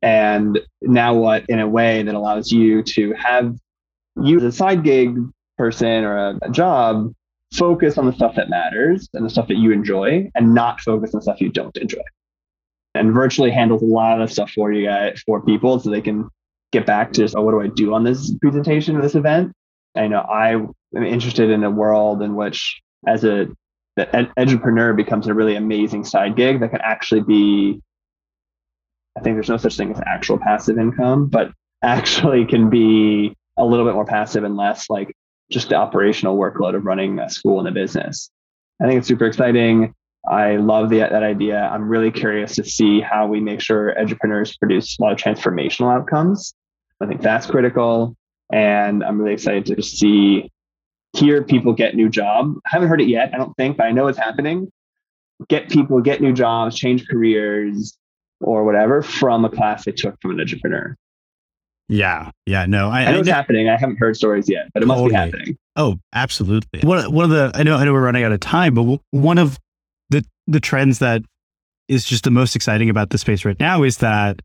And 0.01 0.59
now 0.81 1.15
what 1.15 1.45
in 1.49 1.59
a 1.59 1.67
way 1.67 2.03
that 2.03 2.13
allows 2.13 2.51
you 2.51 2.83
to 2.83 3.13
have 3.13 3.55
you 4.21 4.37
as 4.37 4.43
a 4.43 4.51
side 4.51 4.83
gig 4.83 5.17
person 5.57 6.03
or 6.03 6.17
a, 6.17 6.39
a 6.43 6.49
job 6.49 7.11
focus 7.53 7.97
on 7.97 8.05
the 8.05 8.13
stuff 8.13 8.35
that 8.35 8.49
matters 8.49 9.09
and 9.13 9.25
the 9.25 9.29
stuff 9.29 9.47
that 9.47 9.57
you 9.57 9.71
enjoy 9.71 10.29
and 10.35 10.53
not 10.53 10.81
focus 10.81 11.15
on 11.15 11.21
stuff 11.21 11.41
you 11.41 11.49
don't 11.49 11.75
enjoy. 11.77 12.01
And 12.93 13.13
virtually 13.13 13.51
handles 13.51 13.81
a 13.81 13.85
lot 13.85 14.21
of 14.21 14.31
stuff 14.31 14.51
for 14.51 14.71
you 14.71 14.85
guys, 14.85 15.21
for 15.25 15.41
people 15.41 15.79
so 15.79 15.89
they 15.89 16.01
can 16.01 16.29
get 16.71 16.85
back 16.85 17.13
to 17.13 17.27
oh, 17.35 17.41
what 17.41 17.51
do 17.51 17.61
I 17.61 17.67
do 17.67 17.93
on 17.93 18.03
this 18.03 18.33
presentation 18.41 18.95
or 18.95 19.01
this 19.01 19.15
event? 19.15 19.53
I 19.95 20.07
know 20.07 20.19
I 20.19 20.51
am 20.51 20.73
interested 20.95 21.49
in 21.49 21.63
a 21.63 21.71
world 21.71 22.21
in 22.21 22.35
which, 22.35 22.81
as 23.07 23.23
a 23.23 23.47
the 23.95 24.31
entrepreneur, 24.37 24.93
becomes 24.93 25.27
a 25.27 25.33
really 25.33 25.55
amazing 25.55 26.03
side 26.03 26.35
gig 26.35 26.59
that 26.59 26.71
can 26.71 26.81
actually 26.81 27.21
be. 27.21 27.81
I 29.17 29.21
think 29.21 29.35
there's 29.35 29.49
no 29.49 29.57
such 29.57 29.75
thing 29.75 29.91
as 29.91 29.99
actual 30.05 30.37
passive 30.37 30.77
income, 30.77 31.27
but 31.27 31.51
actually 31.83 32.45
can 32.45 32.69
be 32.69 33.35
a 33.57 33.65
little 33.65 33.85
bit 33.85 33.95
more 33.95 34.05
passive 34.05 34.43
and 34.43 34.55
less 34.55 34.89
like 34.89 35.13
just 35.51 35.69
the 35.69 35.75
operational 35.75 36.37
workload 36.37 36.75
of 36.75 36.85
running 36.85 37.19
a 37.19 37.29
school 37.29 37.59
and 37.59 37.67
a 37.67 37.71
business. 37.71 38.29
I 38.81 38.87
think 38.87 38.99
it's 38.99 39.07
super 39.07 39.25
exciting. 39.25 39.93
I 40.29 40.57
love 40.57 40.89
the, 40.89 40.99
that 40.99 41.23
idea. 41.23 41.59
I'm 41.59 41.87
really 41.87 42.11
curious 42.11 42.55
to 42.55 42.63
see 42.63 42.99
how 42.99 43.27
we 43.27 43.39
make 43.39 43.61
sure 43.61 43.97
entrepreneurs 43.99 44.57
produce 44.57 44.97
a 44.99 45.03
lot 45.03 45.13
of 45.13 45.17
transformational 45.17 45.93
outcomes. 45.93 46.53
I 47.01 47.05
think 47.05 47.21
that's 47.21 47.45
critical. 47.45 48.15
And 48.51 49.03
I'm 49.03 49.19
really 49.19 49.33
excited 49.33 49.65
to 49.75 49.81
see, 49.83 50.49
hear 51.13 51.43
people 51.43 51.73
get 51.73 51.95
new 51.95 52.09
job. 52.09 52.55
I 52.65 52.69
haven't 52.71 52.87
heard 52.87 53.01
it 53.01 53.07
yet, 53.07 53.33
I 53.33 53.37
don't 53.37 53.55
think, 53.57 53.77
but 53.77 53.85
I 53.85 53.91
know 53.91 54.07
it's 54.07 54.17
happening. 54.17 54.71
Get 55.49 55.69
people 55.69 56.01
get 56.01 56.21
new 56.21 56.33
jobs, 56.33 56.75
change 56.75 57.07
careers 57.07 57.97
or 58.41 58.63
whatever 58.63 59.01
from 59.01 59.45
a 59.45 59.49
class 59.49 59.85
they 59.85 59.91
took 59.91 60.15
from 60.21 60.31
an 60.31 60.39
entrepreneur. 60.39 60.95
Yeah, 61.89 62.31
yeah, 62.45 62.65
no, 62.65 62.89
I, 62.89 63.01
I 63.01 63.11
know 63.11 63.17
I 63.17 63.19
it's 63.19 63.29
happening. 63.29 63.69
I 63.69 63.77
haven't 63.77 63.97
heard 63.97 64.17
stories 64.17 64.49
yet, 64.49 64.67
but 64.73 64.83
it 64.83 64.87
must 64.87 65.05
be 65.07 65.13
happening. 65.13 65.57
Oh, 65.77 65.95
absolutely. 66.13 66.81
One 66.81 67.11
one 67.13 67.25
of 67.25 67.31
the 67.31 67.51
I 67.53 67.63
know 67.63 67.77
I 67.77 67.85
know 67.85 67.93
we're 67.93 68.03
running 68.03 68.23
out 68.23 68.33
of 68.33 68.41
time, 68.41 68.73
but 68.73 68.99
one 69.11 69.37
of 69.37 69.57
the 70.09 70.25
the 70.47 70.59
trends 70.59 70.99
that 70.99 71.21
is 71.87 72.03
just 72.03 72.25
the 72.25 72.31
most 72.31 72.57
exciting 72.57 72.89
about 72.89 73.11
the 73.11 73.17
space 73.17 73.45
right 73.45 73.59
now 73.59 73.83
is 73.83 73.97
that 73.99 74.41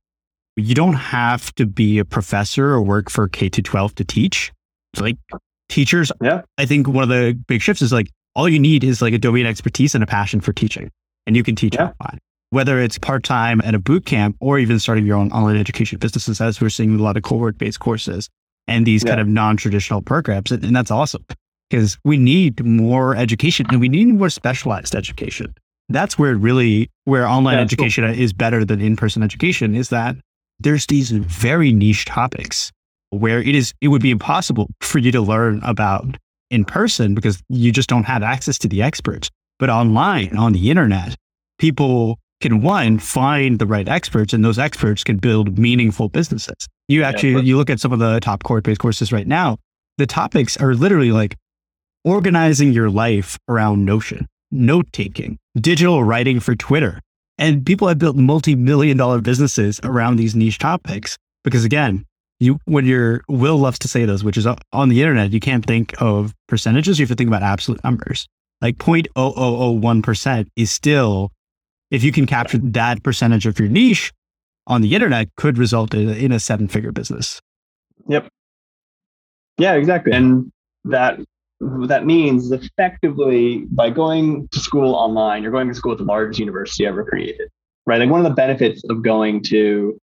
you 0.57 0.75
don't 0.75 0.95
have 0.95 1.55
to 1.55 1.67
be 1.67 1.99
a 1.99 2.05
professor 2.05 2.71
or 2.71 2.83
work 2.83 3.11
for 3.11 3.29
K 3.29 3.49
to 3.49 3.63
12 3.63 3.95
to 3.97 4.05
teach. 4.05 4.53
Like 4.99 5.17
teachers, 5.69 6.13
Yeah. 6.21 6.43
I 6.59 6.67
think 6.67 6.87
one 6.89 7.03
of 7.03 7.09
the 7.09 7.33
big 7.49 7.63
shifts 7.63 7.81
is 7.83 7.93
like 7.93 8.11
all 8.35 8.49
you 8.49 8.59
need 8.59 8.85
is 8.85 9.01
like 9.03 9.15
a 9.15 9.19
domain 9.19 9.47
expertise 9.47 9.95
and 9.95 10.05
a 10.05 10.07
passion 10.07 10.41
for 10.41 10.53
teaching, 10.53 10.91
and 11.27 11.37
you 11.37 11.43
can 11.43 11.55
teach 11.57 11.75
Yeah. 11.75 11.93
online. 12.01 12.19
Whether 12.51 12.81
it's 12.81 12.99
part 12.99 13.25
time 13.25 13.63
at 13.65 13.75
a 13.75 13.79
boot 13.79 14.05
camp 14.05 14.37
or 14.41 14.59
even 14.59 14.79
starting 14.79 15.07
your 15.07 15.17
own 15.17 15.33
online 15.33 15.57
education 15.57 15.99
businesses, 15.99 16.41
as 16.41 16.61
we're 16.61 16.69
seeing 16.69 16.95
a 16.99 17.03
lot 17.03 17.17
of 17.17 17.23
cohort 17.23 17.57
based 17.57 17.81
courses 17.81 18.29
and 18.69 18.87
these 18.87 19.03
kind 19.05 19.21
of 19.21 19.27
non 19.27 19.57
traditional 19.57 20.03
programs. 20.03 20.53
And 20.53 20.63
and 20.63 20.77
that's 20.77 20.91
awesome 20.91 21.25
because 21.71 21.97
we 22.05 22.19
need 22.19 22.63
more 22.65 23.17
education 23.17 23.65
and 23.71 23.81
we 23.81 23.89
need 23.89 24.09
more 24.09 24.29
specialized 24.29 24.95
education. 24.95 25.55
That's 25.89 26.19
where 26.19 26.37
really 26.37 26.91
where 27.05 27.27
online 27.27 27.55
Yeah, 27.55 27.61
that's 27.65 27.75
cool. 27.75 27.87
education 27.87 28.05
is 28.15 28.35
better 28.35 28.65
than 28.67 28.83
in 28.83 28.97
person 28.97 29.23
education 29.23 29.75
is 29.75 29.89
that 29.89 30.17
there's 30.63 30.87
these 30.87 31.11
very 31.11 31.73
niche 31.73 32.05
topics 32.05 32.71
where 33.11 33.41
it 33.41 33.55
is 33.55 33.75
it 33.81 33.89
would 33.89 34.03
be 34.03 34.11
impossible 34.11 34.69
for 34.81 34.99
you 34.99 35.13
to 35.13 35.21
learn 35.21 35.61
about 35.63 36.17
in 36.51 36.65
person 36.65 37.15
because 37.15 37.43
you 37.49 37.73
just 37.73 37.89
don't 37.89 38.05
have 38.05 38.23
access 38.23 38.59
to 38.59 38.69
the 38.69 38.83
experts. 38.83 39.29
But 39.59 39.71
online 39.71 40.37
on 40.37 40.53
the 40.53 40.71
internet, 40.71 41.15
people 41.59 42.19
can 42.41 42.61
one 42.61 42.99
find 42.99 43.59
the 43.59 43.67
right 43.67 43.89
experts 43.89 44.33
and 44.33 44.45
those 44.45 44.59
experts 44.59 45.05
can 45.05 45.17
build 45.17 45.59
meaningful 45.59 46.09
businesses. 46.09 46.69
You 46.89 47.05
actually 47.05 47.35
but- 47.35 47.45
you 47.45 47.57
look 47.57 47.71
at 47.71 47.81
some 47.81 47.93
of 47.93 47.99
the 47.99 48.21
top 48.21 48.43
cohort 48.43 48.65
based 48.65 48.81
courses 48.81 49.13
right 49.13 49.27
now, 49.27 49.59
the 49.99 50.07
topics 50.07 50.57
are 50.57 50.75
literally 50.75 51.13
like 51.13 51.37
organizing 52.05 52.73
your 52.73 52.91
life 52.91 53.39
around 53.49 53.85
Notion, 53.85 54.27
note 54.51 54.87
taking, 54.93 55.39
digital 55.57 56.03
writing 56.03 56.41
for 56.41 56.57
Twitter. 56.57 57.01
And 57.43 57.67
people 57.67 57.89
have 57.89 57.99
built 57.99 58.15
multi-million 58.15 58.97
dollar 58.97 59.21
businesses 59.21 59.81
around 59.83 60.15
these 60.15 60.37
niche 60.37 60.59
topics 60.59 61.19
because 61.43 61.65
again, 61.65 62.07
you 62.39 62.61
when 62.67 62.87
you're 62.87 63.25
Will 63.29 63.59
loves 63.59 63.81
to 63.81 63.89
say 63.89 64.05
those, 64.05 64.23
which 64.23 64.37
is 64.37 64.47
on 64.47 64.89
the 64.91 65.03
internet, 65.03 65.33
you 65.33 65.41
can't 65.41 65.67
think 65.67 65.93
of 66.01 66.33
percentages. 66.47 67.01
You 67.01 67.03
have 67.03 67.09
to 67.09 67.17
think 67.17 67.27
about 67.27 67.43
absolute 67.43 67.83
numbers. 67.83 68.29
Like 68.61 68.77
0.0001% 68.77 70.47
is 70.55 70.71
still, 70.71 71.33
if 71.91 72.05
you 72.05 72.13
can 72.13 72.27
capture 72.27 72.59
that 72.59 73.03
percentage 73.03 73.45
of 73.45 73.59
your 73.59 73.69
niche 73.69 74.13
on 74.69 74.81
the 74.81 74.95
internet, 74.95 75.27
could 75.37 75.59
result 75.59 75.95
in, 75.95 76.31
a 76.31 76.39
seven-figure 76.39 76.93
business. 76.93 77.41
Yep. 78.07 78.29
Yeah, 79.59 79.73
exactly. 79.75 80.13
And 80.13 80.53
that 80.85 81.19
what 81.63 81.89
that 81.89 82.05
means 82.05 82.47
is 82.47 82.53
effectively 82.53 83.67
by 83.71 83.89
going 83.89 84.49
to 84.49 84.59
school 84.59 84.95
online, 84.95 85.43
you're 85.43 85.53
going 85.53 85.69
to 85.69 85.75
school 85.75 85.93
at 85.93 85.99
the 85.99 86.05
largest 86.05 86.41
university 86.41 86.87
ever 86.87 87.05
created. 87.05 87.49
Right. 87.87 88.01
Like 88.01 88.11
one 88.11 88.21
of 88.21 88.25
the 88.25 88.35
benefits 88.35 88.83
of 88.91 89.03
going 89.03 89.43
to 89.45 89.99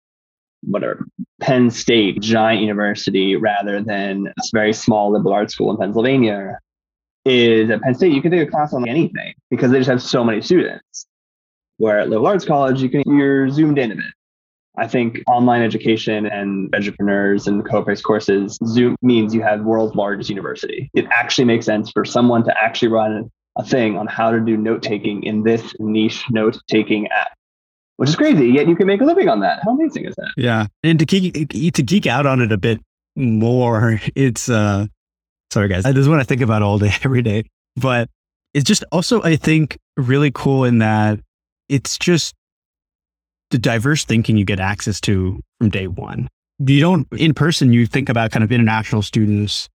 whatever 0.62 1.06
Penn 1.40 1.70
State, 1.70 2.20
giant 2.20 2.60
university, 2.60 3.36
rather 3.36 3.82
than 3.82 4.26
a 4.26 4.42
very 4.52 4.72
small 4.72 5.12
liberal 5.12 5.34
arts 5.34 5.54
school 5.54 5.70
in 5.70 5.76
Pennsylvania, 5.76 6.58
is 7.24 7.70
at 7.70 7.80
Penn 7.82 7.94
State 7.94 8.12
you 8.12 8.22
can 8.22 8.30
take 8.30 8.48
a 8.48 8.50
class 8.50 8.72
on 8.72 8.88
anything 8.88 9.34
because 9.50 9.70
they 9.70 9.78
just 9.78 9.90
have 9.90 10.02
so 10.02 10.24
many 10.24 10.40
students. 10.40 11.06
Where 11.78 12.00
at 12.00 12.08
liberal 12.08 12.28
arts 12.28 12.44
college, 12.44 12.82
you 12.82 12.88
can 12.88 13.02
you're 13.06 13.48
zoomed 13.50 13.78
in 13.78 13.92
a 13.92 13.96
bit. 13.96 14.04
I 14.78 14.86
think 14.86 15.22
online 15.26 15.62
education 15.62 16.26
and 16.26 16.74
entrepreneurs 16.74 17.46
and 17.46 17.64
co-price 17.64 18.02
courses 18.02 18.58
Zoom 18.66 18.96
means 19.00 19.34
you 19.34 19.42
have 19.42 19.62
world's 19.62 19.94
largest 19.94 20.28
university. 20.28 20.90
It 20.94 21.06
actually 21.10 21.46
makes 21.46 21.64
sense 21.64 21.90
for 21.90 22.04
someone 22.04 22.44
to 22.44 22.54
actually 22.62 22.88
run 22.88 23.30
a 23.56 23.64
thing 23.64 23.96
on 23.96 24.06
how 24.06 24.30
to 24.30 24.40
do 24.40 24.56
note 24.56 24.82
taking 24.82 25.22
in 25.22 25.42
this 25.42 25.74
niche 25.78 26.24
note 26.30 26.58
taking 26.68 27.08
app, 27.08 27.32
which 27.96 28.10
is 28.10 28.16
crazy. 28.16 28.48
Yet 28.48 28.68
you 28.68 28.76
can 28.76 28.86
make 28.86 29.00
a 29.00 29.04
living 29.04 29.28
on 29.28 29.40
that. 29.40 29.60
How 29.64 29.70
amazing 29.72 30.04
is 30.04 30.14
that? 30.16 30.32
Yeah. 30.36 30.66
And 30.82 30.98
to 30.98 31.06
geek, 31.06 31.48
to 31.48 31.82
geek 31.82 32.06
out 32.06 32.26
on 32.26 32.42
it 32.42 32.52
a 32.52 32.58
bit 32.58 32.80
more, 33.16 33.98
it's, 34.14 34.50
uh, 34.50 34.86
sorry 35.50 35.68
guys, 35.68 35.84
this 35.84 35.96
is 35.96 36.08
what 36.08 36.20
I 36.20 36.24
think 36.24 36.42
about 36.42 36.62
all 36.62 36.78
day, 36.78 36.92
every 37.02 37.22
day, 37.22 37.44
but 37.76 38.10
it's 38.52 38.64
just 38.64 38.84
also, 38.92 39.22
I 39.22 39.36
think, 39.36 39.78
really 39.96 40.30
cool 40.30 40.64
in 40.64 40.78
that 40.78 41.20
it's 41.68 41.98
just 41.98 42.34
the 43.56 43.60
diverse 43.60 44.04
thinking 44.04 44.36
you 44.36 44.44
get 44.44 44.60
access 44.60 45.00
to 45.00 45.40
from 45.58 45.70
day 45.70 45.86
one. 45.86 46.28
You 46.58 46.78
don't, 46.78 47.08
in 47.12 47.32
person, 47.32 47.72
you 47.72 47.86
think 47.86 48.10
about 48.10 48.30
kind 48.30 48.44
of 48.44 48.52
international 48.52 49.00
students, 49.00 49.68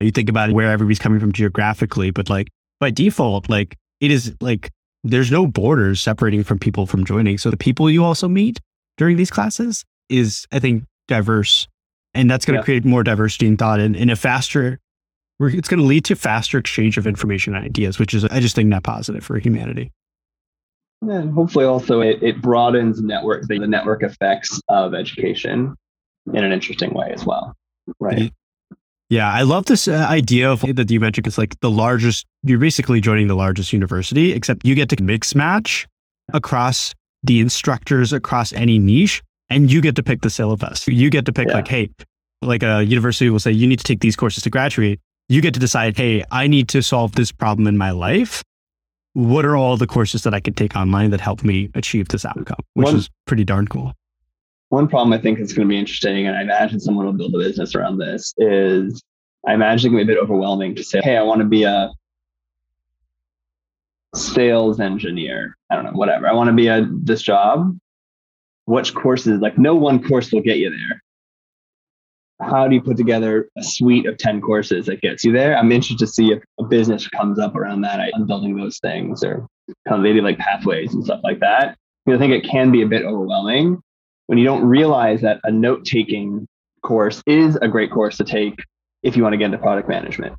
you 0.00 0.10
think 0.10 0.28
about 0.28 0.50
where 0.50 0.70
everybody's 0.72 0.98
coming 0.98 1.20
from 1.20 1.30
geographically, 1.32 2.10
but 2.10 2.28
like 2.28 2.48
by 2.80 2.90
default, 2.90 3.48
like 3.48 3.76
it 4.00 4.10
is 4.10 4.34
like 4.40 4.70
there's 5.04 5.30
no 5.30 5.46
borders 5.46 6.00
separating 6.00 6.42
from 6.42 6.58
people 6.58 6.84
from 6.84 7.04
joining. 7.04 7.38
So 7.38 7.48
the 7.50 7.56
people 7.56 7.88
you 7.88 8.04
also 8.04 8.26
meet 8.26 8.58
during 8.96 9.16
these 9.16 9.30
classes 9.30 9.84
is, 10.08 10.46
I 10.50 10.58
think, 10.58 10.82
diverse. 11.06 11.68
And 12.14 12.28
that's 12.28 12.44
going 12.44 12.56
to 12.56 12.60
Yeah. 12.60 12.64
create 12.64 12.84
more 12.84 13.04
diversity 13.04 13.46
in 13.46 13.56
thought 13.56 13.78
and 13.78 13.94
in 13.94 14.10
a 14.10 14.16
faster, 14.16 14.80
it's 15.38 15.68
going 15.68 15.78
to 15.80 15.86
lead 15.86 16.04
to 16.06 16.16
faster 16.16 16.58
exchange 16.58 16.98
of 16.98 17.06
information 17.06 17.54
and 17.54 17.64
ideas, 17.64 18.00
which 18.00 18.14
is, 18.14 18.24
I 18.24 18.40
just 18.40 18.56
think, 18.56 18.68
net 18.68 18.82
positive 18.82 19.22
for 19.22 19.38
humanity. 19.38 19.92
And 21.02 21.32
hopefully 21.32 21.64
also 21.64 22.00
it, 22.00 22.22
it 22.22 22.42
broadens 22.42 23.00
network 23.00 23.46
the 23.46 23.58
network 23.58 24.02
effects 24.02 24.60
of 24.68 24.94
education 24.94 25.76
in 26.32 26.44
an 26.44 26.52
interesting 26.52 26.92
way 26.92 27.12
as 27.12 27.24
well. 27.24 27.54
Right. 28.00 28.32
Yeah, 29.10 29.32
I 29.32 29.42
love 29.42 29.64
this 29.66 29.88
uh, 29.88 30.06
idea 30.10 30.50
of 30.50 30.60
that 30.60 30.90
you 30.90 31.00
mentioned. 31.00 31.26
It's 31.26 31.38
like 31.38 31.58
the 31.60 31.70
largest, 31.70 32.26
you're 32.42 32.58
basically 32.58 33.00
joining 33.00 33.26
the 33.28 33.36
largest 33.36 33.72
university, 33.72 34.32
except 34.32 34.66
you 34.66 34.74
get 34.74 34.90
to 34.90 35.02
mix 35.02 35.34
match 35.34 35.86
across 36.34 36.94
the 37.22 37.40
instructors 37.40 38.12
across 38.12 38.52
any 38.52 38.78
niche, 38.78 39.22
and 39.48 39.72
you 39.72 39.80
get 39.80 39.96
to 39.96 40.02
pick 40.02 40.20
the 40.20 40.28
syllabus. 40.30 40.86
You 40.86 41.08
get 41.08 41.24
to 41.26 41.32
pick, 41.32 41.48
Yeah. 41.48 41.54
like, 41.54 41.68
hey, 41.68 41.90
like 42.42 42.62
a 42.62 42.82
university 42.84 43.30
will 43.30 43.38
say, 43.38 43.50
you 43.50 43.66
need 43.66 43.78
to 43.78 43.84
take 43.84 44.00
these 44.00 44.14
courses 44.14 44.42
to 44.42 44.50
graduate. 44.50 45.00
You 45.30 45.40
get 45.40 45.54
to 45.54 45.60
decide, 45.60 45.96
hey, 45.96 46.22
I 46.30 46.46
need 46.46 46.68
to 46.68 46.82
solve 46.82 47.12
this 47.12 47.32
problem 47.32 47.66
in 47.66 47.78
my 47.78 47.92
life. 47.92 48.42
What 49.18 49.44
are 49.44 49.56
all 49.56 49.76
the 49.76 49.88
courses 49.88 50.22
that 50.22 50.32
I 50.32 50.38
could 50.38 50.56
take 50.56 50.76
online 50.76 51.10
that 51.10 51.20
help 51.20 51.42
me 51.42 51.70
achieve 51.74 52.06
this 52.06 52.24
outcome? 52.24 52.60
Which 52.74 52.84
One- 52.84 52.94
is 52.94 53.10
pretty 53.26 53.42
darn 53.42 53.66
cool. 53.66 53.92
One 54.68 54.86
problem 54.86 55.12
I 55.12 55.18
think 55.20 55.40
is 55.40 55.52
going 55.52 55.66
to 55.66 55.68
be 55.68 55.76
interesting, 55.76 56.28
and 56.28 56.36
I 56.36 56.42
imagine 56.42 56.78
someone 56.78 57.04
will 57.04 57.14
build 57.14 57.34
a 57.34 57.38
business 57.38 57.74
around 57.74 57.98
this, 57.98 58.32
is 58.38 59.02
I 59.44 59.54
imagine 59.54 59.88
it 59.88 59.90
can 59.90 60.06
be 60.06 60.12
a 60.12 60.14
bit 60.14 60.22
overwhelming 60.22 60.76
to 60.76 60.84
say, 60.84 61.00
hey, 61.02 61.16
I 61.16 61.22
want 61.22 61.40
to 61.40 61.46
be 61.46 61.64
a 61.64 61.90
sales 64.14 64.78
engineer. 64.78 65.56
I 65.68 65.74
don't 65.74 65.86
know, 65.86 65.92
whatever. 65.94 66.28
I 66.28 66.32
want 66.32 66.46
to 66.46 66.54
be 66.54 66.68
a 66.68 66.86
this 66.88 67.20
job. 67.20 67.76
Which 68.66 68.94
courses, 68.94 69.40
like 69.40 69.58
no 69.58 69.74
one 69.74 70.00
course 70.00 70.30
will 70.30 70.42
get 70.42 70.58
you 70.58 70.70
there. 70.70 71.02
How 72.48 72.68
do 72.68 72.76
you 72.76 72.82
put 72.82 72.96
together 72.96 73.48
a 73.58 73.64
suite 73.64 74.06
of 74.06 74.16
10 74.16 74.42
courses 74.42 74.86
that 74.86 75.00
gets 75.00 75.24
you 75.24 75.32
there? 75.32 75.58
I'm 75.58 75.72
interested 75.72 75.98
to 75.98 76.06
see 76.06 76.30
if 76.30 76.40
business 76.68 77.08
comes 77.08 77.38
up 77.38 77.56
around 77.56 77.82
that. 77.82 78.00
I'm 78.14 78.26
building 78.26 78.56
those 78.56 78.78
things 78.78 79.22
or 79.22 79.46
kind 79.86 79.98
of 79.98 80.00
maybe 80.00 80.20
like 80.20 80.38
pathways 80.38 80.94
and 80.94 81.04
stuff 81.04 81.20
like 81.22 81.40
that. 81.40 81.76
I 82.08 82.16
think 82.16 82.32
it 82.32 82.48
can 82.48 82.72
be 82.72 82.82
a 82.82 82.86
bit 82.86 83.04
overwhelming 83.04 83.82
when 84.26 84.38
you 84.38 84.44
don't 84.44 84.64
realize 84.64 85.20
that 85.20 85.40
a 85.44 85.50
note 85.50 85.84
taking 85.84 86.46
course 86.82 87.22
is 87.26 87.56
a 87.56 87.68
great 87.68 87.90
course 87.90 88.16
to 88.18 88.24
take 88.24 88.58
if 89.02 89.16
you 89.16 89.22
want 89.22 89.34
to 89.34 89.36
get 89.36 89.46
into 89.46 89.58
product 89.58 89.88
management. 89.88 90.36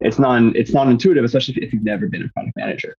It's 0.00 0.18
non 0.18 0.54
it's 0.56 0.72
non 0.72 0.90
intuitive, 0.90 1.24
especially 1.24 1.62
if 1.62 1.72
you've 1.72 1.84
never 1.84 2.08
been 2.08 2.22
a 2.22 2.28
product 2.28 2.56
manager. 2.56 2.96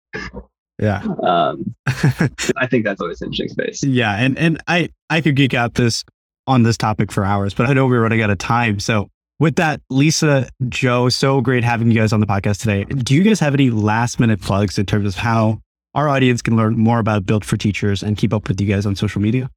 Yeah. 0.79 1.03
Um, 1.23 1.75
I 1.87 2.67
think 2.69 2.85
that's 2.85 3.01
always 3.01 3.21
an 3.21 3.27
interesting 3.27 3.49
space. 3.49 3.83
Yeah, 3.83 4.15
and 4.15 4.37
and 4.37 4.61
I 4.67 4.89
I 5.09 5.21
could 5.21 5.35
geek 5.35 5.53
out 5.53 5.75
this 5.75 6.03
on 6.47 6.63
this 6.63 6.77
topic 6.77 7.11
for 7.11 7.23
hours, 7.23 7.53
but 7.53 7.69
I 7.69 7.73
know 7.73 7.85
we're 7.87 8.01
running 8.01 8.21
out 8.21 8.29
of 8.29 8.37
time. 8.37 8.79
So 8.79 9.09
with 9.39 9.55
that, 9.55 9.81
Lisa, 9.89 10.49
Joe, 10.67 11.09
so 11.09 11.41
great 11.41 11.63
having 11.63 11.89
you 11.89 11.97
guys 11.97 12.13
on 12.13 12.19
the 12.19 12.27
podcast 12.27 12.59
today. 12.59 12.83
Do 12.83 13.15
you 13.15 13.23
guys 13.23 13.39
have 13.39 13.53
any 13.53 13.69
last 13.69 14.19
minute 14.19 14.41
plugs 14.41 14.77
in 14.77 14.85
terms 14.85 15.07
of 15.07 15.15
how 15.15 15.61
our 15.95 16.07
audience 16.09 16.41
can 16.41 16.55
learn 16.55 16.77
more 16.77 16.99
about 16.99 17.25
Built 17.25 17.43
for 17.43 17.57
Teachers 17.57 18.03
and 18.03 18.17
keep 18.17 18.33
up 18.33 18.47
with 18.47 18.59
you 18.61 18.67
guys 18.67 18.85
on 18.85 18.95
social 18.95 19.21
media? 19.21 19.49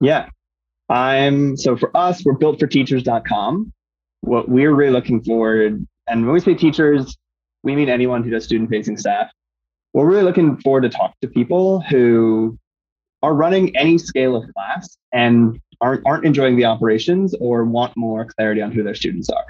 Yeah. 0.00 0.28
I'm 0.88 1.56
so 1.56 1.76
for 1.76 1.96
us, 1.96 2.24
we're 2.24 2.34
built 2.34 2.60
for 2.60 2.66
teachers.com. 2.66 3.72
What 4.20 4.48
we're 4.48 4.74
really 4.74 4.92
looking 4.92 5.22
forward, 5.22 5.86
and 6.08 6.24
when 6.26 6.32
we 6.34 6.40
say 6.40 6.54
teachers, 6.54 7.16
we 7.62 7.74
mean 7.74 7.88
anyone 7.88 8.22
who 8.22 8.30
does 8.30 8.44
student 8.44 8.70
facing 8.70 8.96
staff. 8.96 9.30
We're 9.92 10.06
really 10.06 10.24
looking 10.24 10.58
forward 10.58 10.82
to 10.82 10.88
talk 10.88 11.14
to 11.22 11.28
people 11.28 11.80
who 11.80 12.58
are 13.22 13.34
running 13.34 13.74
any 13.76 13.96
scale 13.96 14.36
of 14.36 14.44
class 14.54 14.98
and 15.12 15.58
aren't, 15.80 16.02
aren't 16.06 16.24
enjoying 16.24 16.56
the 16.56 16.64
operations 16.64 17.34
or 17.40 17.64
want 17.64 17.96
more 17.96 18.26
clarity 18.26 18.62
on 18.62 18.72
who 18.72 18.82
their 18.82 18.94
students 18.94 19.28
are. 19.30 19.44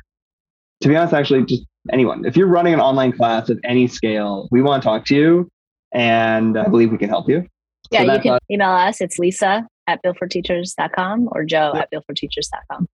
To 0.80 0.88
be 0.88 0.96
honest, 0.96 1.14
actually, 1.14 1.44
just 1.44 1.64
anyone. 1.92 2.24
If 2.24 2.36
you're 2.36 2.46
running 2.48 2.74
an 2.74 2.80
online 2.80 3.12
class 3.12 3.48
of 3.48 3.58
any 3.64 3.86
scale, 3.86 4.48
we 4.50 4.62
want 4.62 4.82
to 4.82 4.86
talk 4.86 5.04
to 5.06 5.14
you, 5.14 5.48
and 5.92 6.58
I 6.58 6.68
believe 6.68 6.90
we 6.90 6.98
can 6.98 7.08
help 7.08 7.28
you. 7.28 7.46
Yeah, 7.90 8.02
you 8.02 8.20
can 8.20 8.38
email 8.50 8.70
us. 8.70 9.00
It's 9.00 9.18
lisa 9.18 9.66
at 9.86 10.02
builtforteachers.com 10.02 11.28
or 11.32 11.44
joe 11.44 11.72
Yeah. 11.74 11.82
at 11.82 11.92
builtforteachers.com. 11.92 12.88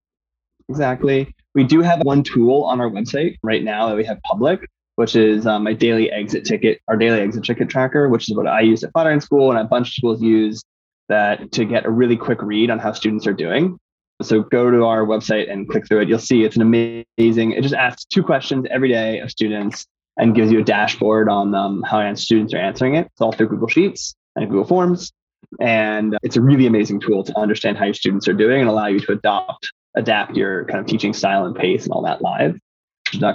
Exactly. 0.69 1.35
We 1.55 1.65
do 1.65 1.81
have 1.81 2.01
one 2.05 2.23
tool 2.23 2.63
on 2.65 2.81
our 2.81 2.89
website 2.89 3.37
right 3.43 3.63
now 3.63 3.89
that 3.89 3.97
we 3.97 4.05
have 4.05 4.21
public, 4.23 4.69
which 4.97 5.17
is 5.17 5.47
um, 5.47 5.65
my 5.65 5.73
daily 5.73 6.11
exit 6.13 6.45
ticket, 6.45 6.81
our 6.89 6.97
daily 6.97 7.21
exit 7.21 7.45
ticket 7.45 7.69
tracker, 7.69 8.09
which 8.09 8.31
is 8.31 8.37
what 8.37 8.47
I 8.47 8.61
use 8.61 8.85
at 8.85 8.93
Flatiron 8.93 9.21
School 9.21 9.51
and 9.51 9.59
a 9.59 9.65
bunch 9.65 9.89
of 9.89 9.95
schools 9.95 10.23
use 10.23 10.63
that 11.11 11.53
to 11.53 11.65
get 11.65 11.85
a 11.85 11.91
really 11.91 12.17
quick 12.17 12.41
read 12.41 12.71
on 12.71 12.79
how 12.79 12.93
students 12.93 13.27
are 13.27 13.35
doing. 13.35 13.79
So 14.23 14.43
go 14.43 14.71
to 14.71 14.85
our 14.85 15.05
website 15.05 15.51
and 15.51 15.69
click 15.69 15.87
through 15.87 16.01
it. 16.01 16.09
You'll 16.09 16.19
see 16.19 16.45
it's 16.45 16.57
an 16.57 16.63
amazing, 16.63 17.53
it 17.53 17.63
just 17.63 17.75
asks 17.75 18.05
two 18.05 18.23
questions 18.23 18.67
every 18.71 18.89
day 18.89 19.19
of 19.19 19.31
students 19.31 19.87
and 20.19 20.35
gives 20.35 20.53
you 20.53 20.61
a 20.61 20.65
dashboard 20.65 21.29
on 21.29 21.55
um, 21.55 21.83
how 21.83 22.15
students 22.15 22.53
are 22.53 22.59
answering 22.59 22.97
it. 22.97 23.07
It's 23.07 23.21
all 23.21 23.33
through 23.33 23.49
Google 23.49 23.69
Sheets 23.69 24.15
and 24.37 24.49
Google 24.49 24.67
Forms. 24.67 25.13
And 25.61 26.19
it's 26.23 26.37
a 26.37 26.41
really 26.41 26.67
amazing 26.67 27.01
tool 27.01 27.25
to 27.25 27.39
understand 27.39 27.79
how 27.79 27.87
your 27.87 27.95
students 27.95 28.29
are 28.29 28.35
doing 28.35 28.61
and 28.61 28.69
allow 28.69 28.87
you 28.87 29.01
to 29.01 29.13
adopt, 29.13 29.71
adapt 29.97 30.37
your 30.37 30.65
kind 30.67 30.81
of 30.81 30.87
teaching 30.87 31.13
style 31.13 31.47
and 31.47 31.57
pace 31.57 31.85
and 31.85 31.93
all 31.93 32.03
that 32.03 32.23
live. 32.23 32.57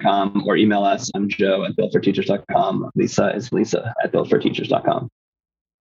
Com, 0.01 0.43
or 0.47 0.55
email 0.55 0.85
us. 0.85 1.11
I'm 1.15 1.27
Joe 1.27 1.65
at 1.65 1.75
builtforteachers.com. 1.75 2.91
Lisa 2.95 3.35
is 3.35 3.51
Lisa 3.51 3.93
at 4.01 4.13
builtforteachers.com. 4.13 5.09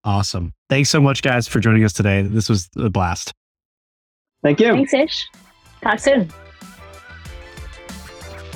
Awesome. 0.05 0.52
Thanks 0.68 0.90
so 0.90 1.00
much, 1.00 1.22
guys, 1.22 1.48
for 1.48 1.61
joining 1.61 1.82
us 1.84 1.92
today. 1.94 2.22
This 2.22 2.48
was 2.48 2.68
a 2.76 2.90
blast. 2.90 3.32
Thank 4.42 4.59
you. 4.61 4.72
Thanks, 4.72 4.92
Ish. 4.92 5.26
Talk 5.82 5.98
soon. 5.98 6.30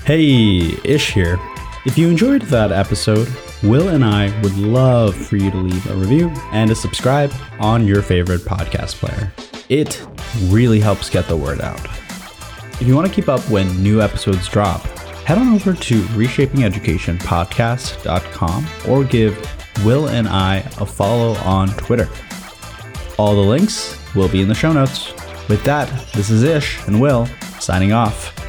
Hey, 0.05 0.74
Ish 0.84 1.12
here. 1.12 1.38
If 1.86 1.96
you 1.96 2.09
enjoyed 2.09 2.42
that 2.42 2.70
episode, 2.72 3.28
Will 3.62 3.88
and 3.88 4.05
I 4.05 4.38
would 4.42 4.57
love 4.57 5.14
for 5.16 5.36
you 5.36 5.51
to 5.51 5.57
leave 5.57 5.90
a 5.90 5.94
review 5.94 6.28
and 6.53 6.68
to 6.68 6.74
subscribe 6.74 7.32
on 7.59 7.86
your 7.86 8.03
favorite 8.03 8.42
podcast 8.42 8.96
player. 8.96 9.32
It 9.68 10.07
really 10.44 10.80
helps 10.80 11.09
get 11.11 11.26
the 11.28 11.36
word 11.36 11.61
out. 11.61 11.84
If 12.80 12.86
you 12.86 12.94
want 12.94 13.09
to 13.09 13.12
keep 13.12 13.28
up 13.28 13.40
when 13.51 13.82
new 13.82 14.01
episodes 14.03 14.46
drop, 14.49 14.82
head 15.24 15.38
on 15.38 15.53
over 15.55 15.72
to 15.74 16.03
reshapingeducationpodcast.com 16.03 18.66
or 18.88 19.05
give 19.05 19.36
Will 19.85 20.09
and 20.09 20.29
I 20.29 20.59
a 20.79 20.87
follow 20.87 21.35
on 21.39 21.68
Twitter. 21.70 22.09
All 23.18 23.35
the 23.35 23.49
links 23.49 23.99
will 24.14 24.29
be 24.29 24.41
in 24.41 24.49
the 24.49 24.55
show 24.55 24.72
notes. 24.72 25.12
With 25.49 25.62
that, 25.64 25.89
this 26.12 26.31
is 26.31 26.43
Ish 26.43 26.87
and 26.87 27.01
Will 27.01 27.26
signing 27.61 27.93
off. 27.93 28.47